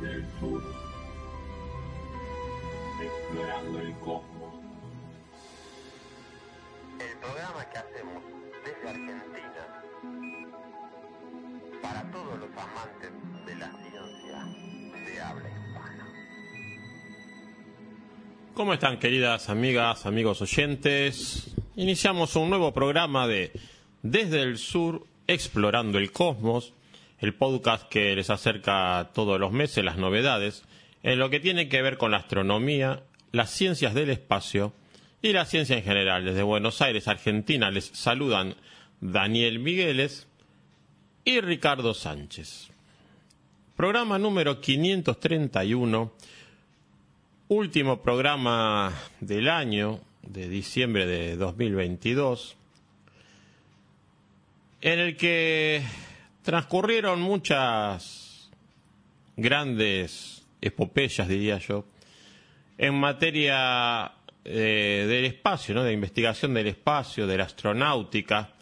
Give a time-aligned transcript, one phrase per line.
[0.00, 0.62] Desde el sur,
[3.02, 4.54] explorando el cosmos.
[7.00, 8.22] El programa que hacemos
[8.64, 9.28] desde Argentina
[11.82, 13.10] para todos los amantes
[13.46, 14.44] de la ciencia
[15.04, 16.08] de habla hispana.
[18.54, 21.56] ¿Cómo están queridas amigas, amigos oyentes?
[21.76, 23.52] Iniciamos un nuevo programa de
[24.02, 26.72] Desde el Sur, Explorando el Cosmos,
[27.18, 30.64] el podcast que les acerca todos los meses las novedades
[31.02, 34.72] en lo que tiene que ver con la astronomía, las ciencias del espacio
[35.22, 36.24] y la ciencia en general.
[36.24, 38.54] Desde Buenos Aires, Argentina, les saludan
[39.00, 40.26] Daniel Migueles
[41.24, 42.68] y Ricardo Sánchez.
[43.76, 46.12] Programa número 531,
[47.48, 52.56] último programa del año de diciembre de 2022,
[54.80, 55.82] en el que
[56.48, 58.48] transcurrieron muchas
[59.36, 61.84] grandes epopeyas, diría yo,
[62.78, 64.12] en materia
[64.46, 65.84] eh, del espacio, ¿no?
[65.84, 68.54] de investigación del espacio, de la astronáutica.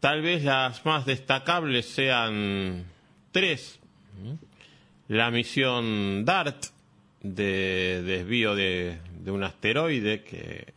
[0.00, 2.86] Tal vez las más destacables sean
[3.30, 3.78] tres.
[4.24, 4.38] ¿no?
[5.08, 6.64] La misión DART,
[7.20, 10.72] de desvío de, de un asteroide, que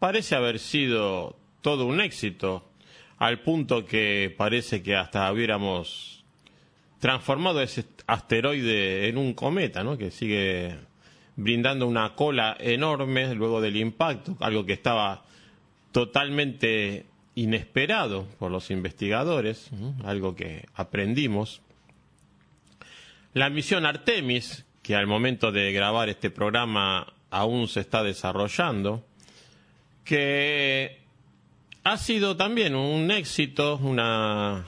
[0.00, 2.73] parece haber sido todo un éxito
[3.18, 6.24] al punto que parece que hasta hubiéramos
[6.98, 9.98] transformado ese asteroide en un cometa, ¿no?
[9.98, 10.76] que sigue
[11.36, 15.24] brindando una cola enorme luego del impacto, algo que estaba
[15.92, 19.70] totalmente inesperado por los investigadores,
[20.04, 21.60] algo que aprendimos.
[23.32, 29.04] La misión Artemis, que al momento de grabar este programa aún se está desarrollando,
[30.04, 31.03] que
[31.84, 34.64] ha sido también un éxito, una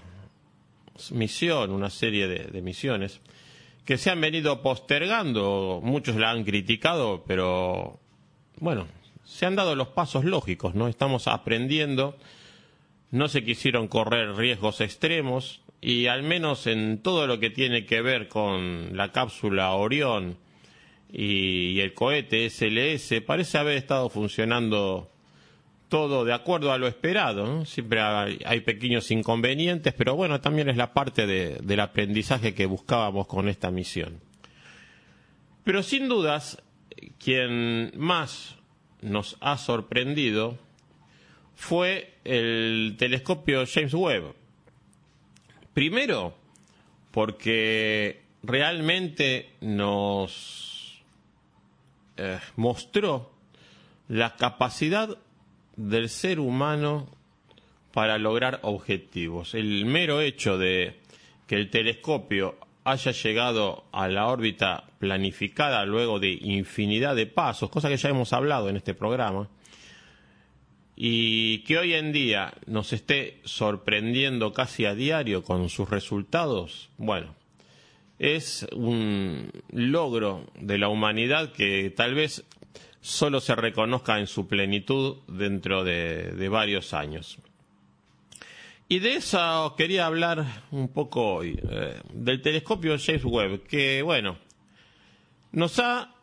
[1.10, 3.20] misión, una serie de, misiones
[3.86, 8.00] que se han venido postergando, muchos la han criticado, pero
[8.58, 8.86] bueno,
[9.24, 10.88] se han dado los pasos lógicos, ¿no?
[10.88, 12.16] Estamos aprendiendo,
[13.12, 18.02] no se quisieron correr riesgos extremos y al menos en todo lo que tiene que
[18.02, 20.36] ver con la cápsula Orión
[21.12, 25.08] y el cohete SLS parece haber estado funcionando
[25.88, 27.64] todo de acuerdo a lo esperado.
[27.64, 32.66] Siempre hay, hay, pequeños inconvenientes, pero bueno, también es la parte de, del aprendizaje que
[32.66, 34.20] buscábamos con esta misión.
[35.64, 36.62] Pero sin dudas,
[37.18, 38.56] quien más
[39.02, 40.58] nos ha sorprendido
[41.54, 44.34] fue el telescopio James Webb.
[45.72, 46.36] Primero,
[47.10, 51.02] porque realmente nos
[52.16, 53.32] eh, mostró
[54.08, 55.18] la capacidad
[55.76, 57.08] del ser humano
[57.92, 59.54] para lograr objetivos.
[59.54, 61.00] El mero hecho de
[61.46, 67.88] que el telescopio haya llegado a la órbita planificada luego de infinidad de pasos, cosa
[67.88, 69.48] que ya hemos hablado en este programa,
[70.94, 77.34] y que hoy en día nos esté sorprendiendo casi a diario con sus resultados, bueno,
[78.18, 82.44] es un logro de la humanidad que tal vez
[83.06, 87.38] solo se reconozca en su plenitud dentro de, varios años.
[88.88, 94.38] Y de eso quería hablar un poco hoy, eh, del telescopio James Webb, que bueno,
[95.52, 96.16] nos ha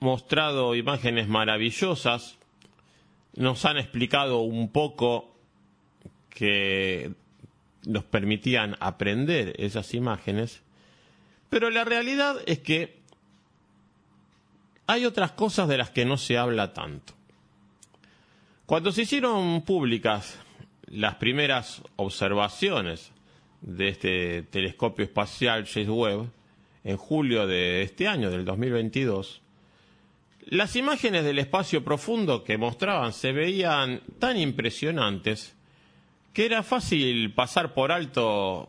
[0.00, 2.38] mostrado imágenes maravillosas,
[3.36, 5.36] nos han explicado un poco
[6.30, 7.12] que
[7.86, 10.62] nos permitían aprender esas imágenes,
[11.50, 13.01] pero la realidad es que
[14.86, 17.14] hay otras cosas de las que no se habla tanto.
[18.66, 20.38] Cuando se hicieron públicas
[20.86, 23.12] las primeras observaciones
[23.60, 26.30] de este telescopio espacial James Webb
[26.84, 29.40] en julio de este año, del 2022,
[30.46, 35.54] las imágenes del espacio profundo que mostraban se veían tan impresionantes
[36.32, 38.68] que era fácil pasar por alto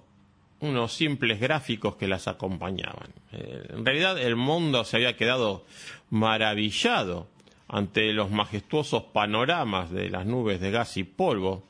[0.59, 3.13] unos simples gráficos que las acompañaban.
[3.31, 5.65] Eh, en realidad el mundo se había quedado
[6.13, 7.27] maravillado
[7.67, 11.63] ante los majestuosos panoramas de las nubes de gas y polvo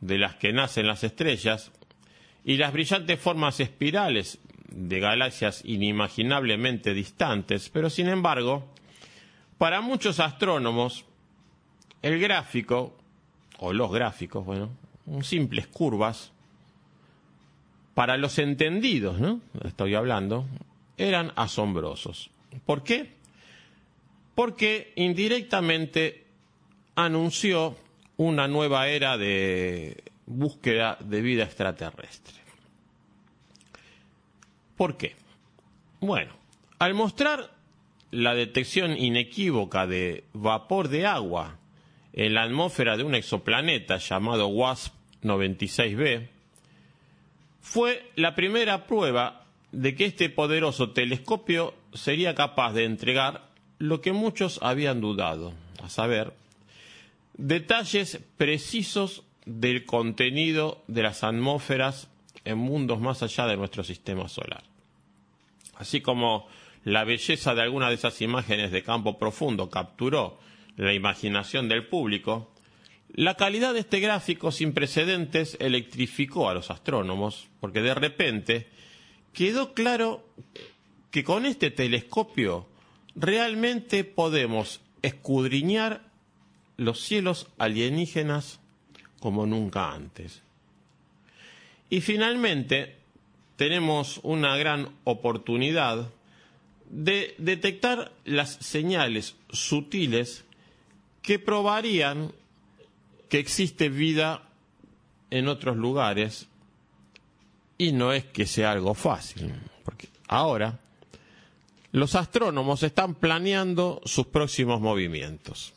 [0.00, 1.72] de las que nacen las estrellas
[2.42, 4.38] y las brillantes formas espirales
[4.70, 8.66] de galaxias inimaginablemente distantes, pero sin embargo,
[9.58, 11.04] para muchos astrónomos,
[12.00, 12.96] el gráfico,
[13.58, 14.70] o los gráficos, bueno,
[15.20, 16.32] simples curvas,
[17.92, 19.42] para los entendidos, ¿no?
[19.64, 20.46] Estoy hablando,
[20.96, 22.30] eran asombrosos.
[22.64, 23.20] ¿Por qué?
[24.34, 26.24] Porque indirectamente
[26.94, 27.76] anunció
[28.16, 32.34] una nueva era de búsqueda de vida extraterrestre.
[34.76, 35.14] ¿Por qué?
[36.00, 36.32] Bueno,
[36.82, 37.48] Al mostrar
[38.10, 41.58] la detección inequívoca de vapor de agua
[42.12, 44.92] en la atmósfera de un exoplaneta llamado WASP
[45.22, 46.26] 96b,
[47.60, 53.51] fue la primera prueba de que este poderoso telescopio sería capaz de entregar
[53.82, 56.32] lo que muchos habían dudado, a saber,
[57.34, 62.06] detalles precisos del contenido de las atmósferas
[62.44, 64.62] en mundos más allá de nuestro sistema solar.
[65.74, 66.46] Así como
[66.84, 70.38] la belleza de algunas de esas imágenes de campo profundo capturó
[70.76, 72.52] la imaginación del público,
[73.12, 78.68] la calidad de este gráfico sin precedentes electrificó a los astrónomos, porque de repente
[79.32, 80.24] quedó claro
[81.10, 82.68] que con este telescopio
[83.14, 86.02] realmente podemos escudriñar
[86.76, 88.60] los cielos alienígenas
[89.20, 90.42] como nunca antes.
[91.90, 92.96] Y finalmente
[93.56, 96.08] tenemos una gran oportunidad
[96.88, 100.44] de detectar las señales sutiles
[101.22, 102.32] que probarían
[103.28, 104.42] que existe vida
[105.30, 106.48] en otros lugares
[107.78, 109.54] y no es que sea algo fácil,
[109.84, 110.78] porque ahora
[111.92, 115.74] los astrónomos están planeando sus próximos movimientos.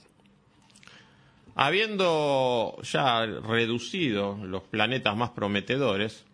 [1.55, 6.25] Habiendo ya reducido los planetas más prometedores,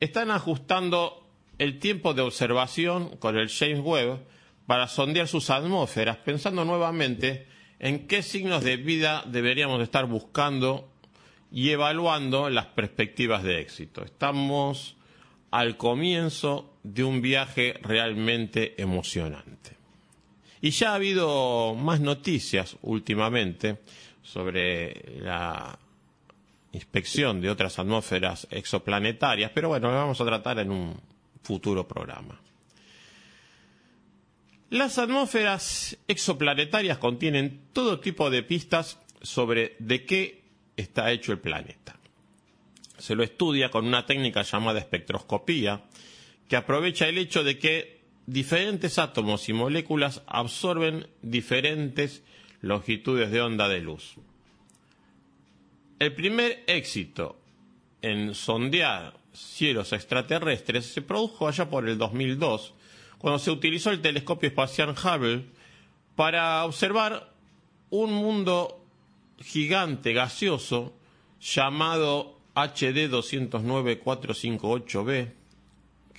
[0.00, 1.26] están ajustando
[1.58, 4.20] el tiempo de observación con el James Webb
[4.66, 7.46] para sondear sus atmósferas, pensando nuevamente
[7.78, 10.90] en qué signos de vida deberíamos estar buscando
[11.50, 14.04] y evaluando las perspectivas de éxito.
[14.04, 14.96] Estamos
[15.50, 19.76] al comienzo de un viaje realmente emocionante.
[20.60, 23.78] Y ya ha habido más noticias últimamente
[24.22, 25.78] sobre la
[26.72, 31.00] inspección de otras atmósferas exoplanetarias, pero bueno, lo vamos a tratar en un
[31.42, 32.40] futuro programa.
[34.70, 40.44] Las atmósferas exoplanetarias contienen todo tipo de pistas sobre de qué
[40.76, 41.96] está hecho el planeta.
[42.96, 45.82] Se lo estudia con una técnica llamada espectroscopía,
[46.50, 52.24] que aprovecha el hecho de que diferentes átomos y moléculas absorben diferentes
[52.60, 54.16] longitudes de onda de luz.
[56.00, 57.38] El primer éxito
[58.02, 62.74] en sondear cielos extraterrestres se produjo allá por el 2002,
[63.18, 65.44] cuando se utilizó el telescopio espacial Hubble
[66.16, 67.32] para observar
[67.90, 68.84] un mundo
[69.38, 70.96] gigante gaseoso
[71.40, 75.34] llamado HD 209458b,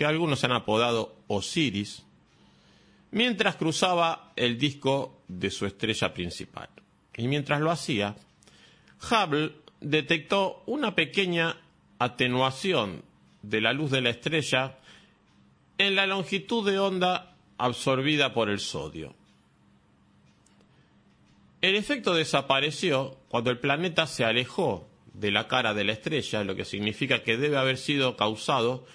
[0.02, 2.04] que algunos han apodado Osiris,
[3.12, 6.70] mientras cruzaba el disco de su estrella principal.
[7.16, 8.16] Y mientras lo hacía,
[9.00, 11.56] Hubble detectó una pequeña
[12.00, 13.04] atenuación
[13.44, 14.80] de la luz de la estrella
[15.78, 19.14] en la longitud de onda absorbida por el sodio.
[21.62, 26.56] El efecto desapareció cuando el planeta se alejó de la cara de la estrella, lo
[26.56, 28.88] que significa que debe haber sido causado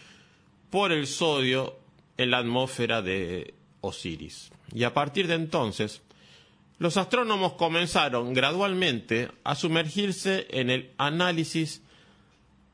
[0.71, 1.79] por el sodio
[2.17, 4.51] en la atmósfera de Osiris.
[4.73, 6.03] Y a partir de entonces,
[6.79, 11.83] los astrónomos comenzaron gradualmente a sumergirse en el análisis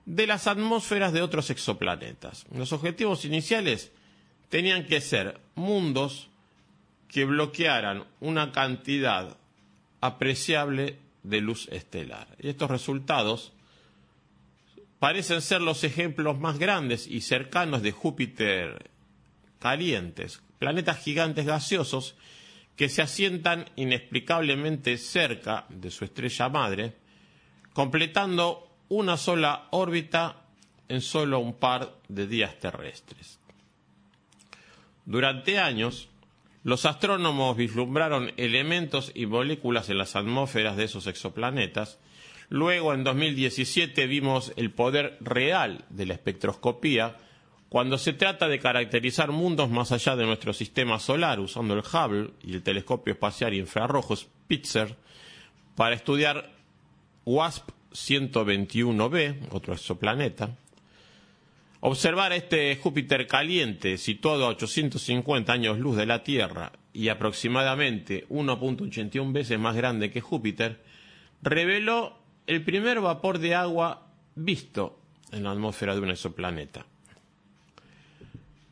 [0.06, 2.44] de las atmósferas de otros exoplanetas.
[2.52, 3.92] Los objetivos iniciales
[4.48, 6.28] tenían que ser mundos
[7.08, 9.36] que bloquearan una cantidad
[10.00, 12.26] apreciable de luz estelar.
[12.40, 13.52] Y estos resultados
[15.02, 18.88] parecen ser los ejemplos más grandes y cercanos de Júpiter
[19.58, 22.14] calientes, planetas gigantes gaseosos
[22.76, 26.94] que se asientan inexplicablemente cerca de su estrella madre,
[27.72, 30.44] completando una sola órbita
[30.88, 33.40] en solo un par de días terrestres.
[35.04, 36.10] Durante años,
[36.62, 41.98] los astrónomos vislumbraron elementos y moléculas en las atmósferas de esos exoplanetas.
[42.52, 47.16] Luego, en 2017, vimos el poder real de la espectroscopía
[47.70, 52.32] cuando se trata de caracterizar mundos más allá de nuestro sistema solar usando el Hubble
[52.44, 54.94] y el telescopio espacial infrarrojo Spitzer
[55.76, 56.52] para estudiar
[57.24, 60.54] WASP 121b, otro exoplaneta,
[61.80, 69.32] observar este Júpiter caliente situado a 850 años luz de la Tierra y aproximadamente 1.81
[69.32, 70.82] veces más grande que Júpiter,
[71.40, 74.98] reveló el primer vapor de agua visto
[75.30, 76.84] en la atmósfera de un exoplaneta.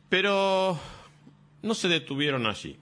[0.09, 0.79] Pero
[1.61, 2.77] no se detuvieron allí.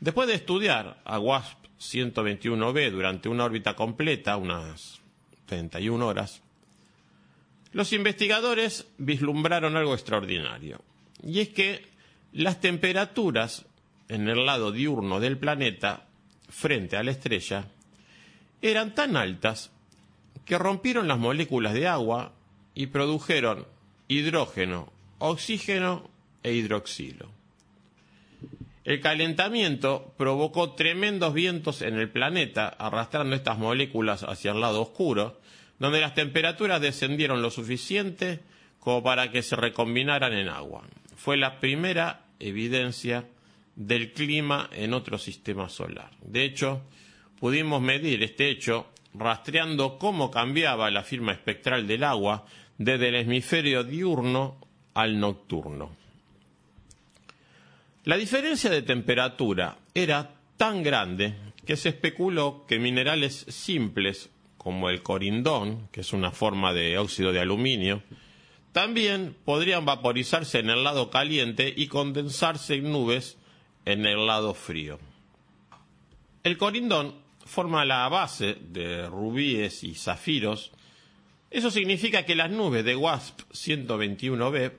[0.00, 5.00] Después de estudiar a WASP 121b durante una órbita completa, unas
[5.46, 6.42] 31 horas,
[7.72, 10.80] los investigadores vislumbraron algo extraordinario.
[11.22, 11.86] Y es que
[12.32, 13.66] las temperaturas
[14.08, 16.06] en el lado diurno del planeta
[16.48, 17.66] frente a la estrella
[18.62, 19.70] eran tan altas
[20.44, 22.32] que rompieron las moléculas de agua
[22.74, 23.66] y produjeron
[24.08, 26.08] hidrógeno, oxígeno
[26.42, 27.30] e hidroxilo.
[28.84, 35.40] El calentamiento provocó tremendos vientos en el planeta, arrastrando estas moléculas hacia el lado oscuro,
[35.78, 38.40] donde las temperaturas descendieron lo suficiente
[38.78, 40.84] como para que se recombinaran en agua.
[41.16, 43.24] Fue la primera evidencia
[43.74, 46.10] del clima en otro sistema solar.
[46.20, 46.82] De hecho,
[47.44, 52.46] pudimos medir este hecho rastreando cómo cambiaba la firma espectral del agua
[52.78, 54.56] desde el hemisferio diurno
[54.94, 55.94] al nocturno.
[58.04, 61.34] La diferencia de temperatura era tan grande
[61.66, 67.30] que se especuló que minerales simples como el corindón, que es una forma de óxido
[67.30, 68.02] de aluminio,
[68.72, 73.36] también podrían vaporizarse en el lado caliente y condensarse en nubes
[73.84, 74.98] en el lado frío.
[76.42, 80.72] El corindón forma la base de rubíes y zafiros.
[81.50, 84.72] Eso significa que las nubes de WASP 121b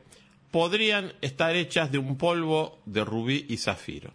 [0.52, 4.12] podrían estar hechas de un polvo de rubí y zafiro.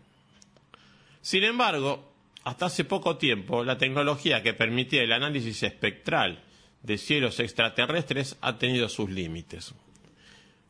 [1.21, 2.13] Sin embargo,
[2.45, 6.43] hasta hace poco tiempo, la tecnología que permitía el análisis espectral
[6.83, 9.75] de cielos extraterrestres ha tenido sus límites.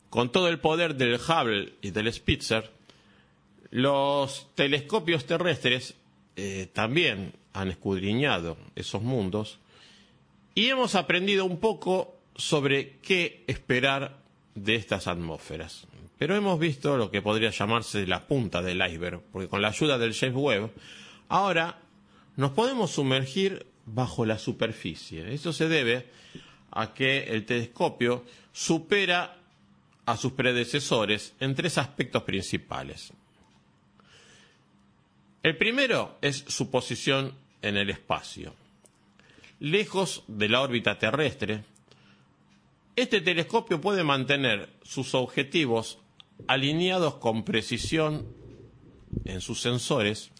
[0.09, 2.69] Con todo el poder del Hubble y del Spitzer,
[3.69, 5.95] los telescopios terrestres
[6.35, 9.59] eh, también han escudriñado esos mundos
[10.55, 14.17] y hemos aprendido un poco sobre qué esperar
[14.55, 15.87] de estas atmósferas.
[16.17, 19.97] Pero hemos visto lo que podría llamarse la punta del iceberg, porque con la ayuda
[19.97, 20.71] del James Webb,
[21.29, 21.79] ahora
[22.35, 25.33] nos podemos sumergir bajo la superficie.
[25.33, 26.07] Eso se debe
[26.71, 28.23] a que el telescopio
[28.53, 29.37] supera
[30.05, 33.13] a sus predecesores en tres aspectos principales.
[35.43, 37.33] El primero es su posición
[37.63, 38.53] en el espacio.
[39.59, 41.63] Lejos de la órbita terrestre,
[42.95, 45.97] este telescopio puede mantener sus objetivos
[46.47, 48.27] alineados con precisión
[49.25, 50.31] en sus sensores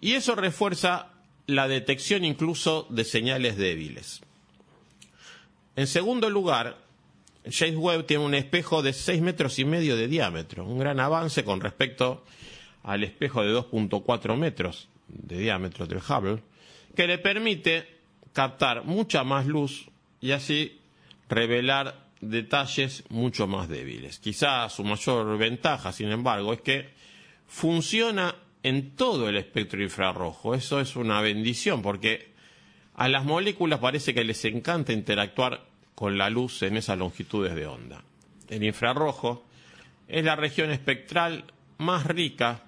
[0.00, 1.10] y eso refuerza
[1.46, 4.20] la detección incluso de señales débiles.
[5.76, 6.78] En segundo lugar,
[7.50, 11.44] James Webb tiene un espejo de 6 metros y medio de diámetro, un gran avance
[11.44, 12.24] con respecto
[12.84, 16.42] al espejo de 2.4 metros de diámetro del Hubble,
[16.94, 17.86] que le permite
[18.32, 20.80] captar mucha más luz y así
[21.28, 24.18] revelar detalles mucho más débiles.
[24.18, 26.90] Quizá su mayor ventaja, sin embargo, es que
[27.46, 30.54] funciona en todo el espectro infrarrojo.
[30.54, 32.32] Eso es una bendición porque
[32.94, 35.64] a las moléculas parece que les encanta interactuar
[35.94, 38.02] con la luz en esas longitudes de onda.
[38.48, 39.44] El infrarrojo
[40.08, 41.44] es la región espectral
[41.78, 42.62] más rica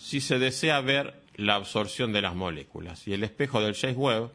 [0.00, 3.06] si se desea ver la absorción de las moléculas.
[3.06, 4.30] Y el espejo del James Webb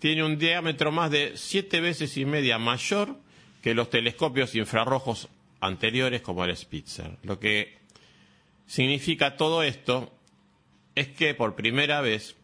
[0.00, 3.16] tiene un diámetro más de siete veces y media mayor
[3.62, 5.28] que los telescopios infrarrojos
[5.60, 7.16] anteriores como el Spitzer.
[7.22, 7.78] Lo que
[8.66, 10.12] significa todo esto
[10.96, 12.34] es que por primera vez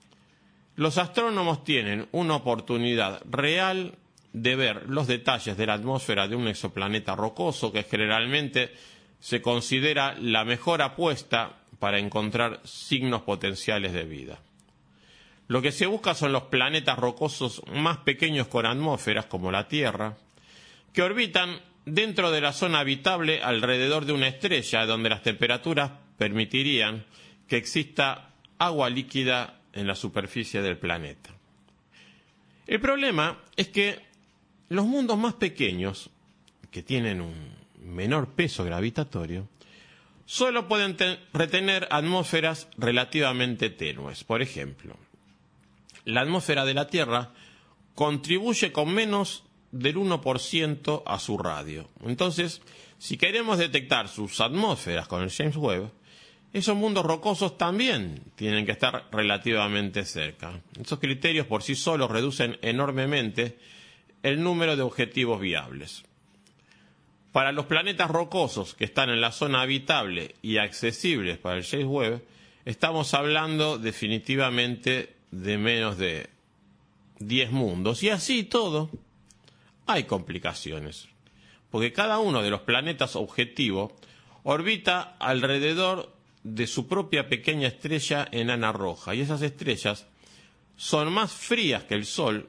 [0.77, 3.99] los astrónomos tienen una oportunidad real
[4.33, 8.73] de ver los detalles de la atmósfera de un exoplaneta rocoso que generalmente
[9.19, 14.39] se considera la mejor apuesta para encontrar signos potenciales de vida.
[15.49, 20.17] Lo que se busca son los planetas rocosos más pequeños con atmósferas, como la Tierra,
[20.93, 27.05] que orbitan dentro de la zona habitable alrededor de una estrella donde las temperaturas permitirían
[27.49, 31.31] que exista agua líquida en la superficie del planeta.
[32.67, 33.99] El problema es que
[34.69, 36.11] los mundos más pequeños,
[36.71, 37.35] que tienen un
[37.83, 39.49] menor peso gravitatorio,
[40.31, 40.97] solo pueden
[41.33, 44.23] retener atmósferas relativamente tenues.
[44.23, 44.97] Por ejemplo,
[46.05, 47.33] la atmósfera de la Tierra
[47.97, 51.91] contribuye con menos del 1% a su radio.
[52.05, 52.63] Entonces,
[52.99, 55.91] si queremos detectar sus atmósferas con el James Webb,
[56.53, 60.63] esos mundos rocosos también tienen que estar relativamente cerca.
[60.81, 63.59] Esos criterios por sí solos reducen enormemente
[64.23, 66.05] el número de objetivos viables.
[67.33, 71.87] Para los planetas rocosos que están en la zona habitable y accesibles para el James
[71.87, 72.25] Webb,
[72.65, 76.29] estamos hablando definitivamente de menos de
[77.21, 78.03] 10 mundos.
[78.03, 78.91] Y así todo,
[79.87, 81.09] hay complicaciones.
[81.71, 83.97] Porque cada uno de los planetas objetivo
[84.43, 89.15] orbita alrededor de su propia pequeña estrella enana roja.
[89.15, 90.07] Y esas estrellas
[90.77, 92.49] son más frías que el Sol,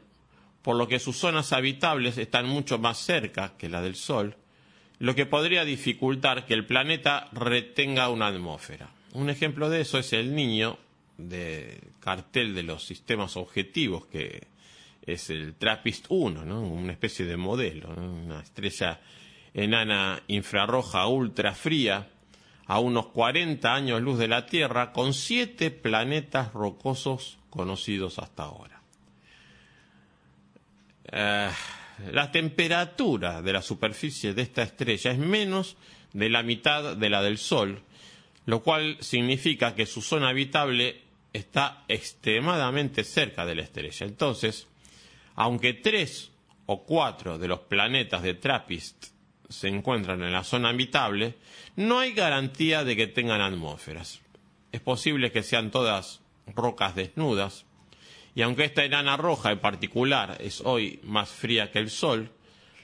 [0.61, 4.37] por lo que sus zonas habitables están mucho más cerca que la del Sol,
[5.01, 8.91] lo que podría dificultar que el planeta retenga una atmósfera.
[9.13, 10.77] Un ejemplo de eso es el niño
[11.17, 14.43] de cartel de los sistemas objetivos, que
[15.03, 16.61] es el TRAPPIST 1, ¿no?
[16.61, 18.99] una especie de modelo, una estrella
[19.55, 22.07] enana infrarroja ultra fría
[22.67, 28.81] a unos 40 años luz de la Tierra, con siete planetas rocosos conocidos hasta ahora.
[31.11, 31.49] Eh,
[32.11, 35.77] la temperatura de la superficie de esta estrella es menos
[36.13, 37.83] de la mitad de la del Sol,
[38.45, 41.01] lo cual significa que su zona habitable
[41.33, 44.05] está extremadamente cerca de la estrella.
[44.05, 44.67] Entonces,
[45.35, 46.31] aunque tres
[46.65, 49.05] o cuatro de los planetas de TRAPPIST
[49.49, 51.35] se encuentran en la zona habitable,
[51.75, 54.21] no hay garantía de que tengan atmósferas.
[54.71, 56.21] Es posible que sean todas
[56.55, 57.65] rocas desnudas,
[58.35, 62.31] y aunque esta enana roja en particular es hoy más fría que el Sol,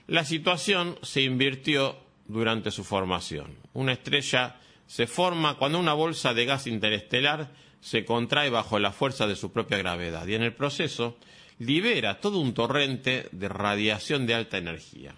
[0.07, 3.55] la situación se invirtió durante su formación.
[3.73, 9.27] Una estrella se forma cuando una bolsa de gas interestelar se contrae bajo la fuerza
[9.27, 11.17] de su propia gravedad y en el proceso
[11.59, 15.15] libera todo un torrente de radiación de alta energía.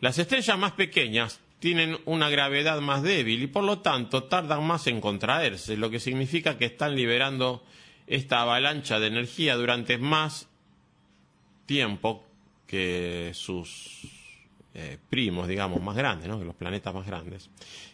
[0.00, 4.86] Las estrellas más pequeñas tienen una gravedad más débil y por lo tanto tardan más
[4.86, 7.64] en contraerse, lo que significa que están liberando
[8.06, 10.48] esta avalancha de energía durante más
[11.66, 12.24] tiempo
[12.66, 14.02] que sus
[14.74, 17.48] eh, primos, digamos, más grandes, que los planetas más grandes.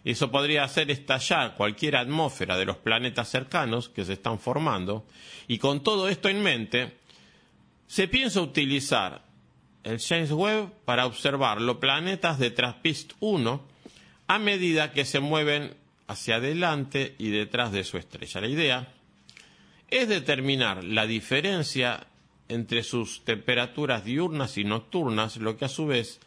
[0.05, 5.07] Eso podría hacer estallar cualquier atmósfera de los planetas cercanos que se están formando.
[5.47, 6.97] Y con todo esto en mente,
[7.87, 9.23] se piensa utilizar
[9.85, 13.63] el James Webb para observar los planetas de Trappist 1
[14.27, 15.75] a medida que se mueven
[16.07, 18.41] hacia adelante y detrás de su estrella.
[18.41, 18.93] La idea
[19.93, 22.07] es determinar la diferencia
[22.49, 26.19] entre sus temperaturas diurnas y nocturnas, lo que a su vez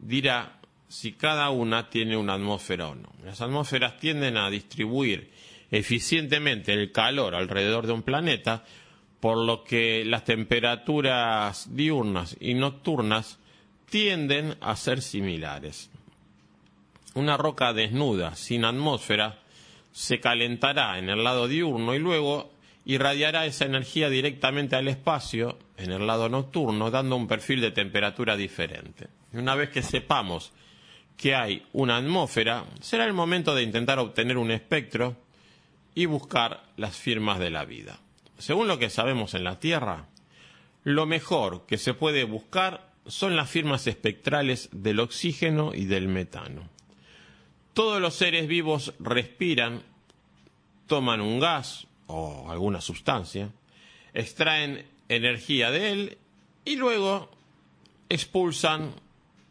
[0.00, 3.12] dirá si cada una tiene una atmósfera o no.
[3.24, 5.30] Las atmósferas tienden a distribuir
[5.70, 8.64] eficientemente el calor alrededor de un planeta,
[9.20, 13.38] por lo que las temperaturas diurnas y nocturnas
[13.88, 15.88] tienden a ser similares.
[17.14, 19.38] Una roca desnuda, sin atmósfera,
[19.92, 22.53] se calentará en el lado diurno y luego
[22.84, 28.36] irradiará esa energía directamente al espacio en el lado nocturno, dando un perfil de temperatura
[28.36, 29.08] diferente.
[29.32, 30.52] Una vez que sepamos
[31.16, 35.16] que hay una atmósfera, será el momento de intentar obtener un espectro
[35.94, 37.98] y buscar las firmas de la vida.
[38.38, 40.06] Según lo que sabemos en la Tierra,
[40.82, 46.68] lo mejor que se puede buscar son las firmas espectrales del oxígeno y del metano.
[47.74, 49.82] Todos los seres vivos respiran,
[50.86, 53.50] toman un gas, o alguna sustancia,
[54.12, 56.18] extraen energía de él
[56.64, 57.30] y luego
[58.08, 58.92] expulsan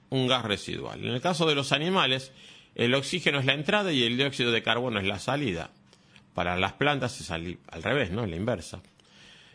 [0.10, 1.04] un gas residual.
[1.04, 2.32] En el caso de los animales,
[2.76, 5.72] el oxígeno es la entrada y el dióxido de carbono es la salida.
[6.34, 8.26] Para las plantas es al, revés, ¿no?
[8.26, 8.82] La inversa.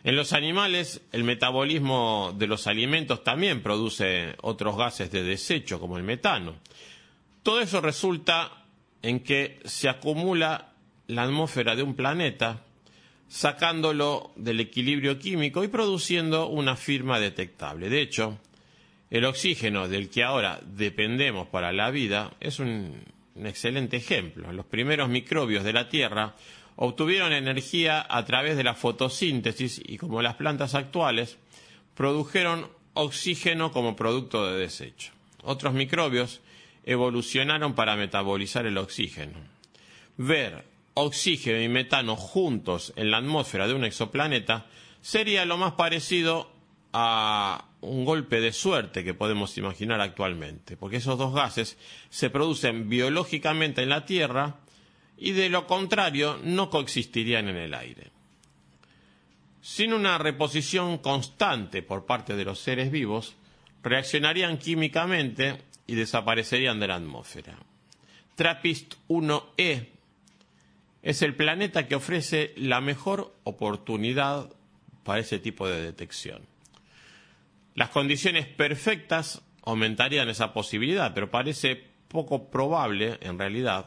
[0.04, 5.96] En los animales, el metabolismo de los alimentos también produce otros gases de desecho, como
[5.96, 6.54] el metano.
[7.42, 8.64] Todo eso resulta
[9.02, 10.72] en que se acumula
[11.08, 12.64] la atmósfera de un planeta
[13.28, 17.88] sacándolo del equilibrio químico y produciendo una firma detectable.
[17.88, 18.38] De hecho,
[19.10, 23.02] el oxígeno del que ahora dependemos para la vida es un,
[23.36, 24.52] excelente ejemplo.
[24.52, 26.34] Los primeros microbios de la Tierra
[26.76, 31.38] obtuvieron energía a través de la fotosíntesis y como las plantas actuales,
[31.94, 35.12] produjeron oxígeno como producto de desecho.
[35.42, 36.40] Otros microbios
[36.84, 39.38] evolucionaron para metabolizar el oxígeno.
[40.16, 40.64] Ver
[40.98, 44.66] oxígeno y metano juntos en la atmósfera de un exoplaneta
[45.00, 46.50] sería lo más parecido
[46.92, 51.78] a un golpe de suerte que podemos imaginar actualmente, porque esos dos gases
[52.10, 54.56] se producen biológicamente en la Tierra
[55.16, 58.10] y de lo contrario no coexistirían en el aire.
[59.60, 63.36] Sin una reposición constante por parte de los seres vivos,
[63.84, 67.56] reaccionarían químicamente y desaparecerían de la atmósfera.
[68.34, 69.97] TRAPPIST 1e
[71.02, 74.50] es el planeta que ofrece la mejor oportunidad
[75.04, 76.42] para ese tipo de detección.
[77.74, 83.86] Las condiciones perfectas aumentarían esa posibilidad, pero parece poco probable en realidad.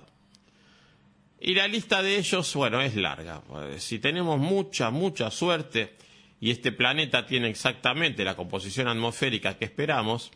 [1.39, 3.41] Y la lista de ellos, bueno, es larga.
[3.77, 5.95] Si tenemos mucha, mucha suerte
[6.39, 10.31] y este planeta tiene exactamente la composición atmosférica que esperamos,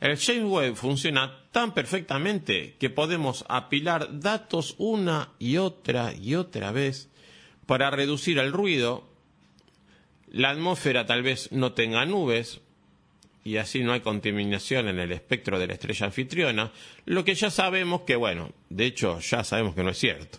[0.00, 6.72] el James Webb funciona tan perfectamente que podemos apilar datos una y otra y otra
[6.72, 7.10] vez
[7.66, 9.08] para reducir el ruido.
[10.30, 12.60] La atmósfera tal vez no tenga nubes
[13.44, 16.72] y así no hay contaminación en el espectro de la estrella anfitriona,
[17.06, 20.38] lo que ya sabemos que, bueno, de hecho ya sabemos que no es cierto.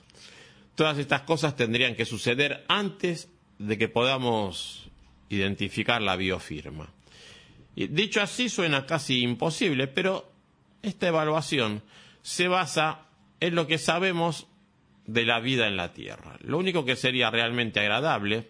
[0.75, 4.89] Todas estas cosas tendrían que suceder antes de que podamos
[5.29, 6.91] identificar la biofirma.
[7.75, 10.31] Dicho así suena casi imposible, pero
[10.81, 11.83] esta evaluación
[12.21, 13.05] se basa
[13.39, 14.47] en lo que sabemos
[15.05, 16.37] de la vida en la Tierra.
[16.41, 18.49] Lo único que sería realmente agradable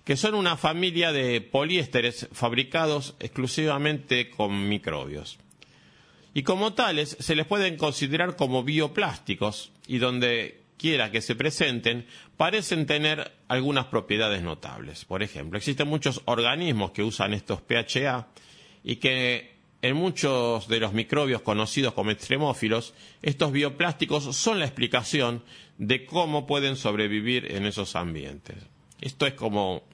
[0.05, 5.39] que son una familia de poliésteres fabricados exclusivamente con microbios.
[6.33, 12.07] Y como tales se les pueden considerar como bioplásticos y donde quiera que se presenten
[12.37, 15.05] parecen tener algunas propiedades notables.
[15.05, 18.29] Por ejemplo, existen muchos organismos que usan estos PHA
[18.85, 25.45] y que en muchos de los microbios conocidos como extremófilos, estos bioplásticos son la explicación
[25.77, 28.57] de cómo pueden sobrevivir en esos ambientes.
[29.01, 29.85] Esto es como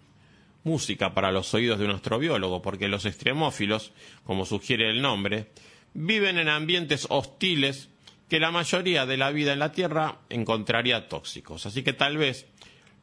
[0.62, 3.92] música para los oídos de un astrobiólogo, porque los extremófilos,
[4.24, 5.50] como sugiere el nombre,
[5.92, 7.90] viven en ambientes hostiles
[8.34, 11.66] que la mayoría de la vida en la Tierra encontraría tóxicos.
[11.66, 12.48] Así que tal vez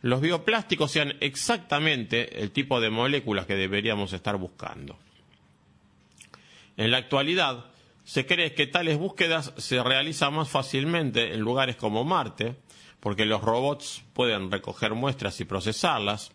[0.01, 4.99] los bioplásticos sean exactamente el tipo de moléculas que deberíamos estar buscando.
[6.75, 7.67] En la actualidad,
[8.03, 12.57] se cree que tales búsquedas se realizan más fácilmente en lugares como Marte,
[12.99, 16.33] porque los robots pueden recoger muestras y procesarlas,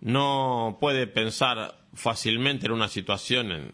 [0.00, 3.72] no puede pensar fácilmente en una situación en,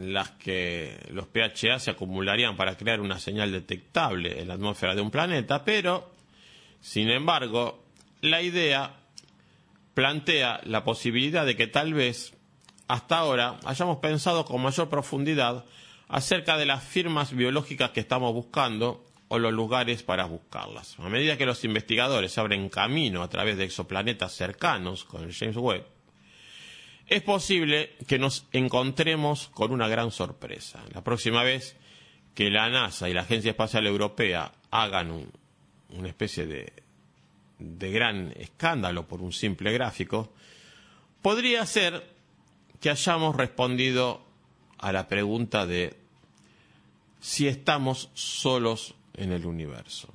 [0.00, 5.00] las que los PHA se acumularían para crear una señal detectable en la atmósfera de
[5.00, 6.10] un planeta, pero,
[6.80, 7.84] sin embargo,
[8.20, 8.94] la idea
[9.94, 12.34] plantea la posibilidad de que tal vez
[12.86, 15.64] hasta ahora hayamos pensado con mayor profundidad
[16.08, 20.98] acerca de las firmas biológicas que estamos buscando o los lugares para buscarlas.
[20.98, 25.56] A medida que los investigadores abren camino a través de exoplanetas cercanos con el James
[25.56, 25.84] Webb,
[27.08, 30.82] es posible que nos encontremos con una gran sorpresa.
[30.92, 31.76] La próxima vez
[32.34, 35.26] que la NASA y la Agencia Espacial Europea hagan
[35.90, 36.72] una especie de,
[37.58, 40.32] de gran escándalo por un simple gráfico,
[41.22, 42.06] podría ser
[42.80, 44.22] que hayamos respondido
[44.78, 45.96] a la pregunta de
[47.20, 50.08] si estamos solos en el universo.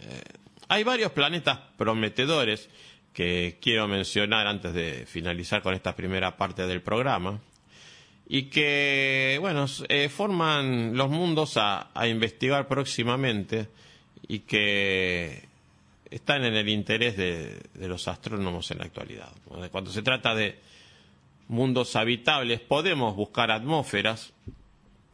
[0.00, 0.20] Eh,
[0.68, 2.68] hay varios planetas prometedores
[3.14, 7.40] que quiero mencionar antes de finalizar con esta primera parte del programa
[8.26, 13.68] y que, bueno, eh, forman los mundos a, investigar próximamente
[14.26, 15.44] y que
[16.10, 19.30] están en el interés de, los astrónomos en la actualidad.
[19.70, 20.58] Cuando se trata de
[21.46, 24.32] mundos habitables, podemos buscar atmósferas,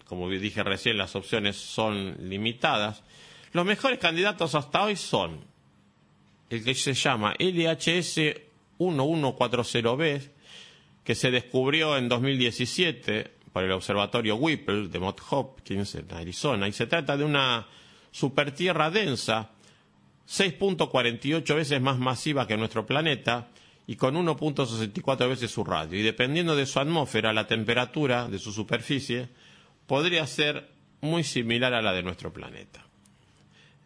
[0.07, 3.03] como dije recién, las opciones son limitadas.
[3.53, 5.50] Los mejores candidatos hasta hoy son
[6.51, 8.19] el que se llama LHS
[8.79, 10.31] 1140b,
[11.05, 16.73] que se descubrió en 2017 por el observatorio Whipple de Mott Hopkins en Arizona, y
[16.73, 17.67] se trata de una
[18.11, 19.51] supertierra densa,
[20.29, 23.49] 6.48 veces más masiva que nuestro planeta
[23.87, 25.99] y con 1.64 veces su radio.
[25.99, 29.29] Y dependiendo de su atmósfera, la temperatura de su superficie
[29.87, 30.69] podría ser
[31.01, 32.90] muy similar a la de nuestro planeta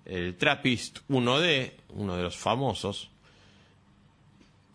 [0.07, 3.11] el Trappist 1D, uno de los famosos,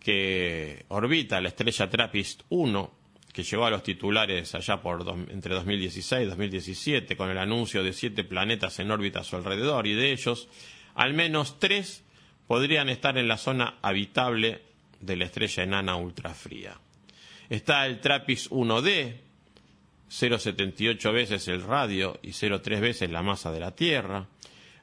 [0.00, 2.90] que orbita la estrella Trappist 1,
[3.32, 7.92] que llegó a los titulares allá por entre 2016 y 2017 con el anuncio de
[7.92, 10.48] siete planetas en órbita a su alrededor y de ellos
[10.94, 12.02] al menos tres
[12.46, 14.62] podrían estar en la zona habitable
[15.00, 16.76] de la estrella enana ultrafría.
[17.48, 19.14] Está el TRAPPIST 1D,
[20.10, 24.26] 0,78 veces el radio y 0,3 veces la masa de la Tierra.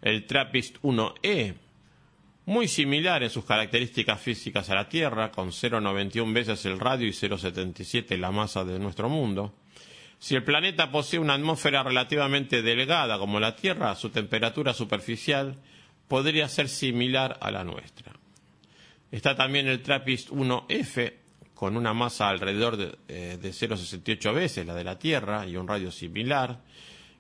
[0.01, 1.55] El TRAPPIST 1E,
[2.45, 7.11] muy similar en sus características físicas a la Tierra, con 0,91 veces el radio y
[7.11, 9.53] 0,77 la masa de nuestro mundo.
[10.19, 15.57] Si el planeta posee una atmósfera relativamente delgada como la Tierra, su temperatura superficial
[16.07, 18.13] podría ser similar a la nuestra.
[19.11, 21.13] Está también el TRAPPIST 1F,
[21.53, 25.67] con una masa alrededor de, eh, de 0,68 veces la de la Tierra y un
[25.67, 26.61] radio similar,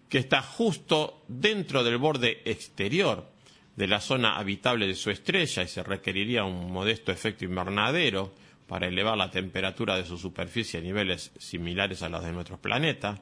[0.09, 3.29] que está justo dentro del borde exterior
[3.75, 8.33] de la zona habitable de su estrella y se requeriría un modesto efecto invernadero
[8.67, 13.19] para elevar la temperatura de su superficie a niveles similares a los de nuestro planeta.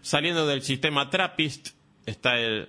[0.00, 1.68] Saliendo del sistema TRAPPIST
[2.06, 2.68] está el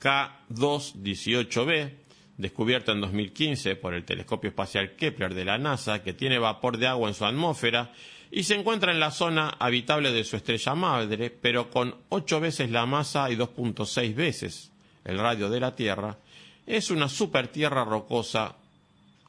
[0.00, 1.92] K218b,
[2.38, 6.86] descubierto en 2015 por el telescopio espacial Kepler de la NASA, que tiene vapor de
[6.86, 7.92] agua en su atmósfera
[8.30, 12.70] y se encuentra en la zona habitable de su estrella madre, pero con ocho veces
[12.70, 14.70] la masa y 2.6 veces
[15.04, 16.18] el radio de la Tierra,
[16.66, 18.56] es una supertierra rocosa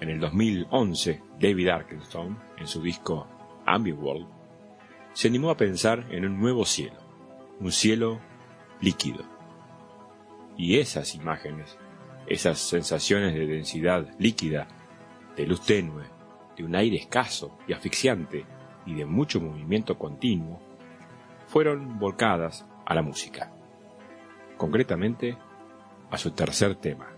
[0.00, 3.28] En el 2011, David Arkenstone, en su disco
[3.66, 4.26] World,
[5.12, 6.98] se animó a pensar en un nuevo cielo,
[7.60, 8.20] un cielo
[8.80, 9.24] líquido.
[10.56, 11.78] Y esas imágenes,
[12.26, 14.66] esas sensaciones de densidad líquida,
[15.36, 16.04] de luz tenue,
[16.56, 18.44] de un aire escaso y asfixiante,
[18.86, 20.60] y de mucho movimiento continuo,
[21.46, 23.52] fueron volcadas a la música,
[24.56, 25.38] concretamente
[26.10, 27.13] a su tercer tema,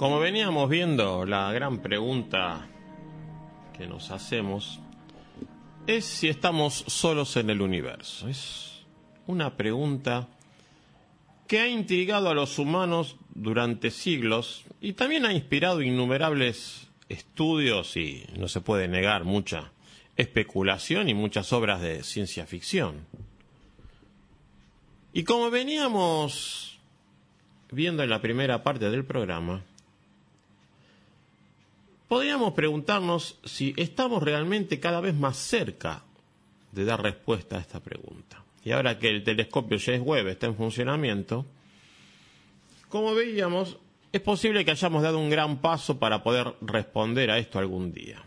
[0.00, 2.66] Como veníamos viendo, la gran pregunta
[3.76, 4.80] que nos hacemos
[5.86, 8.26] es si estamos solos en el universo.
[8.26, 8.86] Es
[9.26, 10.26] una pregunta
[11.46, 18.24] que ha intrigado a los humanos durante siglos y también ha inspirado innumerables estudios y,
[18.38, 19.70] no se puede negar, mucha
[20.16, 23.04] especulación y muchas obras de ciencia ficción.
[25.12, 26.80] Y como veníamos
[27.70, 29.62] viendo en la primera parte del programa,
[32.10, 36.02] podríamos preguntarnos si estamos realmente cada vez más cerca
[36.72, 38.42] de dar respuesta a esta pregunta.
[38.64, 41.46] Y ahora que el telescopio James Webb está en funcionamiento,
[42.88, 43.76] como veíamos,
[44.10, 48.20] es posible que hayamos dado un gran paso para poder responder a esto algún día.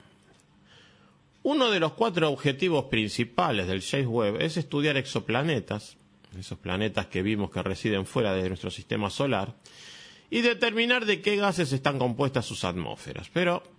[1.43, 5.97] Uno de los cuatro objetivos principales del James Webb es estudiar exoplanetas,
[6.39, 9.53] esos planetas que vimos que residen fuera de nuestro sistema solar,
[10.29, 13.29] y determinar de qué gases están compuestas sus atmósferas.
[13.31, 13.72] Pero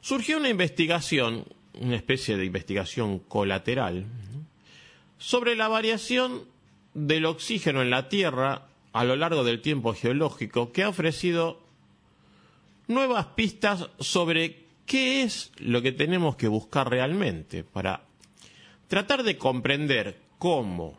[0.00, 1.44] surgió una investigación,
[1.80, 4.06] una especie de investigación colateral,
[5.18, 6.44] sobre la variación
[6.94, 11.60] del oxígeno en la Tierra a lo largo del tiempo geológico que ha ofrecido
[12.88, 18.04] nuevas pistas sobre qué es lo que tenemos que buscar realmente para
[18.88, 20.96] tratar de comprender cómo,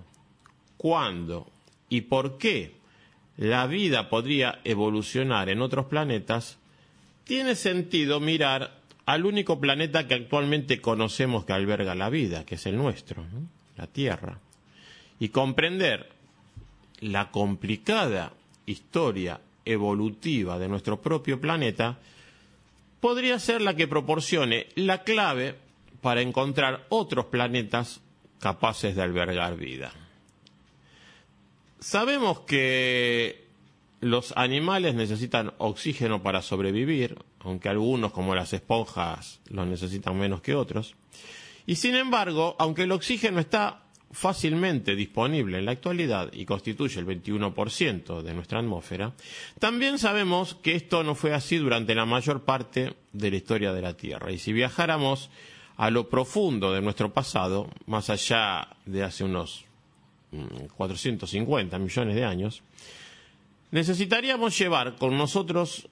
[0.78, 1.50] cuándo
[1.90, 2.76] y por qué
[3.38, 6.58] la vida podría evolucionar en otros planetas,
[7.24, 8.77] tiene sentido mirar
[9.08, 13.24] al único planeta que actualmente conocemos que alberga la vida, que es el nuestro,
[13.78, 14.40] la Tierra,
[15.18, 16.10] y comprender
[17.00, 18.34] la complicada
[18.66, 21.98] historia evolutiva de nuestro propio planeta
[23.00, 25.56] podría ser la que proporcione la clave
[26.02, 28.02] para encontrar otros planetas
[28.42, 29.94] capaces de albergar vida.
[31.80, 33.47] Sabemos que
[34.00, 40.56] los animales necesitan oxígeno para sobrevivir, aunque algunos, como las esponjas, lo necesitan menos que
[40.56, 40.96] otros.
[41.66, 47.06] Y sin embargo, aunque el oxígeno está fácilmente disponible en la actualidad y constituye el
[47.06, 49.14] 21% de nuestra atmósfera,
[49.60, 53.82] también sabemos que esto no fue así durante la mayor parte de la historia de
[53.82, 54.32] la Tierra.
[54.32, 55.30] Y si viajáramos
[55.76, 59.66] a lo profundo de nuestro pasado, más allá de hace unos
[60.76, 62.64] 450 mm, millones de años,
[63.72, 65.88] necesitaríamos llevar con nosotros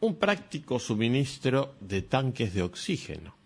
[0.00, 3.42] un práctico suministro de tanques de oxígeno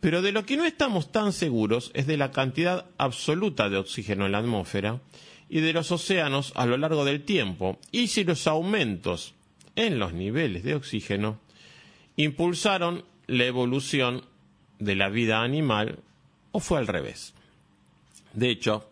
[0.00, 4.26] pero de lo que no estamos tan seguros es de la cantidad absoluta de oxígeno
[4.26, 5.00] en la atmósfera
[5.48, 9.34] y de los océanos a lo largo del tiempo, y si los aumentos
[9.76, 11.40] en los niveles de oxígeno
[12.16, 14.24] impulsaron la evolución
[14.78, 16.00] de la vida animal
[16.52, 17.34] o fue al revés.
[18.34, 18.88] De hecho,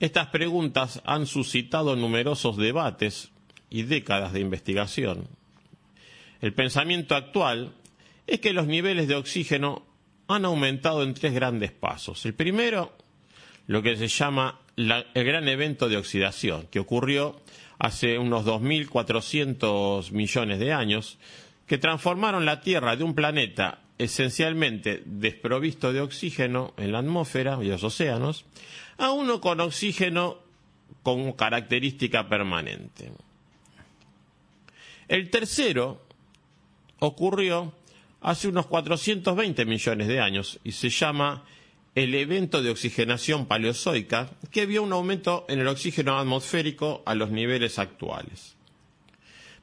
[0.00, 3.30] estas preguntas han suscitado numerosos debates
[3.70, 5.28] y décadas de investigación.
[6.40, 7.72] El pensamiento actual
[8.26, 9.86] es que los niveles de oxígeno
[10.28, 12.24] han aumentado en tres grandes pasos.
[12.26, 12.92] El primero,
[13.66, 17.40] lo que se llama el gran evento de oxidación, que ocurrió
[17.78, 21.18] hace unos 2.400 millones de años,
[21.66, 27.68] que transformaron la Tierra de un planeta esencialmente desprovisto de oxígeno en la atmósfera y
[27.68, 28.44] los océanos,
[28.98, 30.38] a uno con oxígeno
[31.02, 33.12] como característica permanente.
[35.08, 36.06] El tercero
[36.98, 37.74] ocurrió
[38.20, 41.44] hace unos 420 millones de años y se llama
[41.94, 47.30] el evento de oxigenación paleozoica, que vio un aumento en el oxígeno atmosférico a los
[47.30, 48.56] niveles actuales.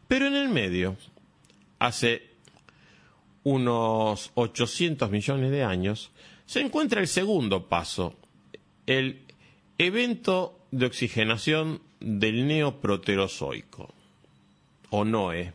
[0.07, 0.95] Pero en el medio,
[1.79, 2.30] hace
[3.43, 6.11] unos 800 millones de años,
[6.45, 8.15] se encuentra el segundo paso,
[8.85, 9.21] el
[9.77, 13.93] evento de oxigenación del neoproterozoico,
[14.89, 15.53] o NOE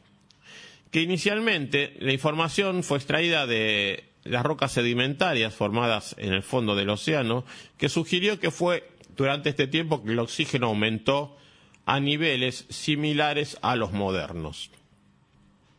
[0.97, 6.89] que inicialmente la información fue extraída de las rocas sedimentarias formadas en el fondo del
[6.89, 7.45] océano,
[7.76, 11.37] que sugirió que fue durante este tiempo que el oxígeno aumentó
[11.84, 14.70] a niveles similares a los modernos.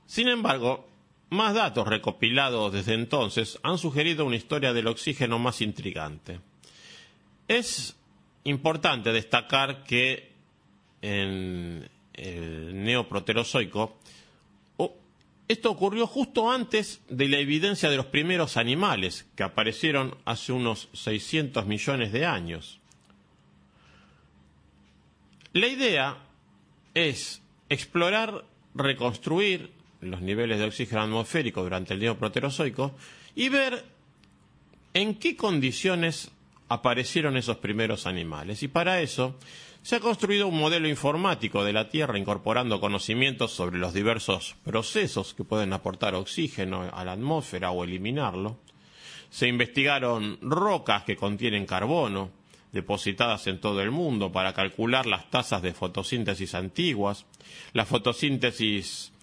[0.06, 0.88] Sin embargo,
[1.30, 6.40] más datos recopilados desde entonces han sugerido una historia del oxígeno más intrigante.
[7.48, 7.96] Es
[8.44, 10.32] importante destacar que
[11.02, 13.98] en el neoproterozoico
[15.48, 20.90] esto ocurrió justo antes de la evidencia de los primeros animales, que aparecieron hace unos
[20.92, 22.80] 600 millones de años.
[25.54, 26.18] La idea
[26.94, 28.44] es explorar,
[28.76, 29.72] reconstruir
[30.02, 32.94] los niveles de oxígeno atmosférico durante el neoproterozoico
[33.36, 33.84] y ver
[34.94, 36.32] en qué condiciones
[36.70, 38.64] aparecieron esos primeros animales.
[38.64, 39.36] Y para eso
[39.82, 45.34] se ha construido un modelo informático de la Tierra incorporando conocimientos sobre los diversos procesos
[45.34, 48.58] que pueden aportar oxígeno a la atmósfera o eliminarlo.
[49.30, 52.32] Se investigaron rocas que contienen carbono,
[52.72, 57.26] depositadas en todo el mundo, para calcular las tasas de fotosíntesis antiguas.
[57.74, 59.14] La fotosíntesis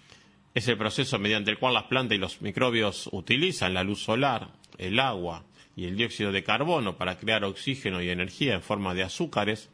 [0.55, 4.53] es el proceso mediante el cual las plantas y los microbios utilizan la luz solar,
[4.77, 5.43] el agua
[5.75, 9.69] y el dióxido de carbono para crear oxígeno y energía en forma de azúcares,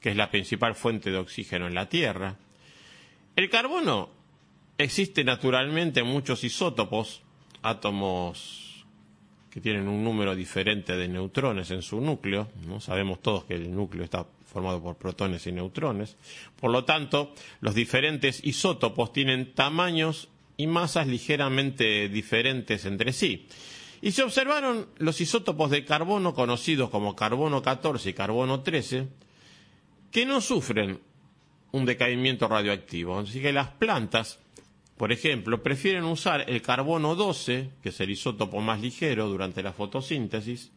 [0.00, 2.36] que es la principal fuente de oxígeno en la Tierra.
[3.36, 4.08] El carbono
[4.78, 7.22] existe naturalmente en muchos isótopos,
[7.60, 8.86] átomos
[9.50, 12.48] que tienen un número diferente de neutrones en su núcleo.
[12.66, 12.80] ¿no?
[12.80, 16.16] Sabemos todos que el núcleo está formado por protones y neutrones.
[16.60, 23.46] Por lo tanto, los diferentes isótopos tienen tamaños y masas ligeramente diferentes entre sí.
[24.02, 29.08] Y se observaron los isótopos de carbono conocidos como carbono 14 y carbono 13,
[30.10, 31.00] que no sufren
[31.70, 33.18] un decaimiento radioactivo.
[33.18, 34.38] Así que las plantas,
[34.96, 39.72] por ejemplo, prefieren usar el carbono 12, que es el isótopo más ligero durante la
[39.72, 40.72] fotosíntesis,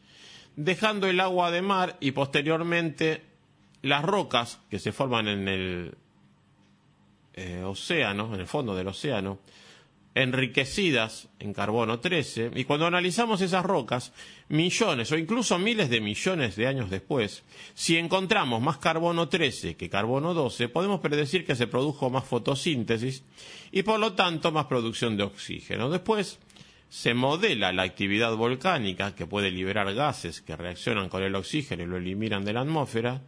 [0.55, 3.34] dejando el agua de mar y posteriormente
[3.85, 5.97] las rocas que se forman en el
[7.33, 9.39] eh, océano, en el fondo del océano,
[10.15, 14.11] enriquecidas en carbono 13, y cuando analizamos esas rocas,
[14.47, 17.43] millones o incluso miles de millones de años después,
[17.75, 23.23] si encontramos más carbono 13 que carbono 12, podemos predecir que se produjo más fotosíntesis
[23.71, 25.91] y por lo tanto más producción de oxígeno.
[25.91, 26.39] Después
[26.89, 31.87] se modela la actividad volcánica que puede liberar gases que reaccionan con el oxígeno y
[31.87, 33.21] lo eliminan de la atmósfera.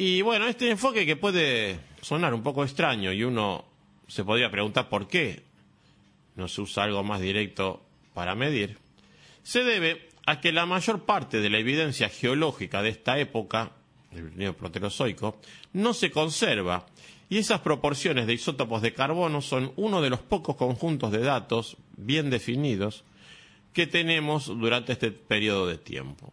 [0.00, 3.64] Y bueno, este enfoque que puede sonar un poco extraño y uno
[4.06, 5.42] se podría preguntar por qué
[6.36, 7.82] no se usa algo más directo
[8.14, 8.78] para medir,
[9.42, 13.72] se debe a que la mayor parte de la evidencia geológica de esta época,
[14.12, 15.40] el neoproterozoico,
[15.72, 16.86] no se conserva
[17.28, 21.76] y esas proporciones de isótopos de carbono son uno de los pocos conjuntos de datos
[21.96, 23.02] bien definidos
[23.72, 26.32] que tenemos durante este periodo de tiempo.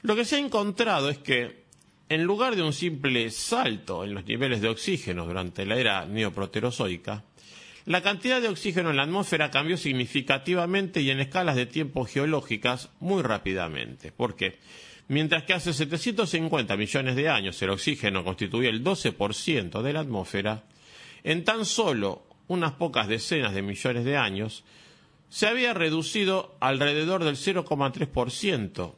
[0.00, 1.59] Lo que se ha encontrado es que
[2.10, 7.22] en lugar de un simple salto en los niveles de oxígeno durante la era neoproterozoica,
[7.86, 12.90] la cantidad de oxígeno en la atmósfera cambió significativamente y en escalas de tiempo geológicas
[12.98, 14.10] muy rápidamente.
[14.10, 14.58] ¿Por qué?
[15.06, 20.64] Mientras que hace 750 millones de años el oxígeno constituía el 12% de la atmósfera,
[21.22, 24.64] en tan solo unas pocas decenas de millones de años
[25.28, 28.94] se había reducido alrededor del 0,3%,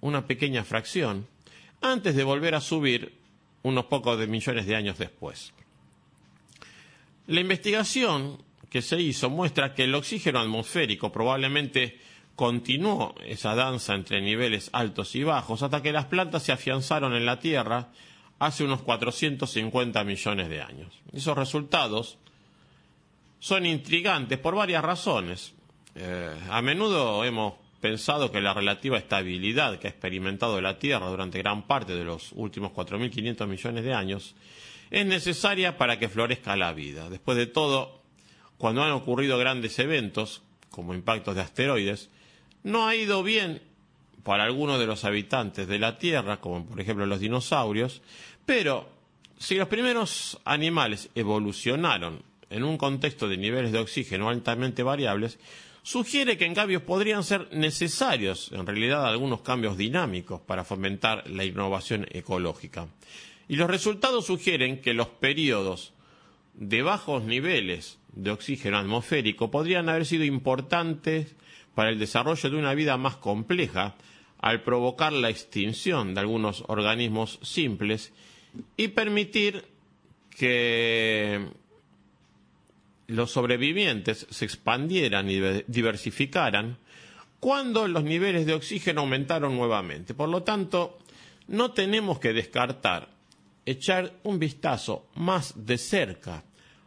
[0.00, 1.26] una pequeña fracción,
[1.80, 3.18] antes de volver a subir
[3.62, 5.52] unos pocos de millones de años después.
[7.26, 11.98] La investigación que se hizo muestra que el oxígeno atmosférico probablemente
[12.36, 17.26] continuó esa danza entre niveles altos y bajos hasta que las plantas se afianzaron en
[17.26, 17.88] la Tierra
[18.38, 20.92] hace unos 450 millones de años.
[21.12, 22.18] Esos resultados
[23.40, 25.54] son intrigantes por varias razones.
[25.94, 31.38] Eh, a menudo hemos pensado que la relativa estabilidad que ha experimentado la Tierra durante
[31.38, 34.34] gran parte de los últimos 4.500 millones de años
[34.90, 37.08] es necesaria para que florezca la vida.
[37.10, 38.02] Después de todo,
[38.56, 42.10] cuando han ocurrido grandes eventos, como impactos de asteroides,
[42.62, 43.62] no ha ido bien
[44.24, 48.02] para algunos de los habitantes de la Tierra, como por ejemplo los dinosaurios,
[48.44, 48.88] pero
[49.38, 55.38] si los primeros animales evolucionaron en un contexto de niveles de oxígeno altamente variables,
[55.82, 61.44] sugiere que en cambio podrían ser necesarios en realidad algunos cambios dinámicos para fomentar la
[61.44, 62.88] innovación ecológica.
[63.48, 65.94] Y los resultados sugieren que los periodos
[66.54, 71.36] de bajos niveles de oxígeno atmosférico podrían haber sido importantes
[71.74, 73.94] para el desarrollo de una vida más compleja
[74.38, 78.12] al provocar la extinción de algunos organismos simples
[78.76, 79.64] y permitir
[80.30, 81.48] que
[83.08, 86.78] los sobrevivientes se expandieran y diversificaran
[87.40, 90.14] cuando los niveles de oxígeno aumentaron nuevamente.
[90.14, 90.98] Por lo tanto,
[91.48, 93.08] no tenemos que descartar
[93.64, 96.44] echar un vistazo más de cerca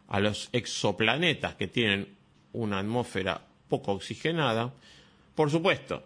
[0.07, 2.15] a los exoplanetas que tienen
[2.53, 4.73] una atmósfera poco oxigenada,
[5.35, 6.03] por supuesto,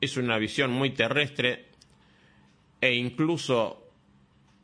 [0.00, 1.66] es una visión muy terrestre
[2.80, 3.88] e incluso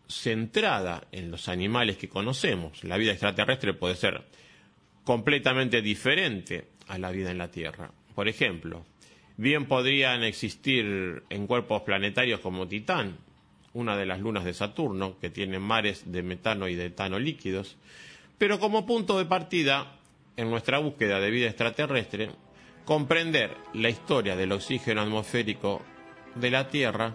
[0.07, 2.85] centrada en los animales que conocemos.
[2.85, 4.25] La vida extraterrestre puede ser
[5.05, 7.91] completamente diferente a la vida en la Tierra.
[8.15, 8.85] Por ejemplo,
[9.37, 13.17] bien podrían existir en cuerpos planetarios como Titán,
[13.73, 17.77] una de las lunas de Saturno, que tiene mares de metano y de etano líquidos,
[18.39, 19.97] pero como punto de partida,
[20.37, 22.31] en nuestra búsqueda de vida extraterrestre,
[22.85, 25.83] comprender la historia del oxígeno atmosférico
[26.35, 27.15] de la Tierra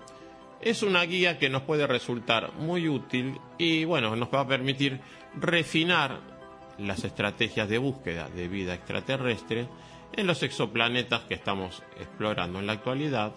[0.61, 4.99] es una guía que nos puede resultar muy útil y bueno, nos va a permitir
[5.35, 6.34] refinar
[6.77, 9.67] las estrategias de búsqueda de vida extraterrestre
[10.13, 13.33] en los exoplanetas que estamos explorando en la actualidad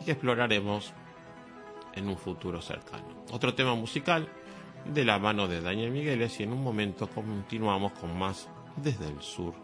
[0.00, 0.92] y que exploraremos
[1.94, 3.24] en un futuro cercano.
[3.30, 4.28] Otro tema musical
[4.84, 9.20] de la mano de Daniel Migueles y en un momento continuamos con más desde el
[9.20, 9.54] sur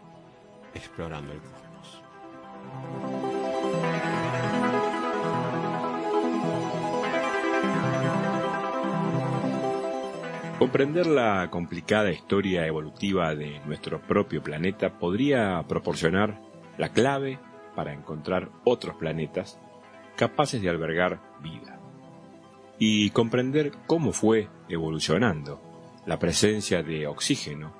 [0.73, 3.16] explorando el cosmos.
[10.59, 16.41] Comprender la complicada historia evolutiva de nuestro propio planeta podría proporcionar
[16.79, 17.37] la clave
[17.75, 19.59] para encontrar otros planetas
[20.15, 21.79] capaces de albergar vida
[22.79, 25.61] y comprender cómo fue evolucionando
[26.07, 27.75] la presencia de oxígeno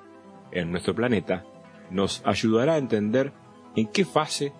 [0.52, 1.44] en nuestro planeta
[1.90, 3.32] nos ayudará a entender
[3.74, 4.52] en qué fase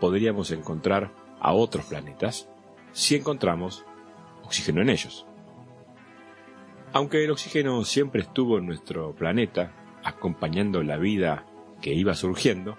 [0.00, 2.48] podríamos encontrar a otros planetas
[2.92, 3.84] si encontramos
[4.42, 5.26] oxígeno en ellos.
[6.94, 9.72] Aunque el oxígeno siempre estuvo en nuestro planeta,
[10.04, 11.46] acompañando la vida
[11.80, 12.76] que iba surgiendo,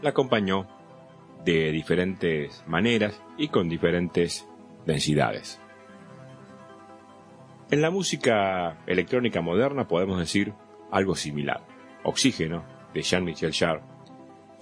[0.00, 0.66] la acompañó
[1.44, 4.48] de diferentes maneras y con diferentes
[4.86, 5.60] densidades.
[7.70, 10.54] En la música electrónica moderna podemos decir
[10.90, 11.60] algo similar.
[12.02, 12.64] Oxígeno,
[12.94, 13.82] de Jean-Michel Jarre,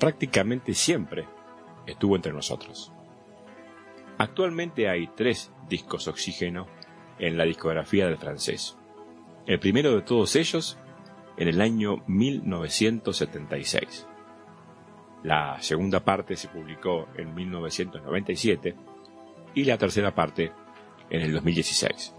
[0.00, 1.26] prácticamente siempre
[1.86, 2.92] estuvo entre nosotros.
[4.18, 6.66] Actualmente hay tres discos Oxígeno
[7.22, 8.76] en la discografía del francés.
[9.46, 10.76] El primero de todos ellos
[11.36, 14.08] en el año 1976.
[15.22, 18.74] La segunda parte se publicó en 1997
[19.54, 20.50] y la tercera parte
[21.10, 22.12] en el 2016.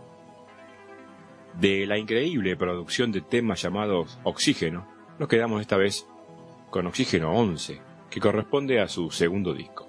[1.60, 4.88] De la increíble producción de temas llamados Oxígeno,
[5.20, 6.08] nos quedamos esta vez
[6.70, 9.86] con Oxígeno 11, que corresponde a su segundo disco,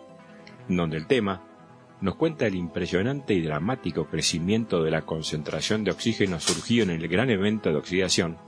[0.68, 1.53] donde el tema
[2.00, 7.08] nos cuenta el impresionante y dramático crecimiento de la concentración de oxígeno surgido en el
[7.08, 8.38] gran evento de oxidación,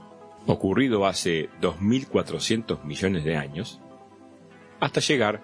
[0.45, 3.81] ocurrido hace 2.400 millones de años,
[4.79, 5.41] hasta llegar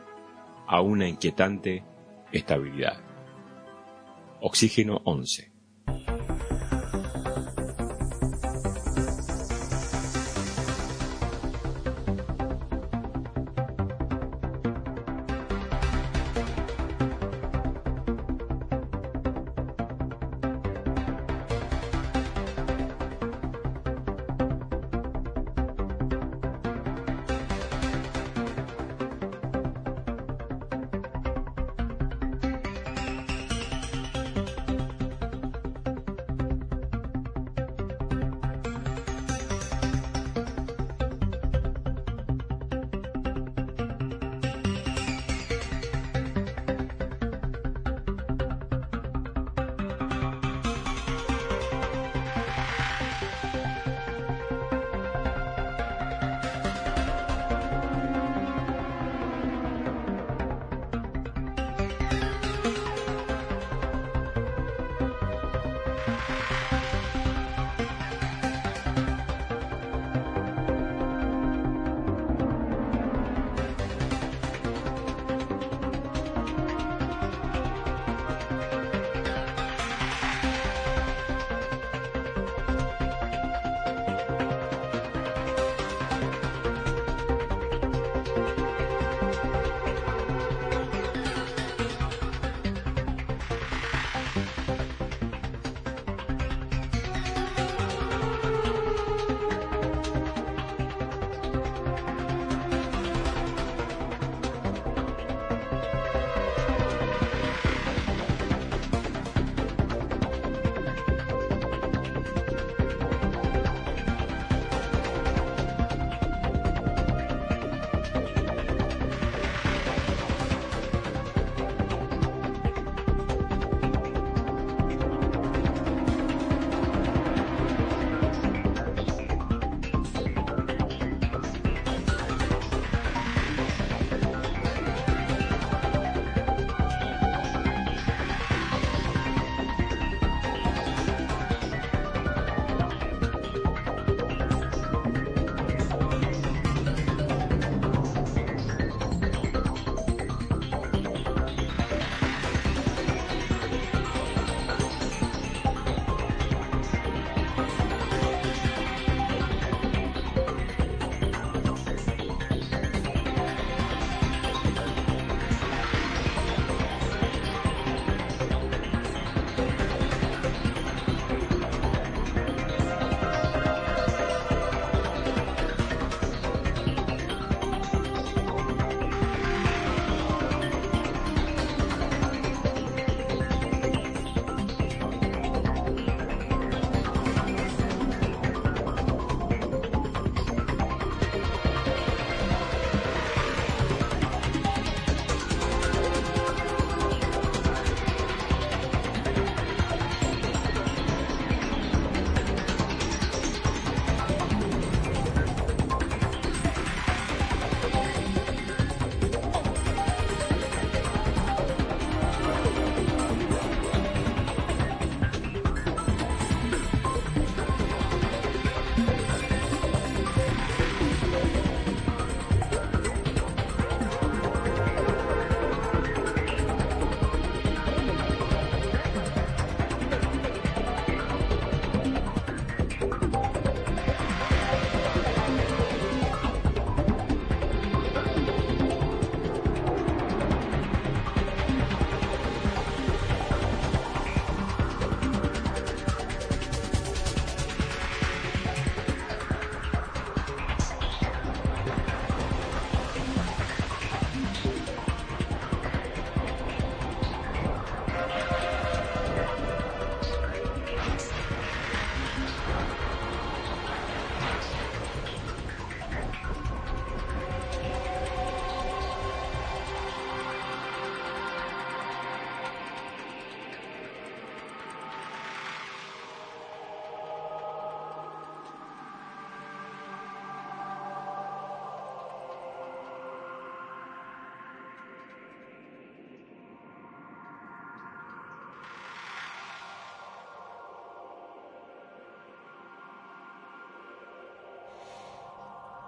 [0.67, 1.83] a una inquietante
[2.31, 3.01] estabilidad.
[4.41, 5.52] Oxígeno 11.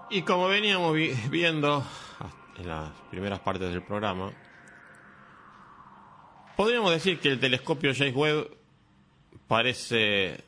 [0.10, 1.84] Y como veníamos vi- viendo
[2.58, 4.32] en las primeras partes del programa,
[6.56, 8.50] podríamos decir que el telescopio James Webb
[9.48, 10.44] parece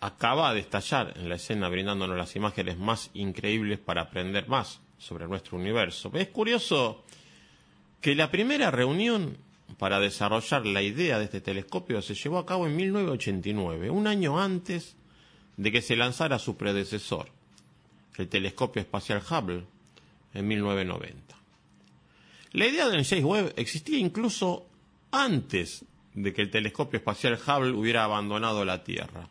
[0.00, 5.26] acaba de estallar en la escena brindándonos las imágenes más increíbles para aprender más sobre
[5.26, 6.10] nuestro universo.
[6.14, 7.04] Es curioso
[8.00, 9.38] que la primera reunión
[9.78, 14.38] para desarrollar la idea de este telescopio se llevó a cabo en 1989, un año
[14.40, 14.96] antes
[15.56, 17.30] de que se lanzara su predecesor,
[18.18, 19.64] el telescopio espacial Hubble,
[20.34, 21.36] en 1990.
[22.52, 24.66] La idea del James Webb existía incluso
[25.10, 29.28] antes de que el telescopio espacial Hubble hubiera abandonado la Tierra,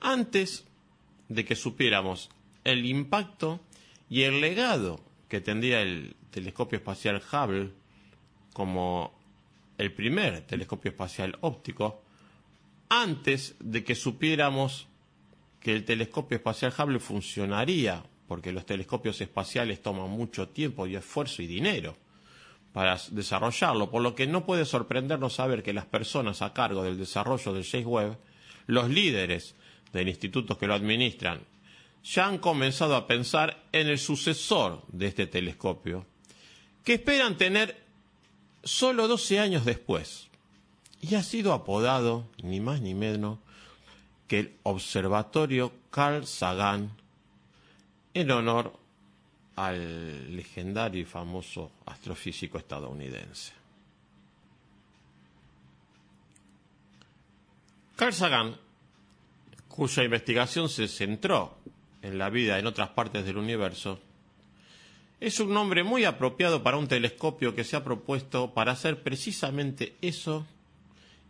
[0.00, 0.64] antes
[1.28, 2.30] de que supiéramos
[2.64, 3.60] el impacto
[4.10, 7.70] y el legado que tendría el telescopio espacial Hubble
[8.52, 9.16] como
[9.76, 12.02] el primer telescopio espacial óptico,
[12.88, 14.87] antes de que supiéramos
[15.60, 21.42] que el telescopio espacial Hubble funcionaría, porque los telescopios espaciales toman mucho tiempo y esfuerzo
[21.42, 21.96] y dinero
[22.72, 26.98] para desarrollarlo, por lo que no puede sorprendernos saber que las personas a cargo del
[26.98, 28.18] desarrollo del James Webb,
[28.66, 29.54] los líderes
[29.92, 31.40] del instituto que lo administran,
[32.04, 36.06] ya han comenzado a pensar en el sucesor de este telescopio,
[36.84, 37.82] que esperan tener
[38.62, 40.28] solo 12 años después,
[41.00, 43.38] y ha sido apodado, ni más ni menos,
[44.28, 46.90] que el Observatorio Carl Sagan,
[48.12, 48.78] en honor
[49.56, 53.52] al legendario y famoso astrofísico estadounidense.
[57.96, 58.56] Carl Sagan,
[59.66, 61.56] cuya investigación se centró
[62.02, 63.98] en la vida en otras partes del universo,
[65.20, 69.96] es un nombre muy apropiado para un telescopio que se ha propuesto para hacer precisamente
[70.00, 70.46] eso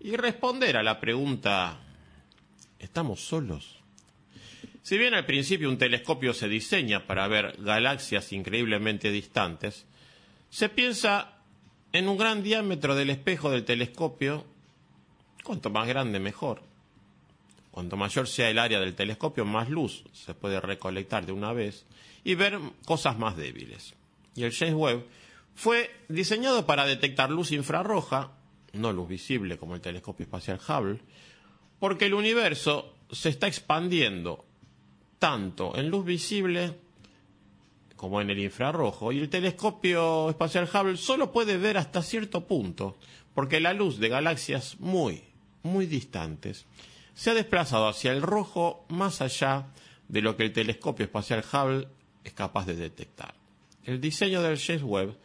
[0.01, 1.81] y responder a la pregunta
[2.79, 3.79] ¿Estamos solos?
[4.83, 9.87] Si bien al principio un telescopio se diseña para ver galaxias increíblemente distantes,
[10.49, 11.43] se piensa
[11.93, 14.47] en un gran diámetro del espejo del telescopio,
[15.45, 16.63] cuanto más grande mejor.
[17.71, 21.87] Cuanto mayor sea el área del telescopio, más luz se puede recolectar de una vez
[22.25, 23.95] y ver cosas más débiles.
[24.35, 25.07] Y el James Webb
[25.55, 28.33] fue diseñado para detectar luz infrarroja,
[28.73, 31.01] no luz visible como el telescopio espacial Hubble,
[31.79, 34.45] porque el universo se está expandiendo
[35.19, 36.77] tanto en luz visible
[37.97, 42.97] como en el infrarrojo, y el telescopio espacial Hubble solo puede ver hasta cierto punto,
[43.35, 45.25] porque la luz de galaxias muy,
[45.65, 46.67] muy distantes
[47.15, 49.67] se ha desplazado hacia el rojo más allá
[50.07, 51.89] de lo que el telescopio espacial Hubble
[52.23, 53.35] es capaz de detectar.
[53.85, 55.17] El diseño del James Webb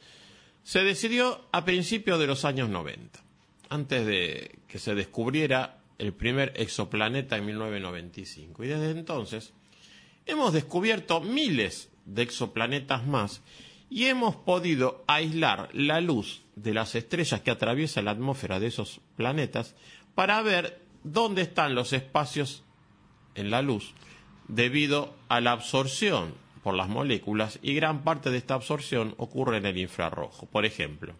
[0.63, 3.23] se decidió a principios de los años 90,
[3.69, 8.63] antes de que se descubriera el primer exoplaneta en 1995.
[8.63, 9.53] Y desde entonces
[10.25, 13.41] hemos descubierto miles de exoplanetas más
[13.89, 19.01] y hemos podido aislar la luz de las estrellas que atraviesan la atmósfera de esos
[19.15, 19.75] planetas
[20.15, 22.63] para ver dónde están los espacios
[23.35, 23.93] en la luz
[24.47, 26.33] debido a la absorción
[26.63, 31.13] por las moléculas y gran parte de esta absorción ocurre en el infrarrojo, por ejemplo,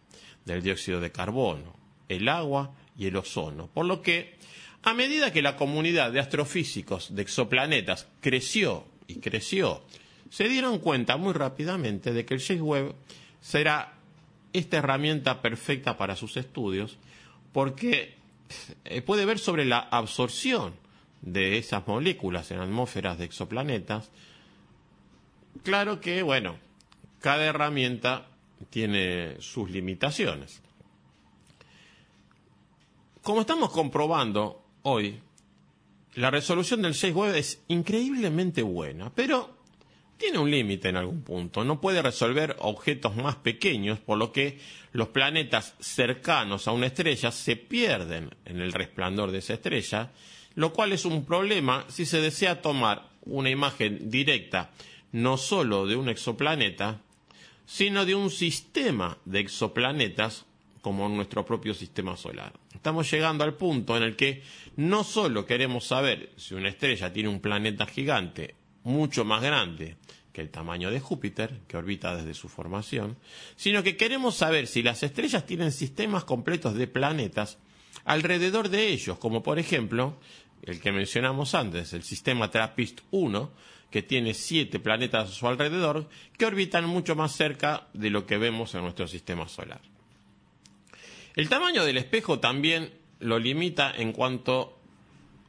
[0.45, 1.75] del dióxido de carbono,
[2.07, 3.67] el agua y el ozono.
[3.67, 4.35] Por lo que,
[4.83, 9.83] a medida que la comunidad de astrofísicos de exoplanetas creció y creció,
[10.29, 12.95] se dieron cuenta muy rápidamente de que el James Webb
[13.39, 13.93] será
[14.51, 16.97] esta herramienta perfecta para sus estudios
[17.51, 18.15] porque
[18.85, 20.73] eh, puede ver sobre la absorción
[21.21, 24.09] de esas moléculas en atmósferas de exoplanetas.
[25.61, 26.57] Claro que, bueno,
[27.21, 28.27] cada herramienta
[28.71, 30.62] tiene sus limitaciones.
[33.23, 35.17] Como estamos comprobando hoy,
[36.15, 39.59] la resolución del James Webb es increíblemente buena, pero
[40.17, 41.63] tiene un límite en algún punto.
[41.63, 44.59] No puede resolver objetos más pequeños, por lo que
[44.91, 50.11] los planetas cercanos a una estrella se pierden en el resplandor de esa estrella,
[50.55, 54.71] lo cual es un problema si se desea tomar una imagen directa
[55.13, 56.99] no solo de un exoplaneta,
[57.65, 60.45] sino de un sistema de exoplanetas
[60.83, 62.51] como nuestro propio sistema solar.
[62.75, 64.43] Estamos llegando al punto en el que
[64.75, 69.95] no solo queremos saber si una estrella tiene un planeta gigante mucho más grande
[70.33, 73.15] que el tamaño de Júpiter, que orbita desde su formación,
[73.55, 77.59] sino que queremos saber si las estrellas tienen sistemas completos de planetas
[78.03, 80.19] alrededor de ellos, como por ejemplo
[80.63, 83.51] el que mencionamos antes, el sistema TRAPPIST-1,
[83.89, 88.37] que tiene siete planetas a su alrededor, que orbitan mucho más cerca de lo que
[88.37, 89.92] vemos en nuestro sistema solar.
[91.35, 94.77] El tamaño del espejo también lo limita en cuanto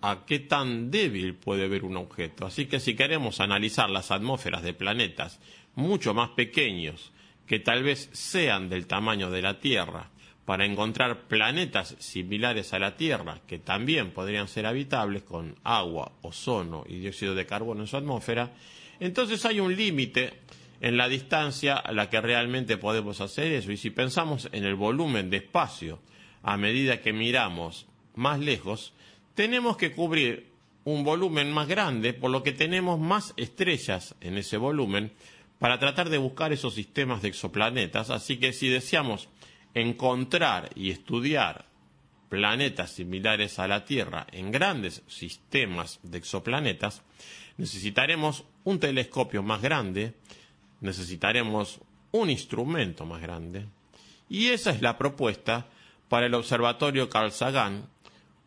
[0.00, 2.46] a qué tan débil puede ver un objeto.
[2.46, 5.40] Así que si queremos analizar las atmósferas de planetas
[5.74, 7.12] mucho más pequeños
[7.46, 10.10] que tal vez sean del tamaño de la Tierra
[10.44, 16.84] para encontrar planetas similares a la Tierra que también podrían ser habitables con agua, ozono
[16.86, 18.52] y dióxido de carbono en su atmósfera,
[19.00, 20.34] entonces hay un límite
[20.80, 23.72] en la distancia a la que realmente podemos hacer eso.
[23.72, 26.00] Y si pensamos en el volumen de espacio
[26.42, 28.92] a medida que miramos más lejos,
[29.34, 30.52] tenemos que cubrir
[30.84, 35.12] un volumen más grande, por lo que tenemos más estrellas en ese volumen
[35.58, 38.10] para tratar de buscar esos sistemas de exoplanetas.
[38.10, 39.28] Así que si deseamos
[39.72, 41.66] encontrar y estudiar
[42.28, 47.02] planetas similares a la Tierra en grandes sistemas de exoplanetas,
[47.56, 50.14] necesitaremos un telescopio más grande,
[50.84, 51.80] necesitaremos
[52.12, 53.66] un instrumento más grande,
[54.28, 55.66] y esa es la propuesta
[56.08, 57.88] para el observatorio Carl Sagan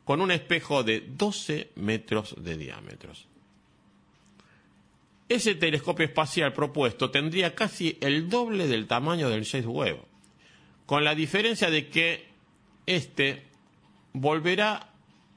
[0.06, 3.12] con un espejo de 12 metros de diámetro.
[5.28, 9.98] Ese telescopio espacial propuesto tendría casi el doble del tamaño del James Webb,
[10.86, 12.28] con la diferencia de que
[12.86, 13.44] éste
[14.14, 14.92] volverá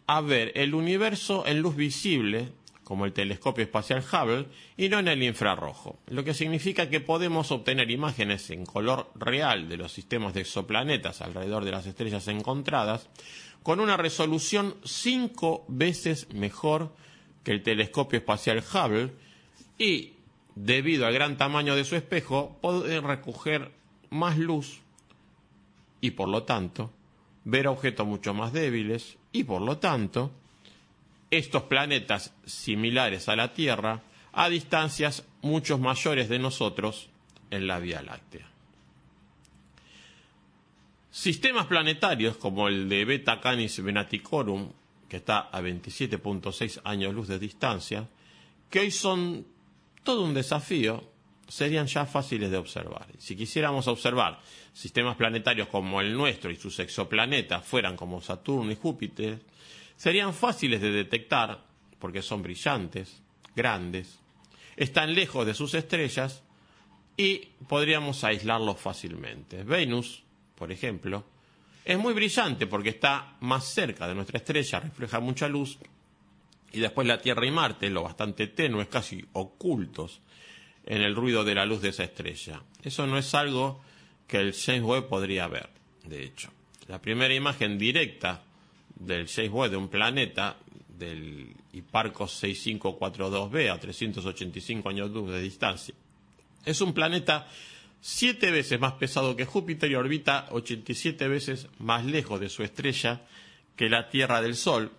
[0.06, 2.52] a ver el universo en luz visible,
[2.90, 7.52] como el telescopio espacial Hubble, y no en el infrarrojo, lo que significa que podemos
[7.52, 13.08] obtener imágenes en color real de los sistemas de exoplanetas alrededor de las estrellas encontradas,
[13.62, 16.92] con una resolución cinco veces mejor
[17.44, 19.12] que el telescopio espacial Hubble,
[19.78, 20.14] y,
[20.56, 23.70] debido al gran tamaño de su espejo, poder recoger
[24.10, 24.80] más luz
[26.00, 26.90] y por lo tanto
[27.44, 30.32] ver objetos mucho más débiles y por lo tanto
[31.30, 34.02] estos planetas similares a la Tierra
[34.32, 37.08] a distancias mucho mayores de nosotros
[37.50, 38.46] en la Vía Láctea.
[41.10, 44.70] Sistemas planetarios como el de Beta Canis Venaticorum,
[45.08, 48.08] que está a 27.6 años luz de distancia,
[48.68, 49.44] que hoy son
[50.04, 51.10] todo un desafío,
[51.48, 53.06] serían ya fáciles de observar.
[53.18, 54.38] Si quisiéramos observar
[54.72, 59.40] sistemas planetarios como el nuestro y sus exoplanetas fueran como Saturno y Júpiter,
[60.00, 61.62] serían fáciles de detectar
[61.98, 63.22] porque son brillantes,
[63.54, 64.18] grandes,
[64.74, 66.42] están lejos de sus estrellas
[67.18, 69.62] y podríamos aislarlos fácilmente.
[69.62, 70.22] Venus,
[70.54, 71.26] por ejemplo,
[71.84, 75.78] es muy brillante porque está más cerca de nuestra estrella, refleja mucha luz,
[76.72, 80.22] y después la Tierra y Marte, lo bastante tenues, casi ocultos
[80.86, 82.62] en el ruido de la luz de esa estrella.
[82.82, 83.82] Eso no es algo
[84.26, 85.68] que el James Webb podría ver,
[86.04, 86.50] de hecho.
[86.88, 88.44] La primera imagen directa
[89.00, 90.56] del James Webb de un planeta,
[90.88, 95.94] del Hipparcos 6542b a 385 años luz de distancia,
[96.64, 97.48] es un planeta
[98.00, 103.22] siete veces más pesado que Júpiter y orbita 87 veces más lejos de su estrella
[103.76, 104.92] que la Tierra del Sol,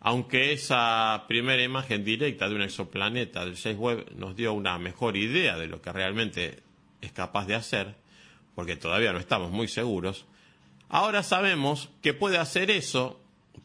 [0.00, 5.16] aunque esa primera imagen directa de un exoplaneta del James Webb nos dio una mejor
[5.16, 6.62] idea de lo que realmente
[7.00, 7.96] es capaz de hacer,
[8.54, 10.26] porque todavía no estamos muy seguros,
[10.88, 13.20] ahora sabemos que puede hacer eso,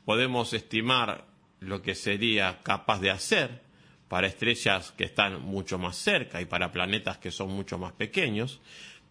[0.05, 1.25] podemos estimar
[1.59, 3.61] lo que sería capaz de hacer
[4.07, 8.59] para estrellas que están mucho más cerca y para planetas que son mucho más pequeños,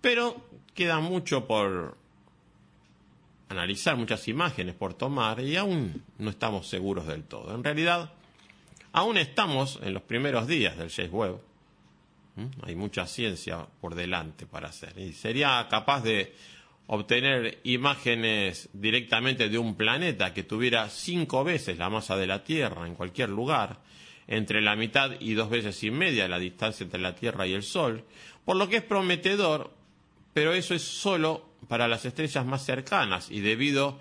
[0.01, 0.45] pero
[0.75, 1.97] queda mucho por
[3.49, 7.55] analizar, muchas imágenes por tomar y aún no estamos seguros del todo.
[7.55, 8.13] En realidad,
[8.93, 11.41] aún estamos en los primeros días del James Webb.
[12.63, 14.97] Hay mucha ciencia por delante para hacer.
[14.99, 16.35] Y sería capaz de
[16.93, 22.84] obtener imágenes directamente de un planeta que tuviera cinco veces la masa de la Tierra
[22.84, 23.78] en cualquier lugar,
[24.26, 27.62] entre la mitad y dos veces y media la distancia entre la Tierra y el
[27.62, 28.03] Sol,
[28.45, 29.70] por lo que es prometedor,
[30.34, 34.01] pero eso es solo para las estrellas más cercanas y debido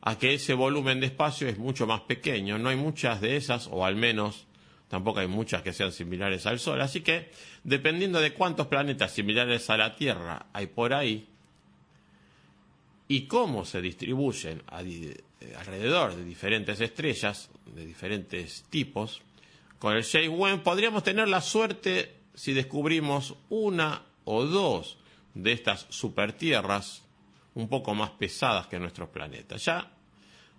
[0.00, 3.68] a que ese volumen de espacio es mucho más pequeño, no hay muchas de esas,
[3.70, 4.46] o al menos
[4.88, 7.32] tampoco hay muchas que sean similares al Sol, así que
[7.64, 11.26] dependiendo de cuántos planetas similares a la Tierra hay por ahí
[13.10, 19.20] y cómo se distribuyen alrededor de diferentes estrellas de diferentes tipos,
[19.80, 24.96] con el James Webb podríamos tener la suerte si descubrimos una o dos
[25.34, 27.02] de estas supertierras
[27.56, 29.64] un poco más pesadas que nuestros planetas.
[29.64, 29.90] Ya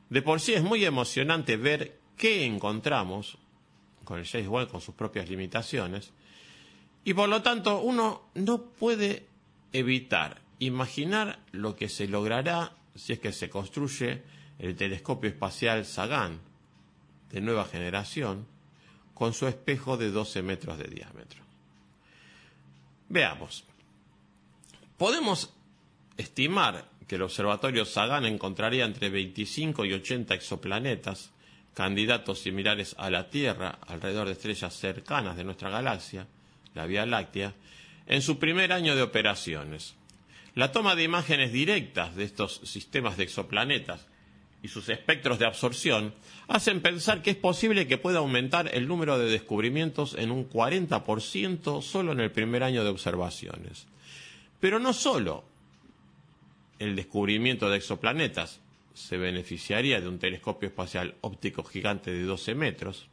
[0.09, 3.37] de por sí es muy emocionante ver qué encontramos
[4.03, 6.11] con el James Webb con sus propias limitaciones
[7.05, 9.25] y por lo tanto uno no puede
[9.71, 14.21] evitar imaginar lo que se logrará si es que se construye
[14.59, 16.39] el telescopio espacial Sagan
[17.31, 18.45] de nueva generación
[19.15, 21.41] con su espejo de 12 metros de diámetro.
[23.09, 23.63] Veamos.
[24.97, 25.51] Podemos
[26.15, 31.31] estimar que el observatorio Sagan encontraría entre 25 y 80 exoplanetas,
[31.73, 36.27] candidatos similares a la Tierra, alrededor de estrellas cercanas de nuestra galaxia,
[36.75, 37.55] la Vía Láctea,
[38.05, 39.95] en su primer año de operaciones.
[40.53, 44.05] La toma de imágenes directas de estos sistemas de exoplanetas
[44.61, 46.13] y sus espectros de absorción
[46.47, 51.81] hacen pensar que es posible que pueda aumentar el número de descubrimientos en un 40%
[51.81, 53.87] solo en el primer año de observaciones.
[54.59, 55.45] Pero no solo
[56.79, 58.59] el descubrimiento de exoplanetas
[58.93, 63.07] se beneficiaría de un telescopio espacial óptico gigante de 12 metros,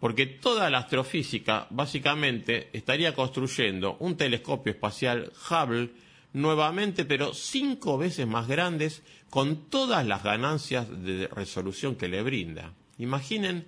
[0.00, 5.90] porque toda la astrofísica básicamente estaría construyendo un telescopio espacial Hubble
[6.32, 12.72] nuevamente, pero cinco veces más grandes, con todas las ganancias de resolución que le brinda.
[12.98, 13.66] Imaginen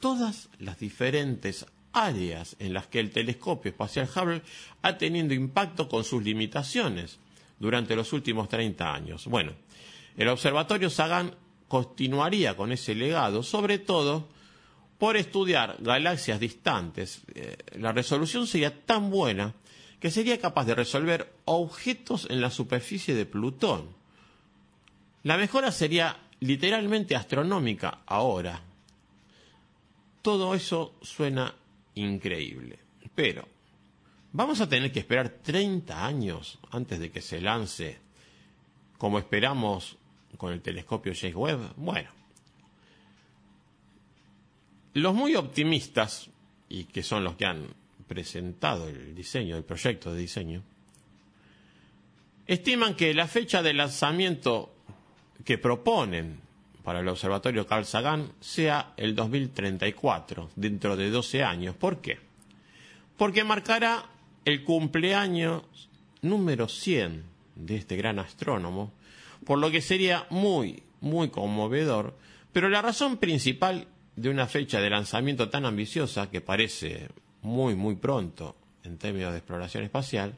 [0.00, 4.42] todas las diferentes áreas en las que el telescopio espacial Hubble
[4.82, 7.18] ha tenido impacto con sus limitaciones
[7.58, 9.26] durante los últimos 30 años.
[9.26, 9.52] Bueno,
[10.16, 11.34] el Observatorio Sagan
[11.68, 14.28] continuaría con ese legado, sobre todo
[14.98, 17.22] por estudiar galaxias distantes.
[17.34, 19.54] Eh, la resolución sería tan buena
[20.00, 23.88] que sería capaz de resolver objetos en la superficie de Plutón.
[25.22, 28.60] La mejora sería literalmente astronómica ahora.
[30.22, 31.54] Todo eso suena
[31.94, 32.78] increíble.
[33.14, 33.48] Pero,
[34.32, 37.98] ¿vamos a tener que esperar 30 años antes de que se lance,
[38.98, 39.96] como esperamos
[40.36, 41.74] con el telescopio James Webb?
[41.76, 42.10] Bueno,
[44.92, 46.30] los muy optimistas,
[46.68, 47.66] y que son los que han
[48.06, 50.62] presentado el diseño, el proyecto de diseño,
[52.46, 54.72] estiman que la fecha de lanzamiento
[55.44, 56.40] que proponen
[56.84, 61.74] para el Observatorio Carl Sagan sea el 2034, dentro de 12 años.
[61.74, 62.18] ¿Por qué?
[63.16, 64.04] Porque marcará
[64.44, 65.62] el cumpleaños
[66.22, 67.24] número 100
[67.56, 68.92] de este gran astrónomo,
[69.44, 72.16] por lo que sería muy, muy conmovedor,
[72.52, 77.08] pero la razón principal de una fecha de lanzamiento tan ambiciosa, que parece
[77.46, 80.36] muy, muy pronto en términos de exploración espacial,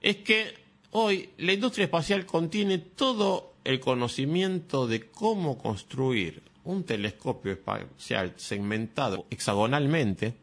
[0.00, 0.54] es que
[0.90, 9.26] hoy la industria espacial contiene todo el conocimiento de cómo construir un telescopio espacial segmentado
[9.30, 10.34] hexagonalmente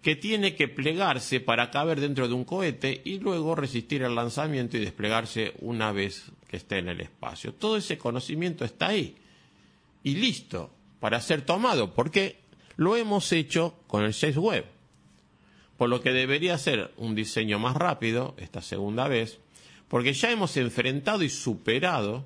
[0.00, 4.76] que tiene que plegarse para caber dentro de un cohete y luego resistir el lanzamiento
[4.76, 7.54] y desplegarse una vez que esté en el espacio.
[7.54, 9.16] Todo ese conocimiento está ahí
[10.02, 12.41] y listo para ser tomado, porque
[12.82, 14.66] lo hemos hecho con el 6 Web.
[15.76, 19.40] Por lo que debería ser un diseño más rápido esta segunda vez,
[19.88, 22.24] porque ya hemos enfrentado y superado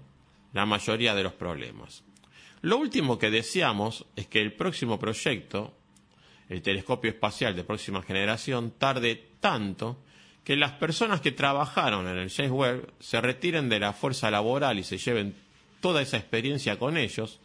[0.53, 2.03] la mayoría de los problemas.
[2.63, 5.75] Lo último que deseamos es que el próximo proyecto,
[6.49, 10.03] el telescopio espacial de próxima generación, tarde tanto
[10.43, 14.79] que las personas que trabajaron en el James Webb se retiren de la fuerza laboral
[14.79, 15.35] y se lleven
[15.81, 17.41] toda esa experiencia con ellos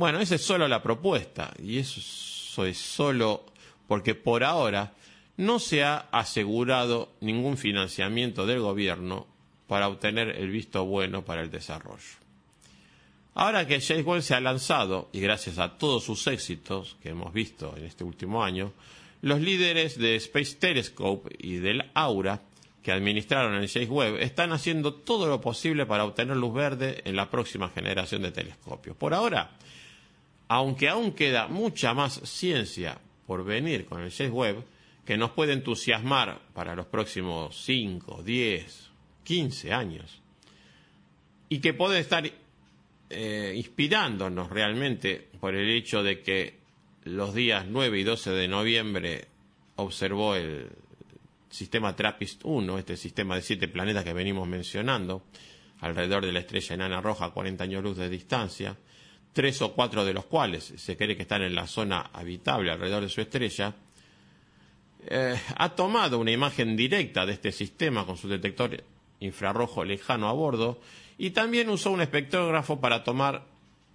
[0.00, 3.44] bueno, esa es solo la propuesta y eso es solo
[3.86, 4.94] porque por ahora
[5.36, 9.26] no se ha asegurado ningún financiamiento del gobierno
[9.66, 12.16] para obtener el visto bueno para el desarrollo.
[13.34, 17.34] Ahora que James Webb se ha lanzado, y gracias a todos sus éxitos que hemos
[17.34, 18.72] visto en este último año,
[19.20, 22.40] los líderes de Space Telescope y del Aura,
[22.82, 27.16] que administraron el James Webb, están haciendo todo lo posible para obtener luz verde en
[27.16, 28.96] la próxima generación de telescopios.
[28.96, 29.50] Por ahora,
[30.52, 34.64] aunque aún queda mucha más ciencia por venir con el James Webb,
[35.04, 38.90] que nos puede entusiasmar para los próximos 5, 10,
[39.22, 40.20] 15 años,
[41.48, 42.28] y que puede estar
[43.10, 46.58] eh, inspirándonos realmente por el hecho de que
[47.04, 49.28] los días 9 y 12 de noviembre
[49.76, 50.68] observó el
[51.48, 55.22] sistema TRAPPIST-1, este sistema de siete planetas que venimos mencionando,
[55.78, 58.76] alrededor de la estrella enana roja a 40 años luz de distancia,
[59.32, 63.02] tres o cuatro de los cuales se cree que están en la zona habitable alrededor
[63.02, 63.74] de su estrella,
[65.06, 68.84] eh, ha tomado una imagen directa de este sistema con su detector
[69.20, 70.80] infrarrojo lejano a bordo
[71.16, 73.46] y también usó un espectrógrafo para tomar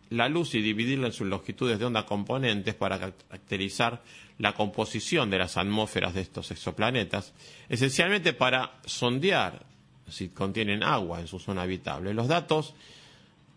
[0.10, 4.04] la luz y dividirla en sus longitudes de onda componentes para caracterizar
[4.38, 7.34] la composición de las atmósferas de estos exoplanetas,
[7.70, 9.66] esencialmente para sondear
[10.08, 12.14] si contienen agua en su zona habitable.
[12.14, 12.76] Los datos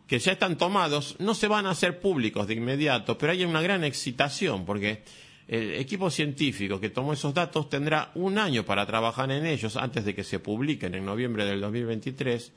[0.09, 3.61] que ya están tomados no se van a hacer públicos de inmediato, pero hay una
[3.61, 5.05] gran excitación porque
[5.47, 10.07] el equipo científico que tomó esos datos tendrá un año para trabajar en ellos antes
[10.07, 12.53] de que se publiquen en noviembre del 2023,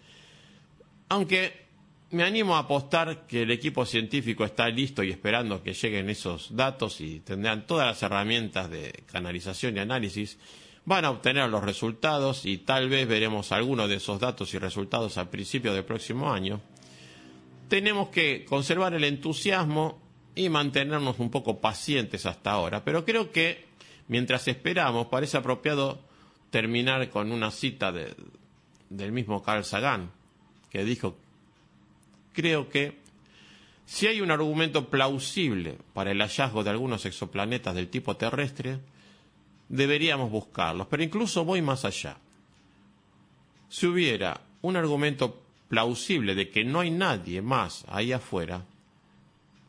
[1.10, 1.68] aunque
[2.12, 6.56] me animo a apostar que el equipo científico está listo y esperando que lleguen esos
[6.56, 10.38] datos y tendrán todas las herramientas de canalización y análisis,
[10.86, 15.18] van a obtener los resultados y tal vez veremos algunos de esos datos y resultados
[15.18, 16.62] al principio del próximo año
[17.72, 19.98] tenemos que conservar el entusiasmo
[20.36, 22.84] y mantenernos un poco pacientes hasta ahora.
[22.84, 23.72] Pero creo que
[24.12, 26.02] Mientras esperamos, parece apropiado
[26.50, 28.14] terminar con una cita de,
[28.90, 30.12] del mismo Carl Sagan,
[30.70, 31.16] que dijo,
[32.34, 33.00] creo que
[33.86, 38.80] si hay un argumento plausible para el hallazgo de algunos exoplanetas del tipo terrestre,
[39.70, 42.18] deberíamos buscarlos, pero incluso voy más allá.
[43.70, 45.41] Si hubiera un argumento
[45.72, 48.66] plausible de que no hay nadie más ahí afuera,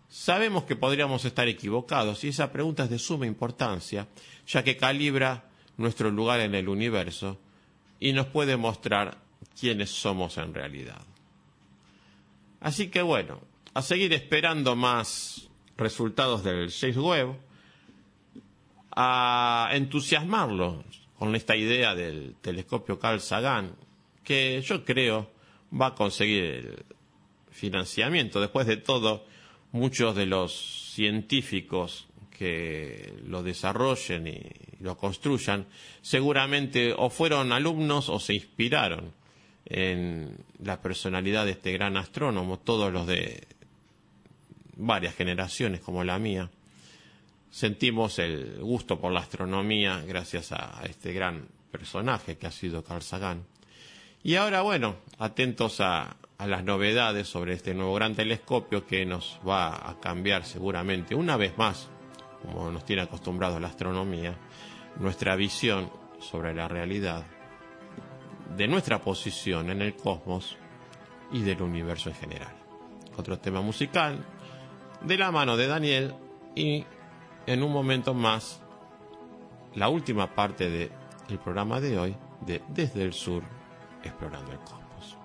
[0.09, 4.09] sabemos que podríamos estar equivocados y esa pregunta es de suma importancia,
[4.45, 5.45] ya que calibra
[5.77, 7.39] nuestro lugar en el universo
[8.01, 9.17] y nos puede mostrar
[9.59, 11.07] quiénes somos en realidad.
[12.59, 13.41] Así que bueno,
[13.73, 17.37] a seguir esperando más resultados del James Webb,
[18.91, 20.83] a entusiasmarlo
[21.17, 23.77] con esta idea del telescopio Carl Sagan,
[24.25, 25.32] que yo creo
[25.79, 26.85] va a conseguir el
[27.51, 28.41] financiamiento.
[28.41, 29.25] Después de todo,
[29.73, 34.41] muchos de los científicos que lo desarrollen y
[34.81, 35.67] lo construyan,
[36.01, 39.13] seguramente o fueron alumnos o se inspiraron
[39.65, 43.47] en la personalidad de este gran astrónomo, todos los de
[44.77, 46.51] varias generaciones como la mía.
[47.51, 53.03] Sentimos el gusto por la astronomía gracias a este gran personaje que ha sido Carl
[53.03, 53.45] Sagan.
[54.25, 59.89] Y ahora, bueno, atentos a, las novedades sobre este nuevo gran telescopio que nos va
[59.89, 61.89] a cambiar seguramente una vez más,
[62.43, 64.37] como nos tiene acostumbrado la astronomía,
[64.99, 65.89] nuestra visión
[66.19, 67.25] sobre la realidad,
[68.57, 70.57] de nuestra posición en el cosmos
[71.31, 72.55] y del universo en general.
[73.17, 74.25] Otro tema musical,
[75.01, 76.15] de la mano de Daniel
[76.57, 76.85] y
[77.47, 78.61] en un momento más
[79.77, 83.62] la última parte del programa de hoy de Desde el Sur
[84.03, 85.19] explorando el cosmos.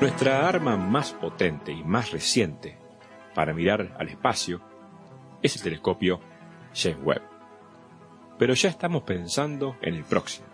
[0.00, 2.76] Nuestra arma más potente y más reciente
[3.36, 4.60] para mirar al espacio
[5.42, 6.20] es el telescopio
[6.74, 7.22] James Webb.
[8.36, 10.46] Pero ya estamos pensando en el próximo.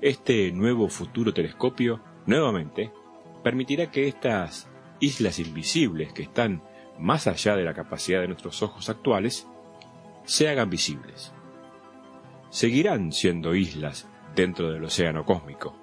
[0.00, 2.92] Este nuevo futuro telescopio, nuevamente,
[3.42, 4.68] permitirá que estas
[5.00, 6.62] islas invisibles que están
[6.98, 9.46] más allá de la capacidad de nuestros ojos actuales,
[10.24, 11.32] se hagan visibles.
[12.50, 15.76] Seguirán siendo islas dentro del océano cósmico,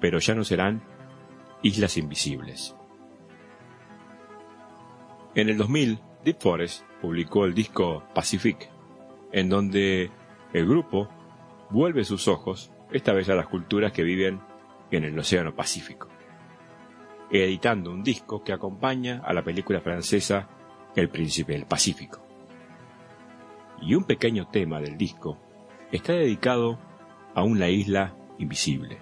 [0.00, 0.82] pero ya no serán
[1.62, 2.74] Islas Invisibles.
[5.34, 8.68] En el 2000, Deep Forest publicó el disco Pacific,
[9.32, 10.10] en donde
[10.52, 11.08] el grupo
[11.70, 14.40] vuelve sus ojos, esta vez a las culturas que viven
[14.90, 16.08] en el Océano Pacífico,
[17.40, 20.48] editando un disco que acompaña a la película francesa
[20.94, 22.20] El Príncipe del Pacífico.
[23.80, 25.38] Y un pequeño tema del disco
[25.90, 26.78] está dedicado
[27.34, 28.98] a una isla invisible.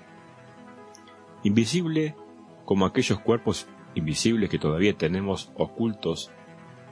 [1.43, 2.15] Invisible
[2.65, 6.31] como aquellos cuerpos invisibles que todavía tenemos ocultos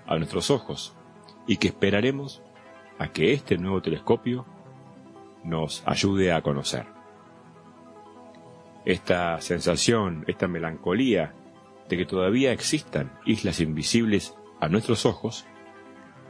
[0.06, 0.96] a nuestros ojos
[1.46, 2.42] y que esperaremos
[2.98, 4.44] a que este nuevo telescopio
[5.44, 6.97] nos ayude a conocer.
[8.84, 11.34] Esta sensación, esta melancolía
[11.88, 15.46] de que todavía existan islas invisibles a nuestros ojos,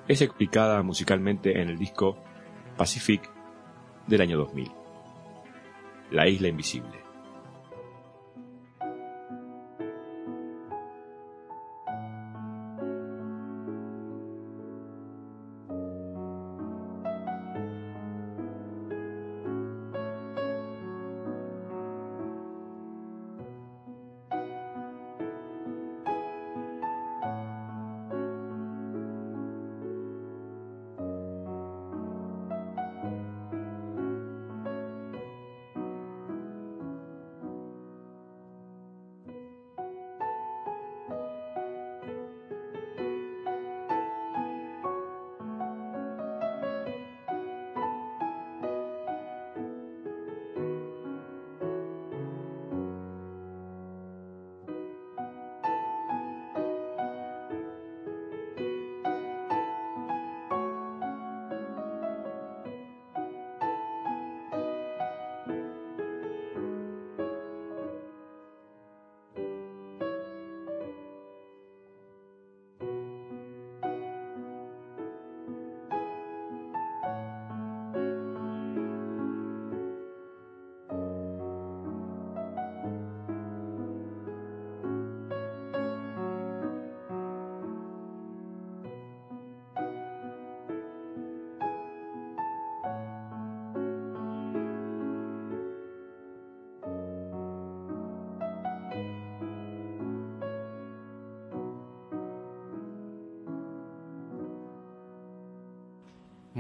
[0.07, 2.19] es explicada musicalmente en el disco
[2.77, 3.29] Pacific
[4.07, 4.71] del año 2000.
[6.11, 7.08] La isla invisible.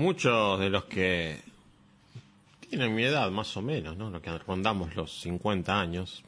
[0.08, 1.38] Muchos de los que
[2.60, 4.08] tienen mi edad más o menos, ¿no?
[4.08, 6.24] Lo que rondamos los 50 años,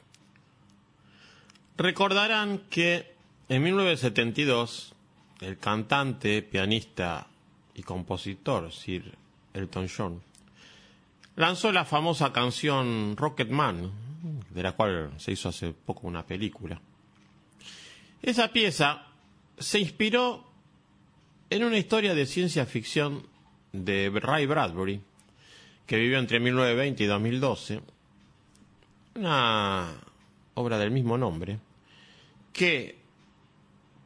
[1.77, 3.15] recordarán que
[3.49, 4.93] en 1972
[5.39, 7.25] el cantante, pianista
[7.73, 9.17] y compositor Sir
[9.51, 10.21] Elton John
[11.35, 13.91] lanzó la famosa canción Rocket Man,
[14.51, 16.79] de la cual se hizo hace poco una película.
[18.21, 19.07] Esa pieza
[19.57, 20.45] se inspiró
[21.49, 23.30] en una historia de ciencia ficción
[23.73, 25.01] de Ray Bradbury,
[25.85, 27.81] que vivió entre 1920 y 2012,
[29.15, 29.93] una
[30.53, 31.59] obra del mismo nombre,
[32.53, 32.97] que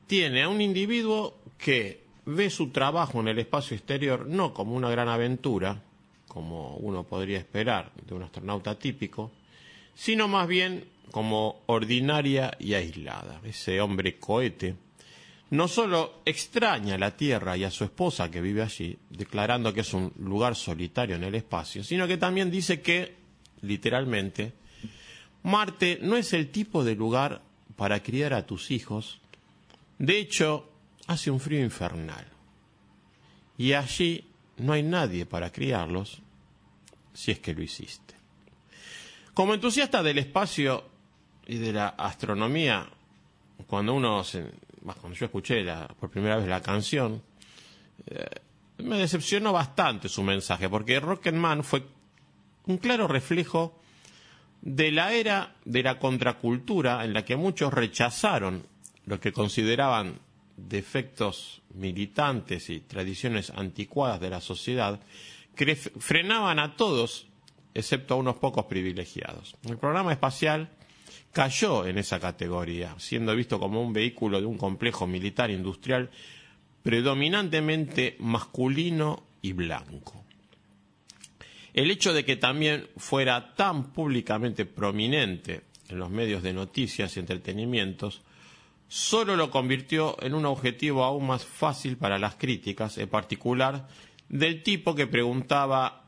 [0.08, 4.90] tiene a un individuo que ve su trabajo en el espacio exterior no como una
[4.90, 5.82] gran aventura,
[6.28, 9.32] como uno podría esperar de un astronauta típico,
[9.94, 13.40] sino más bien como ordinaria y aislada.
[13.44, 14.76] Ese hombre cohete
[15.52, 19.82] no solo extraña a la Tierra y a su esposa que vive allí, declarando que
[19.82, 23.16] es un lugar solitario en el espacio, sino que también dice que,
[23.62, 24.54] literalmente,
[25.44, 27.42] Marte no es el tipo de lugar
[27.76, 29.20] para criar a tus hijos.
[30.00, 30.72] De hecho,
[31.08, 32.26] hace un frío infernal.
[33.58, 34.26] Y allí
[34.58, 36.22] no hay nadie para criarlos,
[37.14, 38.16] si es que lo hiciste.
[39.34, 40.86] Como entusiasta del espacio
[41.46, 42.90] y de la astronomía,
[43.68, 44.52] cuando uno se,
[44.94, 47.22] cuando yo escuché la, por primera vez la canción,
[48.06, 48.26] eh,
[48.78, 51.84] me decepcionó bastante su mensaje, porque Rocketman fue
[52.68, 53.80] un claro reflejo
[54.62, 58.66] de la era de la contracultura en la que muchos rechazaron
[59.06, 60.20] lo que consideraban
[60.58, 65.00] defectos militantes y tradiciones anticuadas de la sociedad,
[65.56, 67.28] que frenaban a todos,
[67.74, 69.56] excepto a unos pocos privilegiados.
[69.64, 70.70] El programa espacial
[71.36, 76.10] cayó en esa categoría, siendo visto como un vehículo de un complejo militar industrial
[76.82, 80.24] predominantemente masculino y blanco.
[81.74, 87.20] El hecho de que también fuera tan públicamente prominente en los medios de noticias y
[87.20, 88.22] entretenimientos
[88.88, 93.90] solo lo convirtió en un objetivo aún más fácil para las críticas, en particular
[94.30, 96.06] del tipo que preguntaba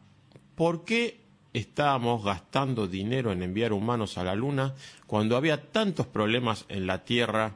[0.55, 1.26] ¿por qué
[1.57, 4.73] estábamos gastando dinero en enviar humanos a la Luna
[5.05, 7.55] cuando había tantos problemas en la Tierra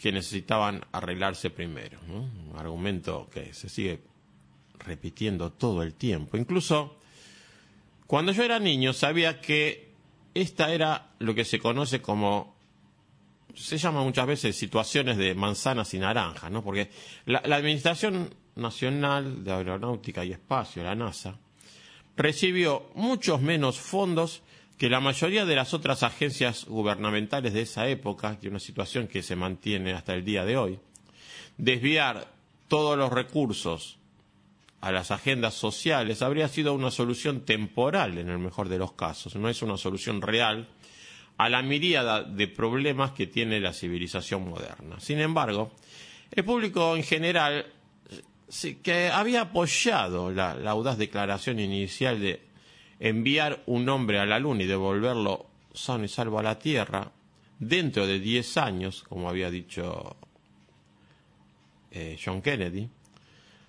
[0.00, 1.98] que necesitaban arreglarse primero.
[2.08, 4.00] Un argumento que se sigue
[4.78, 6.36] repitiendo todo el tiempo.
[6.36, 6.98] Incluso
[8.06, 9.92] cuando yo era niño sabía que
[10.34, 12.54] esta era lo que se conoce como
[13.54, 16.62] se llama muchas veces situaciones de manzanas y naranjas, ¿no?
[16.62, 16.90] Porque
[17.26, 21.38] la, la Administración Nacional de Aeronáutica y Espacio, la NASA,
[22.16, 24.42] recibió muchos menos fondos
[24.78, 29.22] que la mayoría de las otras agencias gubernamentales de esa época, que una situación que
[29.22, 30.78] se mantiene hasta el día de hoy,
[31.56, 32.32] desviar
[32.68, 33.98] todos los recursos
[34.80, 39.34] a las agendas sociales habría sido una solución temporal en el mejor de los casos,
[39.36, 40.68] no es una solución real
[41.36, 45.00] a la miríada de problemas que tiene la civilización moderna.
[45.00, 45.72] Sin embargo,
[46.30, 47.66] el público en general
[48.82, 52.42] que había apoyado la, audaz declaración inicial de
[53.00, 57.10] enviar un hombre a la Luna y devolverlo sano y salvo a la Tierra
[57.58, 60.16] dentro de diez años, como había dicho
[61.90, 62.88] eh, John Kennedy,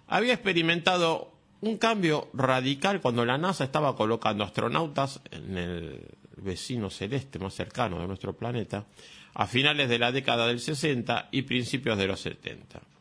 [0.08, 1.32] había experimentado
[1.62, 6.02] un cambio radical cuando la NASA estaba colocando astronautas en el
[6.38, 8.86] vecino celeste más cercano de nuestro planeta
[9.34, 12.95] a finales de la década del 60 y principios de los 70.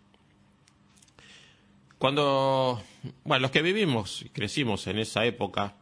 [1.98, 2.82] Cuando,
[3.24, 5.74] bueno, los que vivimos y crecimos en esa época,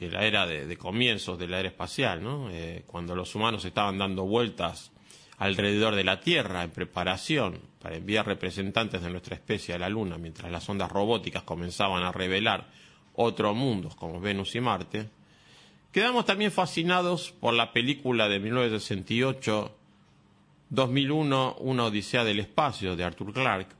[0.00, 2.48] que la era de, comienzos de la era espacial, ¿no?
[2.50, 4.92] Eh, cuando los humanos estaban dando vueltas
[5.36, 10.16] alrededor de la Tierra en preparación para enviar representantes de nuestra especie a la Luna,
[10.16, 12.68] mientras las ondas robóticas comenzaban a revelar
[13.14, 15.10] otros mundos como Venus y Marte,
[15.92, 19.76] quedamos también fascinados por la película de 1968,
[20.70, 23.79] 2001, Una Odisea del Espacio, de Arthur Clarke,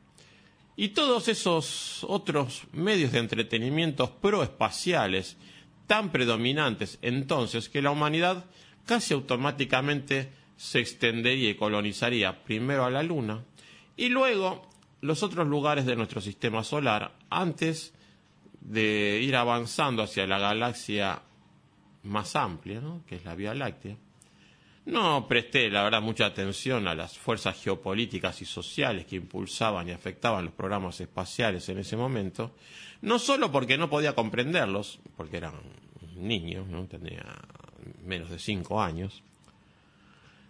[0.76, 5.36] y todos esos otros medios de entretenimiento proespaciales
[5.86, 8.44] tan predominantes entonces que la humanidad
[8.86, 13.44] casi automáticamente se extendería y colonizaría primero a la Luna
[13.96, 14.68] y luego
[15.00, 17.94] los otros lugares de nuestro sistema solar antes
[18.60, 21.22] de ir avanzando hacia la galaxia
[22.02, 23.96] más amplia, que es la Vía Láctea.
[24.86, 29.92] No presté, la verdad, mucha atención a las fuerzas geopolíticas y sociales que impulsaban y
[29.92, 32.54] afectaban los programas espaciales en ese momento,
[33.02, 35.54] no solo porque no podía comprenderlos, porque eran
[36.16, 36.86] niños, ¿no?
[36.86, 37.24] tenía
[38.04, 39.22] menos de cinco años,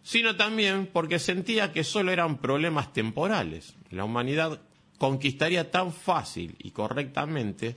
[0.03, 3.77] sino también porque sentía que solo eran problemas temporales.
[3.91, 4.61] La humanidad
[4.99, 7.77] conquistaría tan fácil y correctamente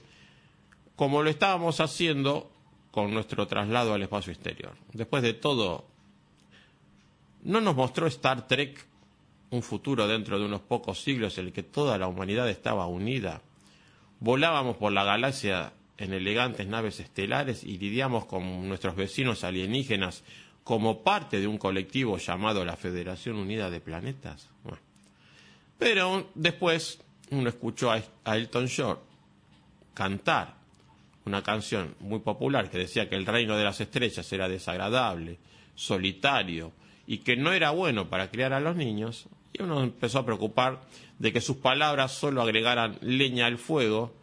[0.96, 2.52] como lo estábamos haciendo
[2.92, 4.74] con nuestro traslado al espacio exterior.
[4.94, 5.88] Después de todo,
[7.44, 8.86] ¿no nos mostró Star Trek
[9.52, 13.42] un futuro dentro de unos pocos siglos en el que toda la humanidad estaba unida?
[14.20, 20.24] Volábamos por la galaxia en elegantes naves estelares y lidiamos con nuestros vecinos alienígenas
[20.64, 24.50] como parte de un colectivo llamado la Federación Unida de Planetas.
[25.78, 27.00] Pero después
[27.32, 29.00] uno escuchó a Elton John
[29.94, 30.56] cantar
[31.26, 35.38] una canción muy popular que decía que el reino de las estrellas era desagradable,
[35.76, 36.72] solitario
[37.06, 40.82] y que no era bueno para criar a los niños, y uno empezó a preocupar
[41.20, 44.14] de que sus palabras solo agregaran leña al fuego,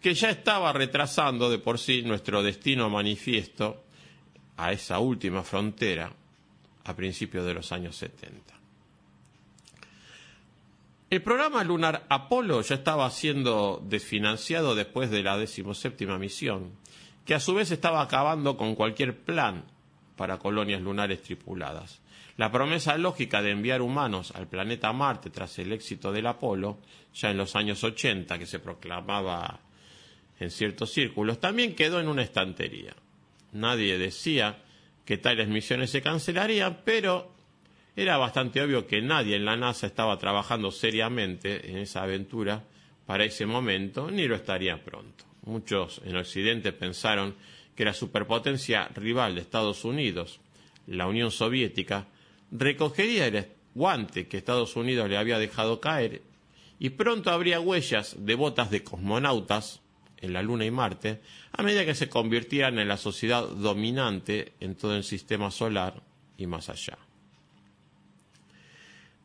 [0.00, 3.84] que ya estaba retrasando de por sí nuestro destino manifiesto
[4.56, 6.12] a esa última frontera
[6.84, 8.54] a principios de los años 70.
[11.10, 16.72] El programa lunar Apolo ya estaba siendo desfinanciado después de la decimoséptima misión,
[17.24, 19.64] que a su vez estaba acabando con cualquier plan
[20.16, 22.00] para colonias lunares tripuladas.
[22.36, 26.78] La promesa lógica de enviar humanos al planeta Marte tras el éxito del Apolo,
[27.14, 29.60] ya en los años 80, que se proclamaba
[30.38, 32.94] en ciertos círculos, también quedó en una estantería.
[33.52, 34.58] Nadie decía
[35.04, 37.32] que tales misiones se cancelarían, pero
[37.96, 42.64] era bastante obvio que nadie en la NASA estaba trabajando seriamente en esa aventura
[43.06, 45.24] para ese momento, ni lo estaría pronto.
[45.42, 47.34] Muchos en Occidente pensaron
[47.74, 50.40] que la superpotencia rival de Estados Unidos,
[50.86, 52.06] la Unión Soviética,
[52.50, 56.22] recogería el guante que Estados Unidos le había dejado caer
[56.78, 59.80] y pronto habría huellas de botas de cosmonautas
[60.16, 61.20] en la Luna y Marte,
[61.52, 66.02] a medida que se convirtieran en la sociedad dominante en todo el sistema solar
[66.36, 66.98] y más allá.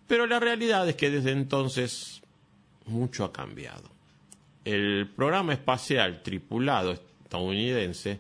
[0.08, 2.22] Pero la realidad es que desde entonces
[2.86, 3.90] mucho ha cambiado.
[4.64, 8.20] El programa espacial tripulado estadounidense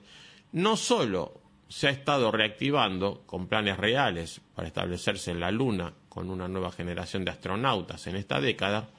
[0.52, 6.29] no solo se ha estado reactivando con planes reales para establecerse en la Luna con
[6.29, 8.89] una nueva generación de astronautas en esta década,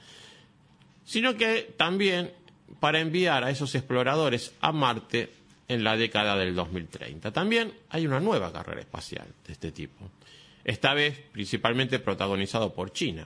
[1.03, 2.33] sino que también
[2.79, 5.31] para enviar a esos exploradores a Marte
[5.67, 7.31] en la década del 2030.
[7.31, 10.09] También hay una nueva carrera espacial de este tipo
[10.67, 13.25] esta vez principalmente protagonizado por China.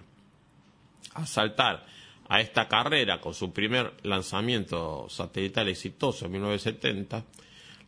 [1.15, 1.83] Al saltar
[2.29, 7.25] a esta carrera con su primer lanzamiento satelital exitoso en 1970,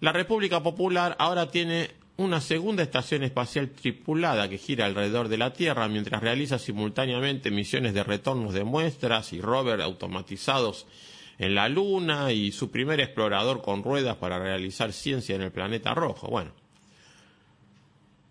[0.04, 5.54] la República Popular ahora tiene una segunda estación espacial tripulada que gira alrededor de la
[5.54, 10.88] Tierra mientras realiza simultáneamente misiones de retornos de muestras y rover automatizados
[11.38, 15.94] en la Luna y su primer explorador con ruedas para realizar ciencia en el planeta
[15.94, 16.28] rojo.
[16.28, 16.52] Bueno,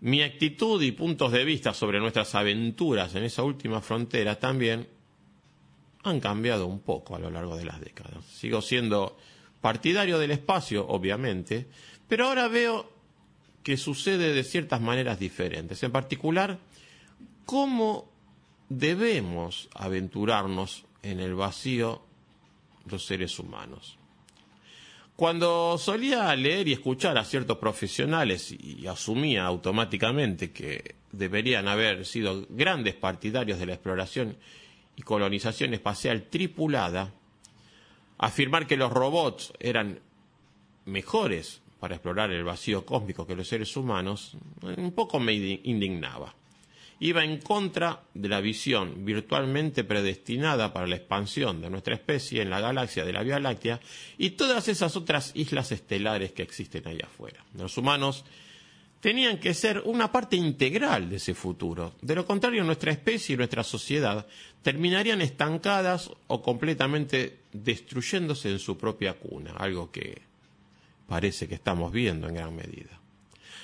[0.01, 4.87] mi actitud y puntos de vista sobre nuestras aventuras en esa última frontera también
[6.03, 8.23] han cambiado un poco a lo largo de las décadas.
[8.25, 9.17] Sigo siendo
[9.63, 11.67] partidario del espacio, obviamente,
[12.09, 12.91] pero ahora veo
[13.63, 15.81] que sucede de ciertas maneras diferentes.
[15.83, 16.59] En particular,
[17.45, 18.11] cómo
[18.67, 22.01] debemos aventurarnos en el vacío
[22.87, 23.97] los seres humanos.
[25.15, 32.45] Cuando solía leer y escuchar a ciertos profesionales y asumía automáticamente que deberían haber sido
[32.49, 34.35] grandes partidarios de la exploración
[34.97, 37.13] y colonización espacial tripulada,
[38.17, 39.99] afirmar que los robots eran
[40.85, 46.33] mejores para explorar el vacío cósmico que los seres humanos, un poco me indignaba
[47.03, 52.49] iba en contra de la visión virtualmente predestinada para la expansión de nuestra especie en
[52.49, 53.81] la galaxia de la Vía Láctea
[54.17, 57.43] y todas esas otras islas estelares que existen allá afuera.
[57.57, 58.23] Los humanos
[59.03, 61.93] tenían que ser una parte integral de ese futuro.
[62.01, 64.25] De lo contrario, nuestra especie y nuestra sociedad
[64.61, 70.21] terminarían estancadas o completamente destruyéndose en su propia cuna, algo que
[71.05, 72.97] parece que estamos viendo en gran medida.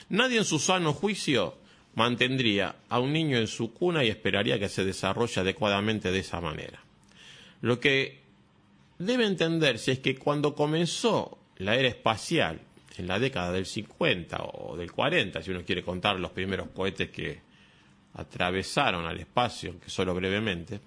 [0.10, 1.56] Nadie en su sano juicio
[1.96, 6.42] mantendría a un niño en su cuna y esperaría que se desarrolle adecuadamente de esa
[6.42, 6.84] manera.
[7.62, 8.20] Lo que
[8.98, 12.60] debe entenderse es que cuando comenzó la era espacial,
[13.00, 17.10] en la década del 50 o del 40, si uno quiere contar los primeros cohetes
[17.10, 17.40] que
[18.14, 20.82] atravesaron al espacio, aunque solo brevemente,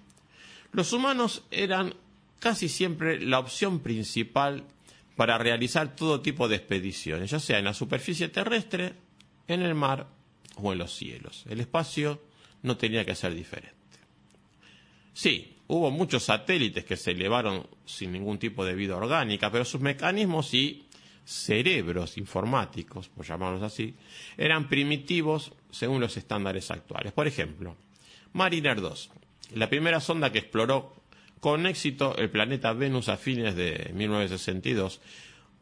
[0.71, 1.95] los humanos eran
[2.39, 4.63] casi siempre la opción principal
[5.15, 8.93] para realizar todo tipo de expediciones, ya sea en la superficie terrestre,
[9.47, 10.07] en el mar
[10.57, 11.45] o en los cielos.
[11.49, 12.21] El espacio
[12.61, 13.73] no tenía que ser diferente.
[15.13, 19.81] Sí, hubo muchos satélites que se elevaron sin ningún tipo de vida orgánica, pero sus
[19.81, 20.85] mecanismos y
[21.25, 23.95] cerebros informáticos, por llamarlos así,
[24.37, 27.13] eran primitivos según los estándares actuales.
[27.13, 27.75] Por ejemplo,
[28.33, 29.11] Mariner 2,
[29.55, 30.93] la primera sonda que exploró
[31.39, 35.01] con éxito el planeta Venus a fines de 1962,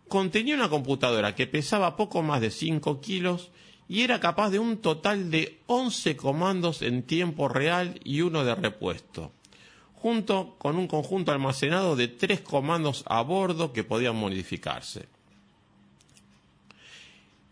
[0.08, 3.52] contenía una computadora que pesaba poco más de 5 kilos
[3.88, 8.56] y era capaz de un total de 11 comandos en tiempo real y uno de
[8.56, 9.34] repuesto,
[9.96, 15.10] junto con un conjunto almacenado de tres comandos a bordo que podían modificarse.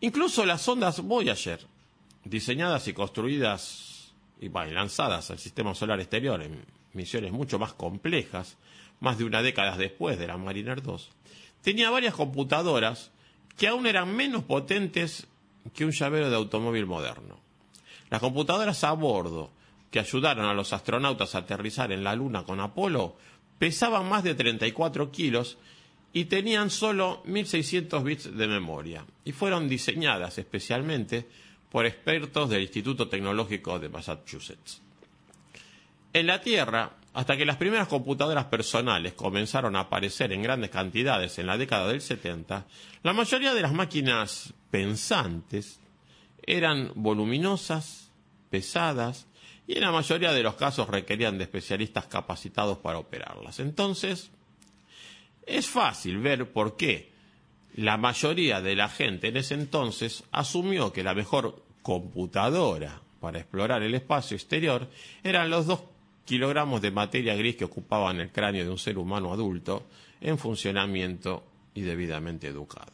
[0.01, 1.59] Incluso las ondas Voyager,
[2.23, 6.63] diseñadas y construidas y lanzadas al sistema solar exterior en
[6.93, 8.57] misiones mucho más complejas,
[9.01, 11.09] más de una década después de la Mariner 2,
[11.61, 13.11] tenía varias computadoras
[13.57, 15.27] que aún eran menos potentes
[15.73, 17.39] que un llavero de automóvil moderno.
[18.09, 19.51] Las computadoras a bordo
[19.91, 23.17] que ayudaron a los astronautas a aterrizar en la Luna con Apolo
[23.57, 25.57] pesaban más de 34 kilos
[26.13, 31.27] y tenían solo 1600 bits de memoria y fueron diseñadas especialmente
[31.71, 34.81] por expertos del Instituto Tecnológico de Massachusetts.
[36.11, 41.37] En la Tierra, hasta que las primeras computadoras personales comenzaron a aparecer en grandes cantidades
[41.37, 42.65] en la década del 70,
[43.03, 45.79] la mayoría de las máquinas pensantes
[46.41, 48.11] eran voluminosas,
[48.49, 49.27] pesadas
[49.67, 53.59] y en la mayoría de los casos requerían de especialistas capacitados para operarlas.
[53.59, 54.31] Entonces,
[55.49, 57.11] es fácil ver por qué
[57.75, 63.83] la mayoría de la gente en ese entonces asumió que la mejor computadora para explorar
[63.83, 64.89] el espacio exterior
[65.23, 65.81] eran los dos
[66.25, 69.87] kilogramos de materia gris que ocupaban el cráneo de un ser humano adulto
[70.21, 71.43] en funcionamiento
[71.73, 72.91] y debidamente educado.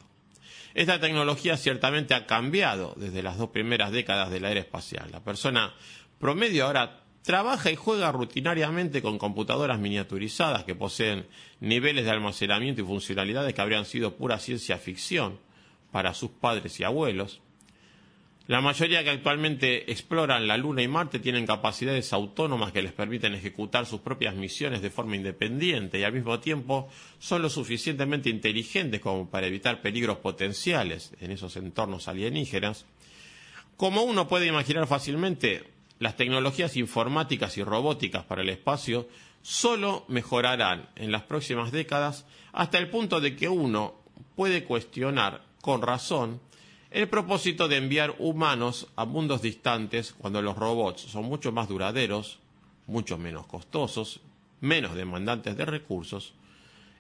[0.74, 5.10] Esta tecnología ciertamente ha cambiado desde las dos primeras décadas de la era espacial.
[5.12, 5.74] La persona
[6.20, 11.26] promedio ahora trabaja y juega rutinariamente con computadoras miniaturizadas que poseen
[11.60, 15.40] niveles de almacenamiento y funcionalidades que habrían sido pura ciencia ficción
[15.92, 17.42] para sus padres y abuelos.
[18.48, 23.34] La mayoría que actualmente exploran la Luna y Marte tienen capacidades autónomas que les permiten
[23.34, 26.88] ejecutar sus propias misiones de forma independiente y al mismo tiempo
[27.18, 32.86] son lo suficientemente inteligentes como para evitar peligros potenciales en esos entornos alienígenas.
[33.78, 39.08] Como uno puede imaginar fácilmente, las tecnologías informáticas y robóticas para el espacio
[39.42, 43.96] solo mejorarán en las próximas décadas hasta el punto de que uno
[44.36, 46.42] puede cuestionar con razón
[46.92, 52.40] el propósito de enviar humanos a mundos distantes cuando los robots son mucho más duraderos,
[52.88, 54.22] mucho menos costosos,
[54.62, 56.34] menos demandantes de recursos,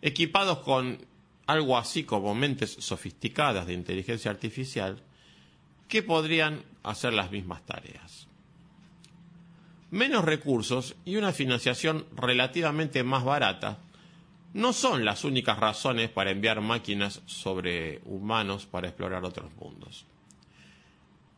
[0.01, 0.99] equipados con
[1.47, 5.01] algo así como mentes sofisticadas de inteligencia artificial,
[5.87, 8.27] que podrían hacer las mismas tareas.
[9.95, 13.77] Menos recursos y una financiación relativamente más barata
[14.53, 20.05] no son las únicas razones para enviar máquinas sobre humanos para explorar otros mundos.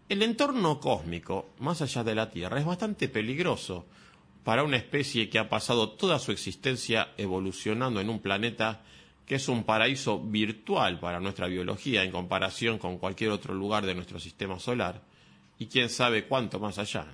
[0.09, 3.85] El entorno cósmico, más allá de la Tierra, es bastante peligroso
[4.43, 8.81] para una especie que ha pasado toda su existencia evolucionando en un planeta
[9.27, 13.93] que es un paraíso virtual para nuestra biología en comparación con cualquier otro lugar de
[13.93, 15.03] nuestro sistema solar,
[15.59, 17.05] y quién sabe cuánto más allá.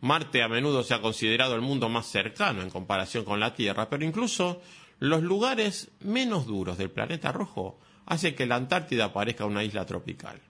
[0.00, 3.90] Marte a menudo se ha considerado el mundo más cercano en comparación con la Tierra,
[3.90, 4.60] pero incluso
[5.00, 10.40] los lugares menos duros del planeta rojo hacen que la Antártida parezca una isla tropical.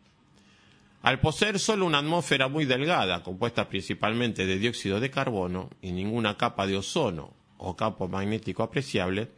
[1.02, 6.36] Al poseer solo una atmósfera muy delgada, compuesta principalmente de dióxido de carbono y ninguna
[6.36, 9.30] capa de ozono o campo magnético apreciable,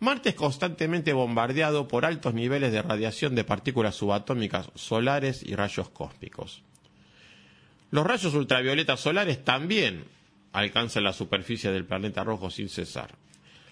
[0.00, 5.88] Marte es constantemente bombardeado por altos niveles de radiación de partículas subatómicas solares y rayos
[5.88, 6.62] cósmicos.
[7.90, 10.04] Los rayos ultravioletas solares también
[10.52, 13.14] alcanzan la superficie del planeta rojo sin cesar.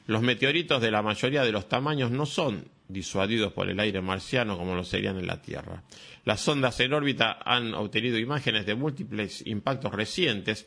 [0.07, 4.57] Los meteoritos de la mayoría de los tamaños no son disuadidos por el aire marciano
[4.57, 5.83] como lo serían en la Tierra.
[6.25, 10.67] Las sondas en órbita han obtenido imágenes de múltiples impactos recientes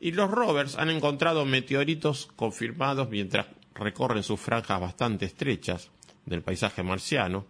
[0.00, 5.90] y los rovers han encontrado meteoritos confirmados mientras recorren sus franjas bastante estrechas
[6.26, 7.46] del paisaje marciano.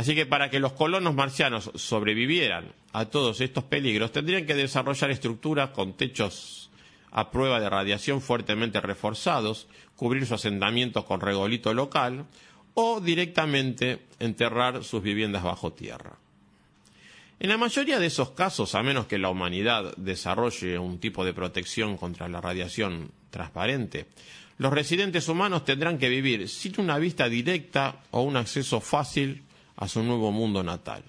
[0.00, 5.10] Así que para que los colonos marcianos sobrevivieran a todos estos peligros tendrían que desarrollar
[5.10, 6.70] estructuras con techos
[7.10, 9.66] a prueba de radiación fuertemente reforzados,
[9.96, 12.24] cubrir su asentamiento con regolito local
[12.72, 16.16] o directamente enterrar sus viviendas bajo tierra.
[17.38, 21.34] En la mayoría de esos casos, a menos que la humanidad desarrolle un tipo de
[21.34, 24.06] protección contra la radiación transparente,
[24.56, 29.42] los residentes humanos tendrán que vivir sin una vista directa o un acceso fácil
[29.80, 31.02] a su nuevo mundo natal.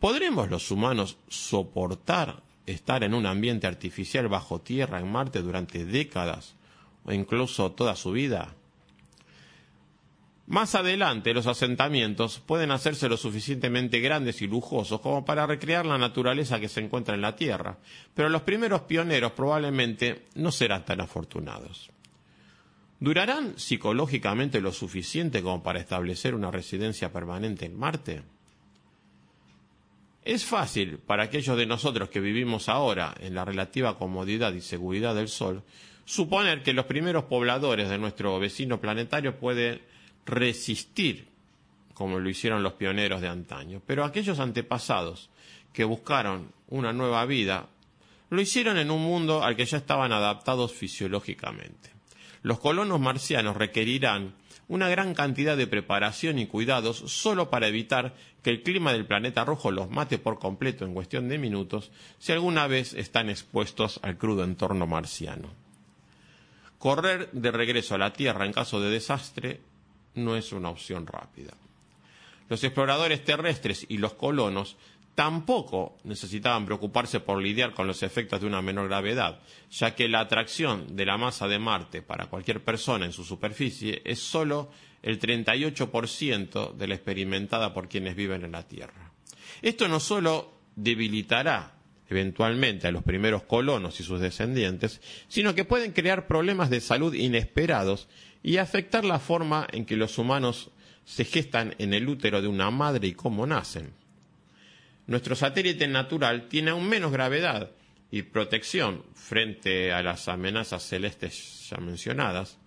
[0.00, 6.56] ¿Podremos los humanos soportar estar en un ambiente artificial bajo tierra en Marte durante décadas
[7.04, 8.54] o incluso toda su vida?
[10.46, 15.96] Más adelante los asentamientos pueden hacerse lo suficientemente grandes y lujosos como para recrear la
[15.96, 17.78] naturaleza que se encuentra en la Tierra,
[18.12, 21.93] pero los primeros pioneros probablemente no serán tan afortunados.
[23.04, 28.22] ¿Durarán psicológicamente lo suficiente como para establecer una residencia permanente en Marte?
[30.22, 35.14] Es fácil para aquellos de nosotros que vivimos ahora en la relativa comodidad y seguridad
[35.14, 35.62] del Sol
[36.06, 39.82] suponer que los primeros pobladores de nuestro vecino planetario pueden
[40.24, 41.28] resistir
[41.92, 43.82] como lo hicieron los pioneros de antaño.
[43.86, 45.28] Pero aquellos antepasados
[45.74, 47.68] que buscaron una nueva vida
[48.30, 51.93] lo hicieron en un mundo al que ya estaban adaptados fisiológicamente.
[52.44, 54.34] Los colonos marcianos requerirán
[54.68, 59.46] una gran cantidad de preparación y cuidados solo para evitar que el clima del planeta
[59.46, 64.18] rojo los mate por completo en cuestión de minutos si alguna vez están expuestos al
[64.18, 65.48] crudo entorno marciano.
[66.78, 69.62] Correr de regreso a la Tierra en caso de desastre
[70.14, 71.54] no es una opción rápida.
[72.50, 74.76] Los exploradores terrestres y los colonos
[75.14, 80.20] tampoco necesitaban preocuparse por lidiar con los efectos de una menor gravedad, ya que la
[80.20, 84.70] atracción de la masa de Marte para cualquier persona en su superficie es solo
[85.02, 89.12] el 38% de la experimentada por quienes viven en la Tierra.
[89.62, 91.74] Esto no solo debilitará
[92.08, 97.14] eventualmente a los primeros colonos y sus descendientes, sino que pueden crear problemas de salud
[97.14, 98.08] inesperados
[98.42, 100.70] y afectar la forma en que los humanos
[101.04, 103.92] se gestan en el útero de una madre y cómo nacen.
[105.06, 107.70] Nuestro satélite natural tiene aún menos gravedad
[108.10, 112.58] y protección frente a las amenazas celestes ya mencionadas.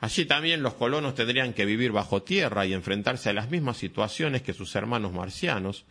[0.00, 4.42] Allí también los colonos tendrían que vivir bajo tierra y enfrentarse a las mismas situaciones
[4.42, 5.84] que sus hermanos marcianos.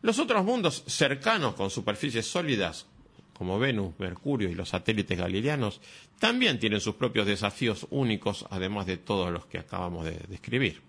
[0.00, 2.86] Los otros mundos cercanos con superficies sólidas,
[3.34, 5.80] como Venus, Mercurio y los satélites galileanos,
[6.18, 10.80] también tienen sus propios desafíos únicos, además de todos los que acabamos de describir.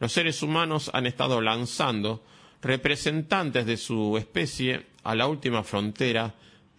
[0.00, 2.22] Los seres humanos han estado lanzando
[2.64, 6.34] representantes de su especie a la última frontera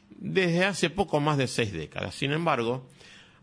[0.09, 2.15] desde hace poco más de seis décadas.
[2.15, 2.87] Sin embargo,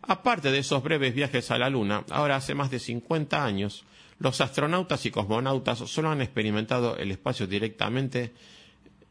[0.01, 3.85] aparte de esos breves viajes a la Luna, ahora hace más de 50 años,
[4.19, 8.33] los astronautas y cosmonautas solo han experimentado el espacio directamente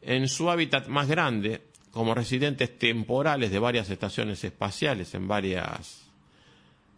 [0.03, 6.03] en su hábitat más grande, como residentes temporales de varias estaciones espaciales en varias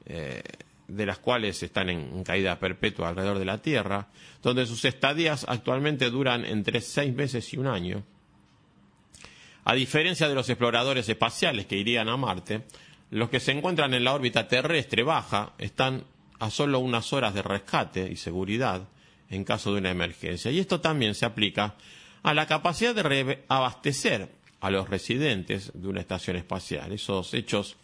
[0.07, 0.43] eh,
[0.89, 4.09] de las cuales están en, caída perpetua alrededor de la Tierra,
[4.43, 8.05] donde sus estadías actualmente duran entre seis meses y un año.
[9.65, 12.65] A diferencia de los exploradores espaciales que irían a Marte,
[13.11, 16.05] los que se encuentran en la órbita terrestre baja están
[16.39, 18.89] a solo unas horas de rescate y seguridad
[19.31, 20.51] en caso de una emergencia.
[20.51, 21.77] Y esto también se aplica
[22.23, 24.29] a la capacidad de abastecer
[24.61, 26.93] a los residentes de una estación espacial.
[26.93, 27.77] Esos hechos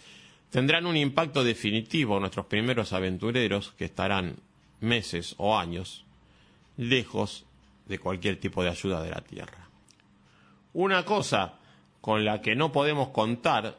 [0.50, 4.36] tendrán un impacto definitivo nuestros primeros aventureros que estarán
[4.80, 6.04] meses o años
[6.76, 7.44] lejos
[7.86, 9.68] de cualquier tipo de ayuda de la Tierra.
[10.72, 11.54] Una cosa
[12.00, 13.76] con la que no podemos contar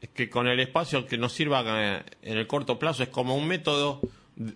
[0.00, 3.36] es que con el espacio que nos sirva eh, en el corto plazo es como
[3.36, 4.00] un método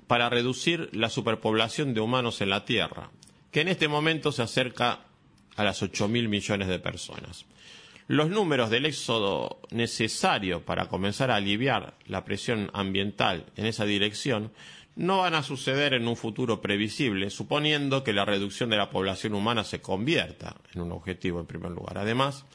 [0.06, 3.10] para reducir la superpoblación de humanos en la Tierra,
[3.52, 5.00] que en este momento se acerca
[5.54, 7.44] a las ocho mil millones de personas.
[8.08, 14.52] Los números del éxodo necesario para comenzar a aliviar la presión ambiental en esa dirección
[14.94, 19.34] no van a suceder en un futuro previsible, suponiendo que la reducción de la población
[19.34, 21.98] humana se convierta en un objetivo en primer lugar.
[21.98, 22.46] Además,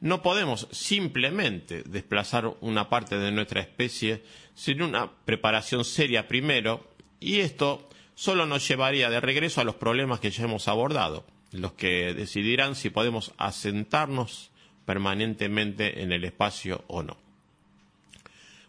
[0.00, 4.22] no podemos simplemente desplazar una parte de nuestra especie
[4.54, 6.88] sin una preparación seria primero,
[7.20, 11.72] y esto solo nos llevaría de regreso a los problemas que ya hemos abordado los
[11.72, 14.50] que decidirán si podemos asentarnos
[14.84, 17.16] permanentemente en el espacio o no.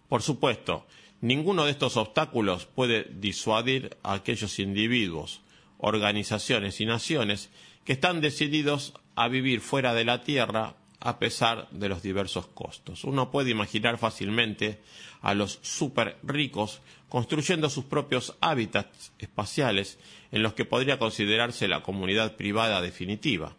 [0.10, 0.86] Por supuesto,
[1.22, 5.42] ninguno de estos obstáculos puede disuadir a aquellos individuos,
[5.78, 7.50] organizaciones y naciones
[7.84, 13.04] que están decididos a vivir fuera de la Tierra a pesar de los diversos costos.
[13.04, 14.80] Uno puede imaginar fácilmente
[15.22, 20.00] a los super ricos construyendo sus propios hábitats espaciales
[20.32, 23.56] en los que podría considerarse la comunidad privada definitiva.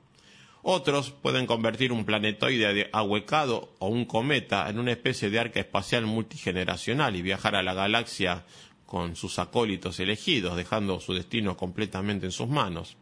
[0.69, 6.07] Otros pueden convertir un planetoide ahuecado o un cometa en una especie de arca espacial
[6.07, 8.45] multigeneracional y viajar a la galaxia
[8.85, 12.97] con sus acólitos elegidos, dejando su destino completamente en sus manos.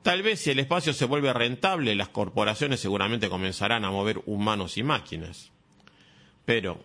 [0.00, 4.78] Tal vez si el espacio se vuelve rentable, las corporaciones seguramente comenzarán a mover humanos
[4.78, 5.50] y máquinas.
[6.46, 6.82] Pero,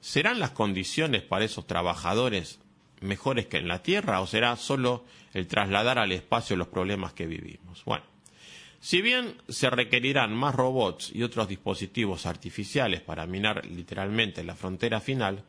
[0.00, 2.60] ¿serán las condiciones para esos trabajadores
[3.02, 5.04] mejores que en la Tierra o será solo
[5.34, 7.84] el trasladar al espacio los problemas que vivimos?
[7.84, 8.15] Bueno,
[8.86, 15.00] si bien se requerirán más robots y otros dispositivos artificiales para minar literalmente la frontera
[15.00, 15.42] final,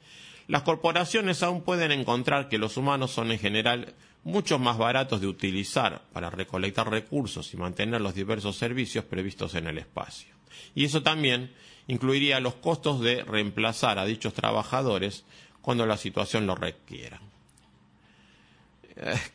[0.48, 3.94] las corporaciones aún pueden encontrar que los humanos son en general
[4.24, 9.68] mucho más baratos de utilizar para recolectar recursos y mantener los diversos servicios previstos en
[9.68, 10.34] el espacio.
[10.74, 11.54] Y eso también
[11.86, 15.26] incluiría los costos de reemplazar a dichos trabajadores
[15.62, 17.22] cuando la situación lo requiera.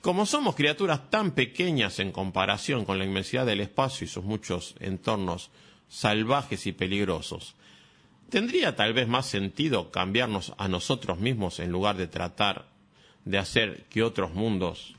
[0.01, 4.75] Como somos criaturas tan pequeñas en comparación con la inmensidad del espacio y sus muchos
[4.81, 5.51] entornos
[5.89, 7.55] salvajes y peligrosos,
[8.29, 12.67] ¿tendría tal vez más sentido cambiarnos a nosotros mismos en lugar de tratar
[13.25, 14.97] de hacer que otros mundos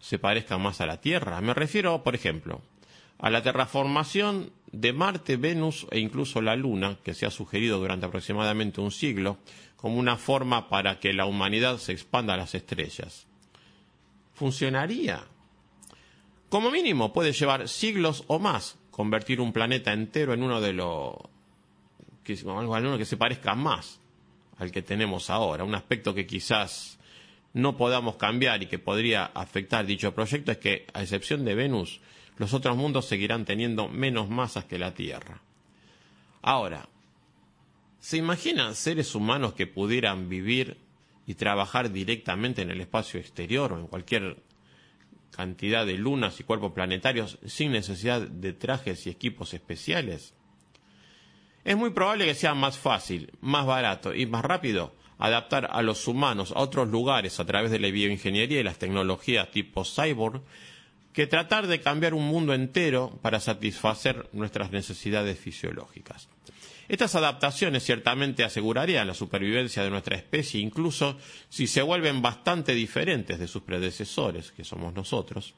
[0.00, 1.40] se parezcan más a la Tierra?
[1.42, 2.62] Me refiero, por ejemplo,
[3.18, 8.06] a la terraformación de Marte, Venus e incluso la Luna, que se ha sugerido durante
[8.06, 9.36] aproximadamente un siglo,
[9.76, 13.27] como una forma para que la humanidad se expanda a las estrellas
[14.38, 15.24] funcionaría.
[16.48, 21.14] Como mínimo puede llevar siglos o más convertir un planeta entero en uno de los
[22.24, 24.00] que, que se parezca más
[24.56, 25.64] al que tenemos ahora.
[25.64, 26.98] Un aspecto que quizás
[27.52, 32.00] no podamos cambiar y que podría afectar dicho proyecto es que, a excepción de Venus,
[32.36, 35.42] los otros mundos seguirán teniendo menos masas que la Tierra.
[36.42, 36.88] Ahora,
[37.98, 40.76] ¿se imaginan seres humanos que pudieran vivir
[41.28, 44.38] y trabajar directamente en el espacio exterior o en cualquier
[45.30, 50.32] cantidad de lunas y cuerpos planetarios sin necesidad de trajes y equipos especiales?
[51.64, 56.08] Es muy probable que sea más fácil, más barato y más rápido adaptar a los
[56.08, 60.40] humanos a otros lugares a través de la bioingeniería y las tecnologías tipo cyborg
[61.12, 66.30] que tratar de cambiar un mundo entero para satisfacer nuestras necesidades fisiológicas.
[66.88, 71.18] Estas adaptaciones ciertamente asegurarían la supervivencia de nuestra especie, incluso
[71.50, 75.54] si se vuelven bastante diferentes de sus predecesores, que somos nosotros.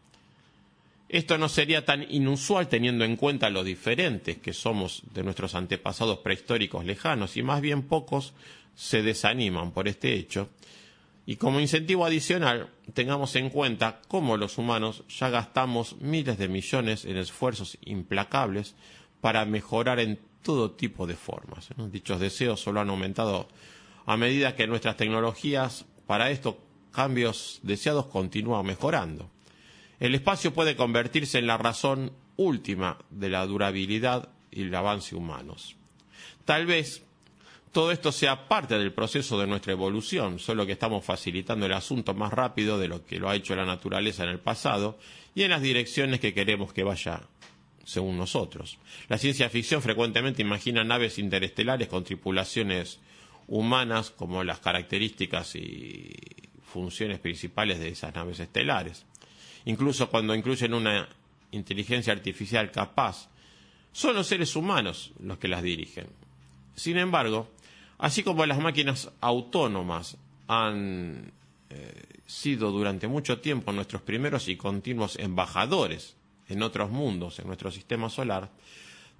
[1.09, 6.19] Esto no sería tan inusual teniendo en cuenta lo diferentes que somos de nuestros antepasados
[6.19, 8.33] prehistóricos lejanos, y más bien pocos
[8.75, 10.51] se desaniman por este hecho.
[11.27, 17.05] Y como incentivo adicional, tengamos en cuenta cómo los humanos ya gastamos miles de millones
[17.05, 18.75] en esfuerzos implacables
[19.21, 21.69] para mejorar en todo tipo de formas.
[21.91, 23.49] Dichos deseos solo han aumentado
[24.07, 26.57] a medida que nuestras tecnologías para estos
[26.93, 29.31] cambios deseados continúan mejorando.
[29.99, 35.77] El espacio puede convertirse en la razón última de la durabilidad y el avance humanos.
[36.45, 37.03] Tal vez
[37.73, 42.15] todo esto sea parte del proceso de nuestra evolución, solo que estamos facilitando el asunto
[42.15, 44.99] más rápido de lo que lo ha hecho la naturaleza en el pasado
[45.35, 47.21] y en las direcciones que queremos que vaya
[47.85, 48.79] según nosotros.
[49.09, 53.01] La ciencia ficción frecuentemente imagina naves interestelares con tripulaciones
[53.49, 56.15] humanas como las características y
[56.63, 59.05] funciones principales de esas naves estelares.
[59.65, 61.09] Incluso cuando incluyen una
[61.51, 63.29] inteligencia artificial capaz,
[63.93, 66.07] son los seres humanos los que las dirigen.
[66.77, 67.51] Sin embargo,
[67.99, 70.17] así como las máquinas autónomas
[70.47, 71.33] han
[71.71, 76.17] eh, sido durante mucho tiempo nuestros primeros y continuos embajadores
[76.51, 78.51] en otros mundos, en nuestro sistema solar,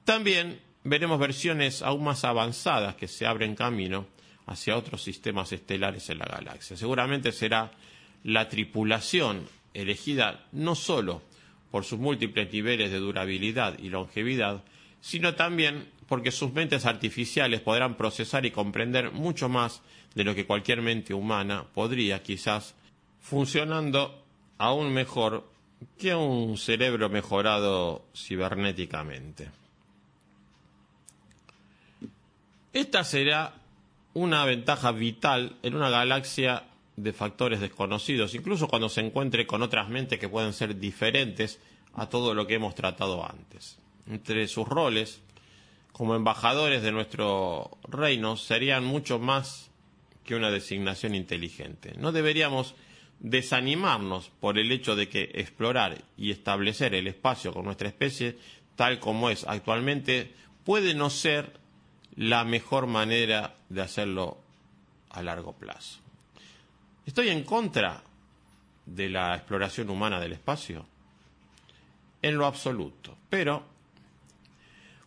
[0.05, 4.07] también veremos versiones aún más avanzadas que se abren camino
[4.47, 6.77] hacia otros sistemas estelares en la galaxia.
[6.77, 7.71] Seguramente será
[8.25, 11.23] la tripulación elegida no solo
[11.71, 14.65] por sus múltiples niveles de durabilidad y longevidad,
[15.01, 19.83] sino también porque sus mentes artificiales podrán procesar y comprender mucho más
[20.15, 22.75] de lo que cualquier mente humana podría, quizás,
[23.21, 24.25] funcionando
[24.59, 25.49] aún mejor
[25.99, 29.51] que un cerebro mejorado cibernéticamente.
[32.73, 33.55] Esta será
[34.15, 36.65] una ventaja vital en una galaxia
[36.97, 41.59] de factores desconocidos, incluso cuando se encuentre con otras mentes que pueden ser diferentes
[41.95, 43.79] a todo lo que hemos tratado antes.
[44.07, 45.21] Entre sus roles,
[45.93, 49.71] como embajadores de nuestro reino, serían mucho más
[50.25, 51.95] que una designación inteligente.
[51.97, 52.75] No deberíamos
[53.21, 58.39] desanimarnos por el hecho de que explorar y establecer el espacio con nuestra especie,
[58.77, 60.33] tal como es actualmente,
[60.65, 61.61] puede no ser
[62.17, 64.39] la mejor manera de hacerlo
[65.11, 66.01] a largo plazo.
[67.07, 68.03] ¿Estoy en contra
[68.87, 70.87] de la exploración humana del espacio?
[72.23, 73.17] En lo absoluto.
[73.29, 73.65] Pero,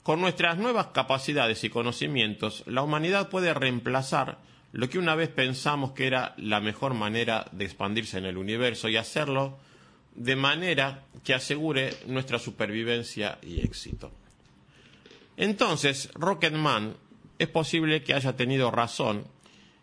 [0.04, 4.38] con nuestras nuevas capacidades y conocimientos, la humanidad puede reemplazar
[4.74, 8.90] lo que una vez pensamos que era la mejor manera de expandirse en el universo
[8.90, 9.60] y hacerlo
[10.16, 14.12] de manera que asegure nuestra supervivencia y éxito.
[15.38, 16.96] Entonces, Rocketman
[17.38, 19.28] es posible que haya tenido razón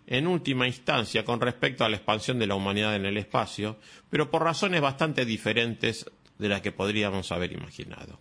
[0.09, 3.77] en última instancia con respecto a la expansión de la humanidad en el espacio,
[4.09, 6.05] pero por razones bastante diferentes
[6.37, 8.19] de las que podríamos haber imaginado.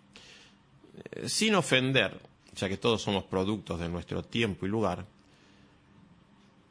[1.13, 2.19] Eh, sin ofender,
[2.53, 5.07] ya que todos somos productos de nuestro tiempo y lugar,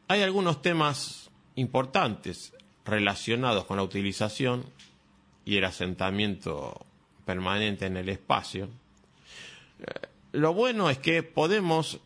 [0.09, 2.55] hay algunos temas importantes
[2.85, 4.65] relacionados con la utilización
[5.45, 6.87] y el asentamiento
[7.27, 8.71] permanente en el espacio.
[9.81, 12.01] Eh, lo bueno es que podemos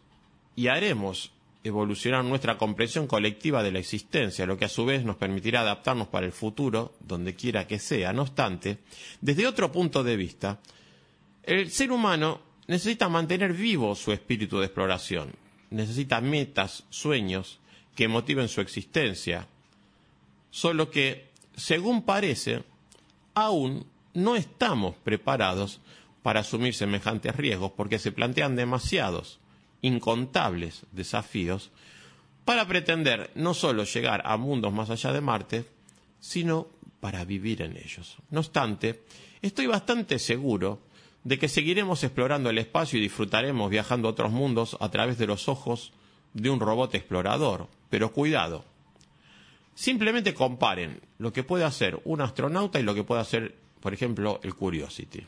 [0.57, 1.33] y haremos
[1.65, 6.09] evolucionar nuestra comprensión colectiva de la existencia, lo que a su vez nos permitirá adaptarnos
[6.09, 8.13] para el futuro, donde quiera que sea.
[8.13, 8.79] No obstante,
[9.21, 10.59] desde otro punto de vista,
[11.45, 15.33] el ser humano necesita mantener vivo su espíritu de exploración,
[15.71, 17.61] necesita metas, sueños
[17.95, 19.47] que motiven su existencia,
[20.51, 22.63] solo que, según parece,
[23.35, 25.81] aún no estamos preparados
[26.23, 29.39] para asumir semejantes riesgos porque se plantean demasiados
[29.81, 31.71] incontables desafíos
[32.45, 35.65] para pretender no solo llegar a mundos más allá de Marte,
[36.21, 36.69] sino
[37.01, 38.17] para vivir en ellos.
[38.31, 39.03] No obstante,
[39.43, 40.81] estoy bastante seguro
[41.25, 45.27] de que seguiremos explorando el espacio y disfrutaremos viajando a otros mundos a través de
[45.27, 45.93] los ojos
[46.35, 47.69] de un robot explorador.
[47.91, 48.65] Pero cuidado,
[49.75, 54.41] simplemente comparen lo que puede hacer un astronauta y lo que puede hacer, por ejemplo,
[54.43, 55.25] el Curiosity.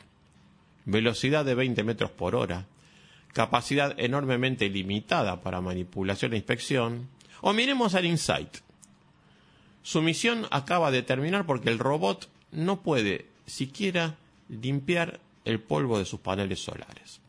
[0.85, 2.67] Velocidad de 20 metros por hora,
[3.33, 7.09] capacidad enormemente limitada para manipulación e inspección.
[7.41, 8.57] O miremos al Insight.
[9.83, 14.15] Su misión acaba de terminar porque el robot no puede siquiera
[14.49, 17.19] limpiar el polvo de sus paneles solares.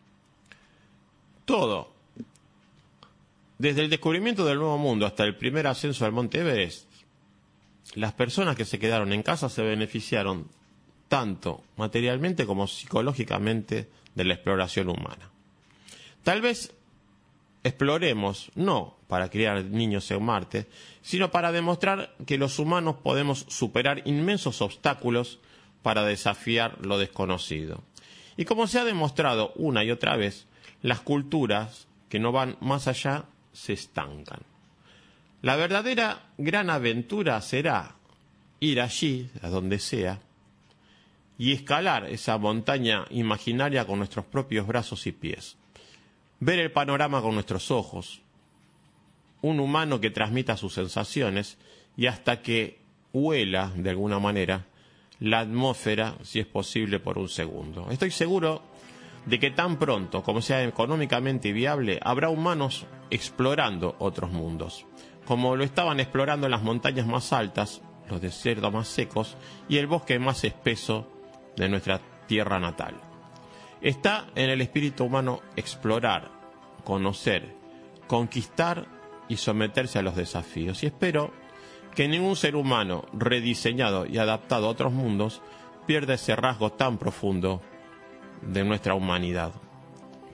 [1.45, 1.93] Todo,
[3.59, 6.91] desde el descubrimiento del Nuevo Mundo hasta el primer ascenso al Monte Everest,
[7.95, 10.49] las personas que se quedaron en casa se beneficiaron
[11.09, 15.31] tanto materialmente como psicológicamente de la exploración humana.
[16.23, 16.75] Tal vez
[17.63, 20.67] exploremos, no para criar niños en Marte,
[21.03, 25.39] sino para demostrar que los humanos podemos superar inmensos obstáculos
[25.83, 27.83] para desafiar lo desconocido.
[28.37, 30.47] Y como se ha demostrado una y otra vez,
[30.83, 33.25] las culturas que no van más allá
[33.57, 34.41] se estancan.
[35.43, 37.97] La verdadera gran aventura será
[38.61, 40.21] ir allí, a donde sea,
[41.39, 45.57] y escalar esa montaña imaginaria con nuestros propios brazos y pies
[46.41, 48.21] ver el panorama con nuestros ojos,
[49.43, 51.59] un humano que transmita sus sensaciones
[51.97, 52.79] y hasta que
[53.13, 54.67] huela, de alguna manera,
[55.19, 57.89] la atmósfera, si es posible, por un segundo.
[57.91, 58.63] Estoy seguro
[59.27, 64.87] de que tan pronto como sea económicamente viable, habrá humanos explorando otros mundos,
[65.27, 69.37] como lo estaban explorando las montañas más altas, los desiertos más secos
[69.69, 71.11] y el bosque más espeso
[71.57, 72.95] de nuestra tierra natal.
[73.81, 76.31] Está en el espíritu humano explorar,
[76.85, 77.55] conocer,
[78.07, 78.87] conquistar
[79.29, 80.83] y someterse a los desafíos.
[80.83, 81.33] Y espero
[81.95, 85.43] que ningún ser humano rediseñado y adaptado a otros mundos
[85.87, 87.63] pierda ese rasgo tan profundo
[88.47, 89.53] de nuestra humanidad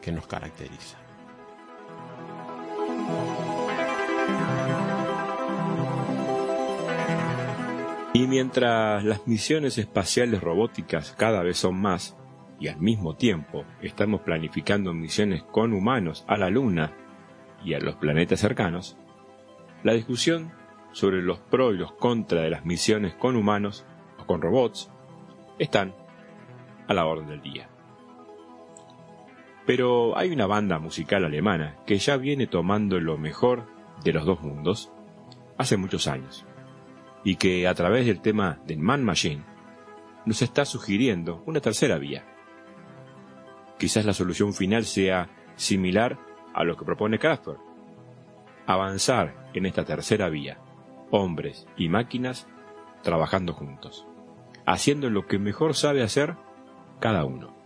[0.01, 0.99] que nos caracteriza.
[8.15, 12.17] Y mientras las misiones espaciales robóticas cada vez son más,
[12.61, 16.93] y al mismo tiempo estamos planificando misiones con humanos a la Luna
[17.65, 18.97] y a los planetas cercanos,
[19.83, 20.53] la discusión
[20.93, 23.85] sobre los pros y los contras de las misiones con humanos
[24.19, 24.91] o con robots
[25.59, 25.95] están
[26.87, 27.72] a la orden del día.
[29.67, 33.67] Pero hay una banda musical alemana que ya viene tomando lo mejor
[34.05, 34.93] de los dos mundos
[35.59, 36.45] hace muchos años
[37.25, 39.45] y que a través del tema del Man Machine
[40.27, 42.25] nos está sugiriendo una tercera vía
[43.83, 46.17] Quizás la solución final sea similar
[46.55, 47.57] a lo que propone Casper.
[48.65, 50.61] Avanzar en esta tercera vía,
[51.11, 52.47] hombres y máquinas
[53.03, 54.07] trabajando juntos,
[54.67, 56.37] haciendo lo que mejor sabe hacer
[57.01, 57.57] cada uno.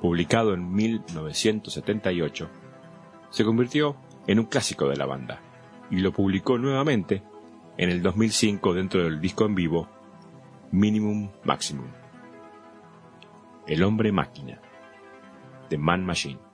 [0.00, 2.48] Publicado en 1978,
[3.30, 3.96] se convirtió
[4.26, 5.40] en un clásico de la banda
[5.90, 7.22] y lo publicó nuevamente
[7.76, 9.88] en el 2005 dentro del disco en vivo
[10.70, 11.88] Minimum Maximum.
[13.66, 14.60] El hombre máquina.
[15.68, 16.47] The Man Machine.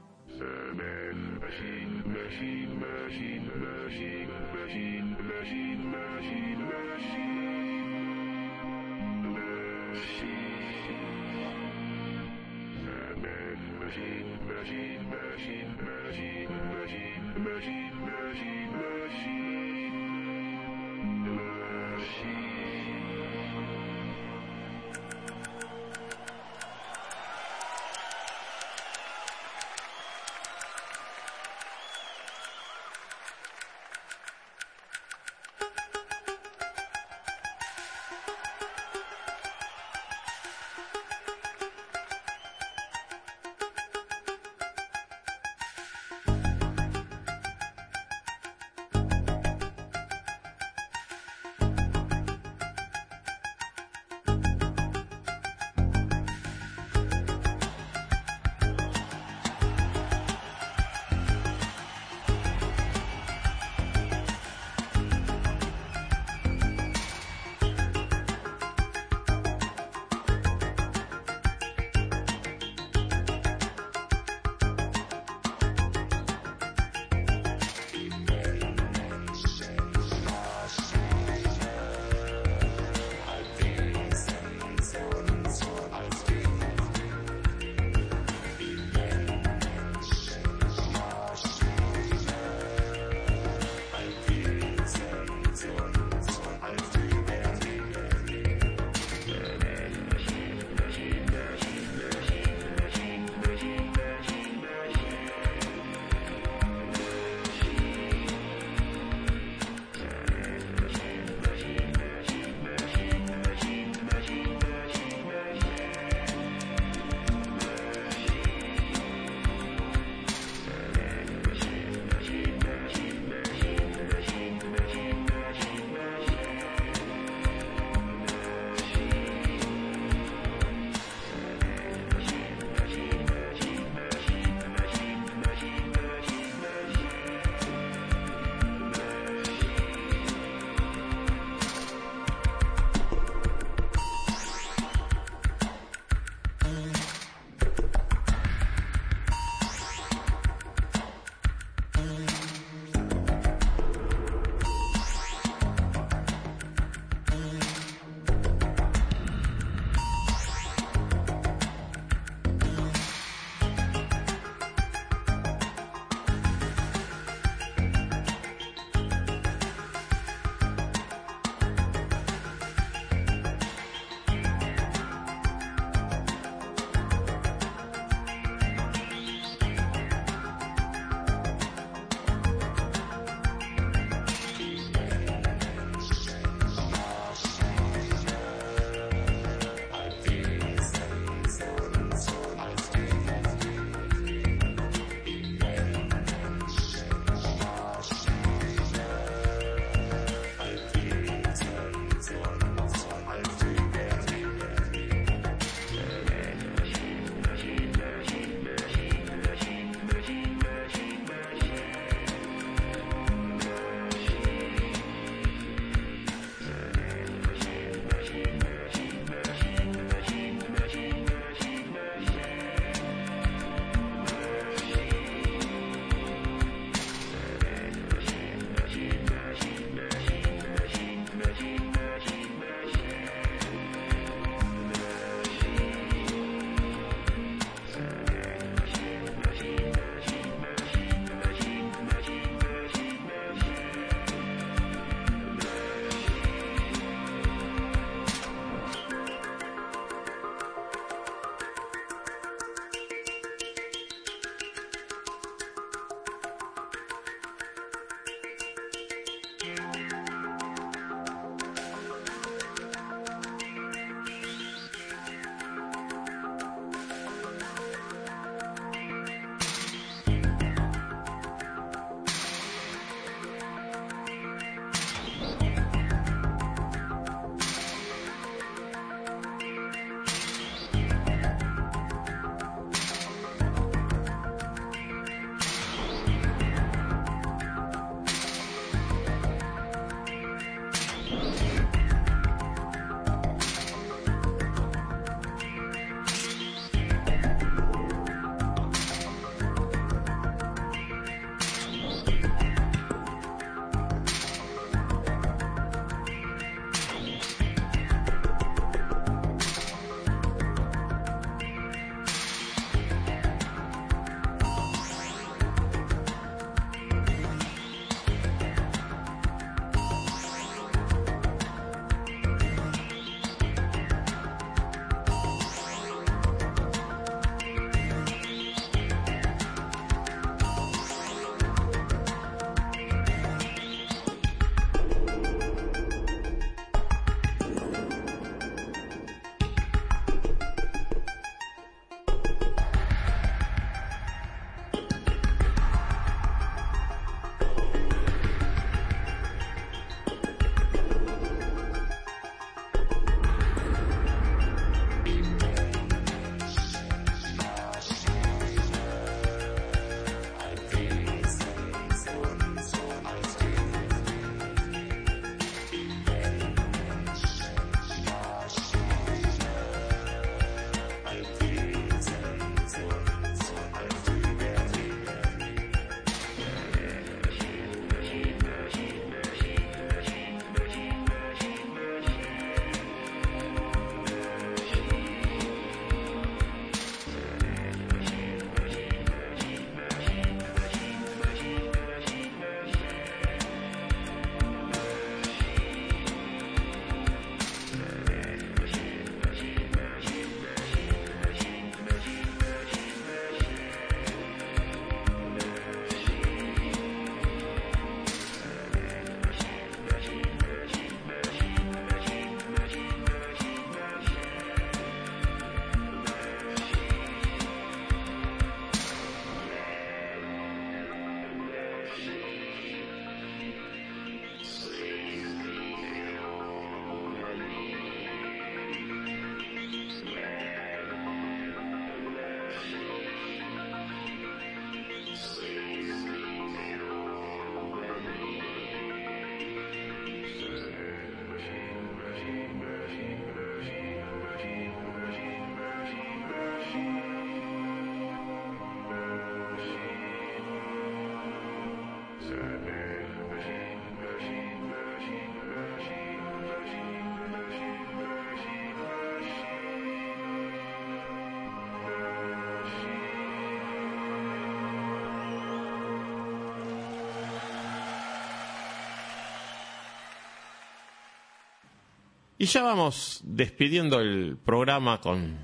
[472.65, 475.59] Y ya vamos despidiendo el programa con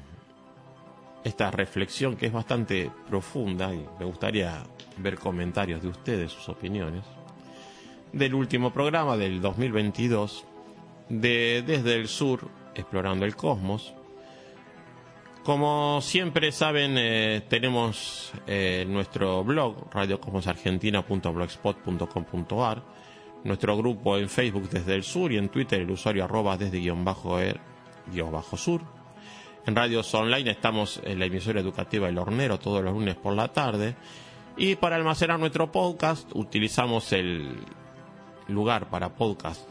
[1.25, 4.63] esta reflexión que es bastante profunda y me gustaría
[4.99, 7.07] ver comentarios de ustedes, sus opiniones,
[8.13, 10.45] del último programa del 2022
[11.09, 13.95] de Desde el Sur, Explorando el Cosmos.
[15.43, 22.83] Como siempre saben, eh, tenemos eh, nuestro blog, radiocosmosargentina.blogspot.com.ar,
[23.45, 27.05] nuestro grupo en Facebook Desde el Sur y en Twitter el usuario arroba desde guion
[27.05, 27.61] bajo er
[28.12, 28.83] guion bajo sur.
[29.67, 33.49] En radios online estamos en la emisora educativa El Hornero todos los lunes por la
[33.49, 33.95] tarde.
[34.57, 37.57] Y para almacenar nuestro podcast utilizamos el
[38.49, 39.71] lugar para podcast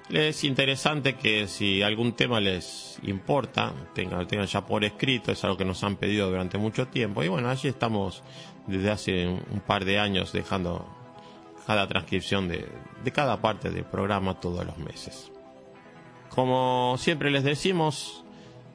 [0.09, 5.59] Es interesante que si algún tema les importa, tengan, tengan ya por escrito, es algo
[5.59, 7.23] que nos han pedido durante mucho tiempo.
[7.23, 8.23] Y bueno, allí estamos
[8.67, 10.89] desde hace un par de años dejando
[11.67, 12.67] cada transcripción de,
[13.05, 15.31] de cada parte del programa todos los meses.
[16.31, 18.25] Como siempre les decimos,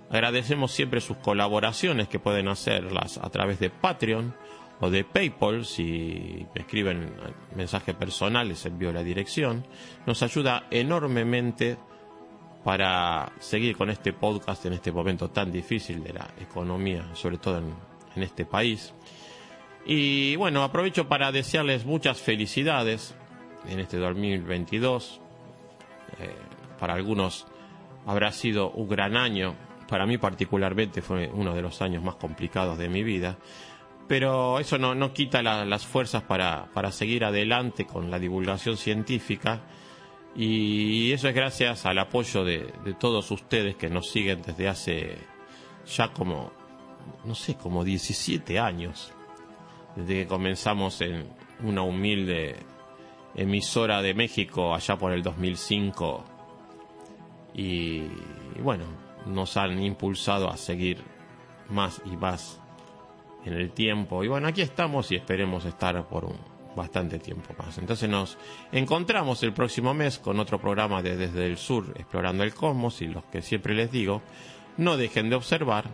[0.10, 4.36] agradecemos siempre sus colaboraciones que pueden hacerlas a través de Patreon
[4.80, 5.66] o de PayPal.
[5.66, 7.14] Si me escriben
[7.56, 9.66] mensaje personal, les envío la dirección.
[10.06, 11.78] Nos ayuda enormemente
[12.64, 17.60] para seguir con este podcast en este momento tan difícil de la economía, sobre todo
[17.60, 17.74] en,
[18.16, 18.94] en este país.
[19.86, 23.16] Y bueno, aprovecho para desearles muchas felicidades
[23.70, 25.22] en este 2022.
[26.20, 26.34] Eh,
[26.80, 27.46] para algunos
[28.06, 29.56] habrá sido un gran año,
[29.88, 33.38] para mí particularmente fue uno de los años más complicados de mi vida,
[34.08, 39.62] pero eso no, no quita las fuerzas para, para seguir adelante con la divulgación científica.
[40.36, 45.18] Y eso es gracias al apoyo de, de todos ustedes que nos siguen desde hace
[45.88, 46.52] ya como,
[47.24, 49.14] no sé, como 17 años
[49.96, 51.28] desde que comenzamos en
[51.64, 52.58] una humilde
[53.34, 56.26] emisora de México allá por el 2005
[57.54, 58.02] y,
[58.62, 58.84] bueno,
[59.26, 61.04] nos han impulsado a seguir
[61.70, 62.60] más y más
[63.46, 66.38] en el tiempo y bueno, aquí estamos y esperemos estar por un
[66.76, 67.78] bastante tiempo más.
[67.78, 68.38] Entonces nos
[68.72, 73.08] encontramos el próximo mes con otro programa de Desde el Sur explorando el cosmos y
[73.08, 74.22] los que siempre les digo,
[74.78, 75.86] no dejen de observar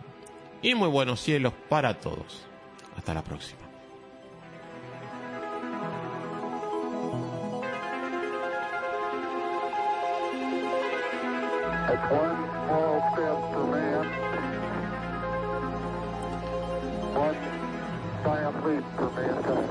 [0.60, 2.46] y muy buenos cielos para todos.
[2.96, 3.62] Hasta la próxima.
[18.62, 19.61] please,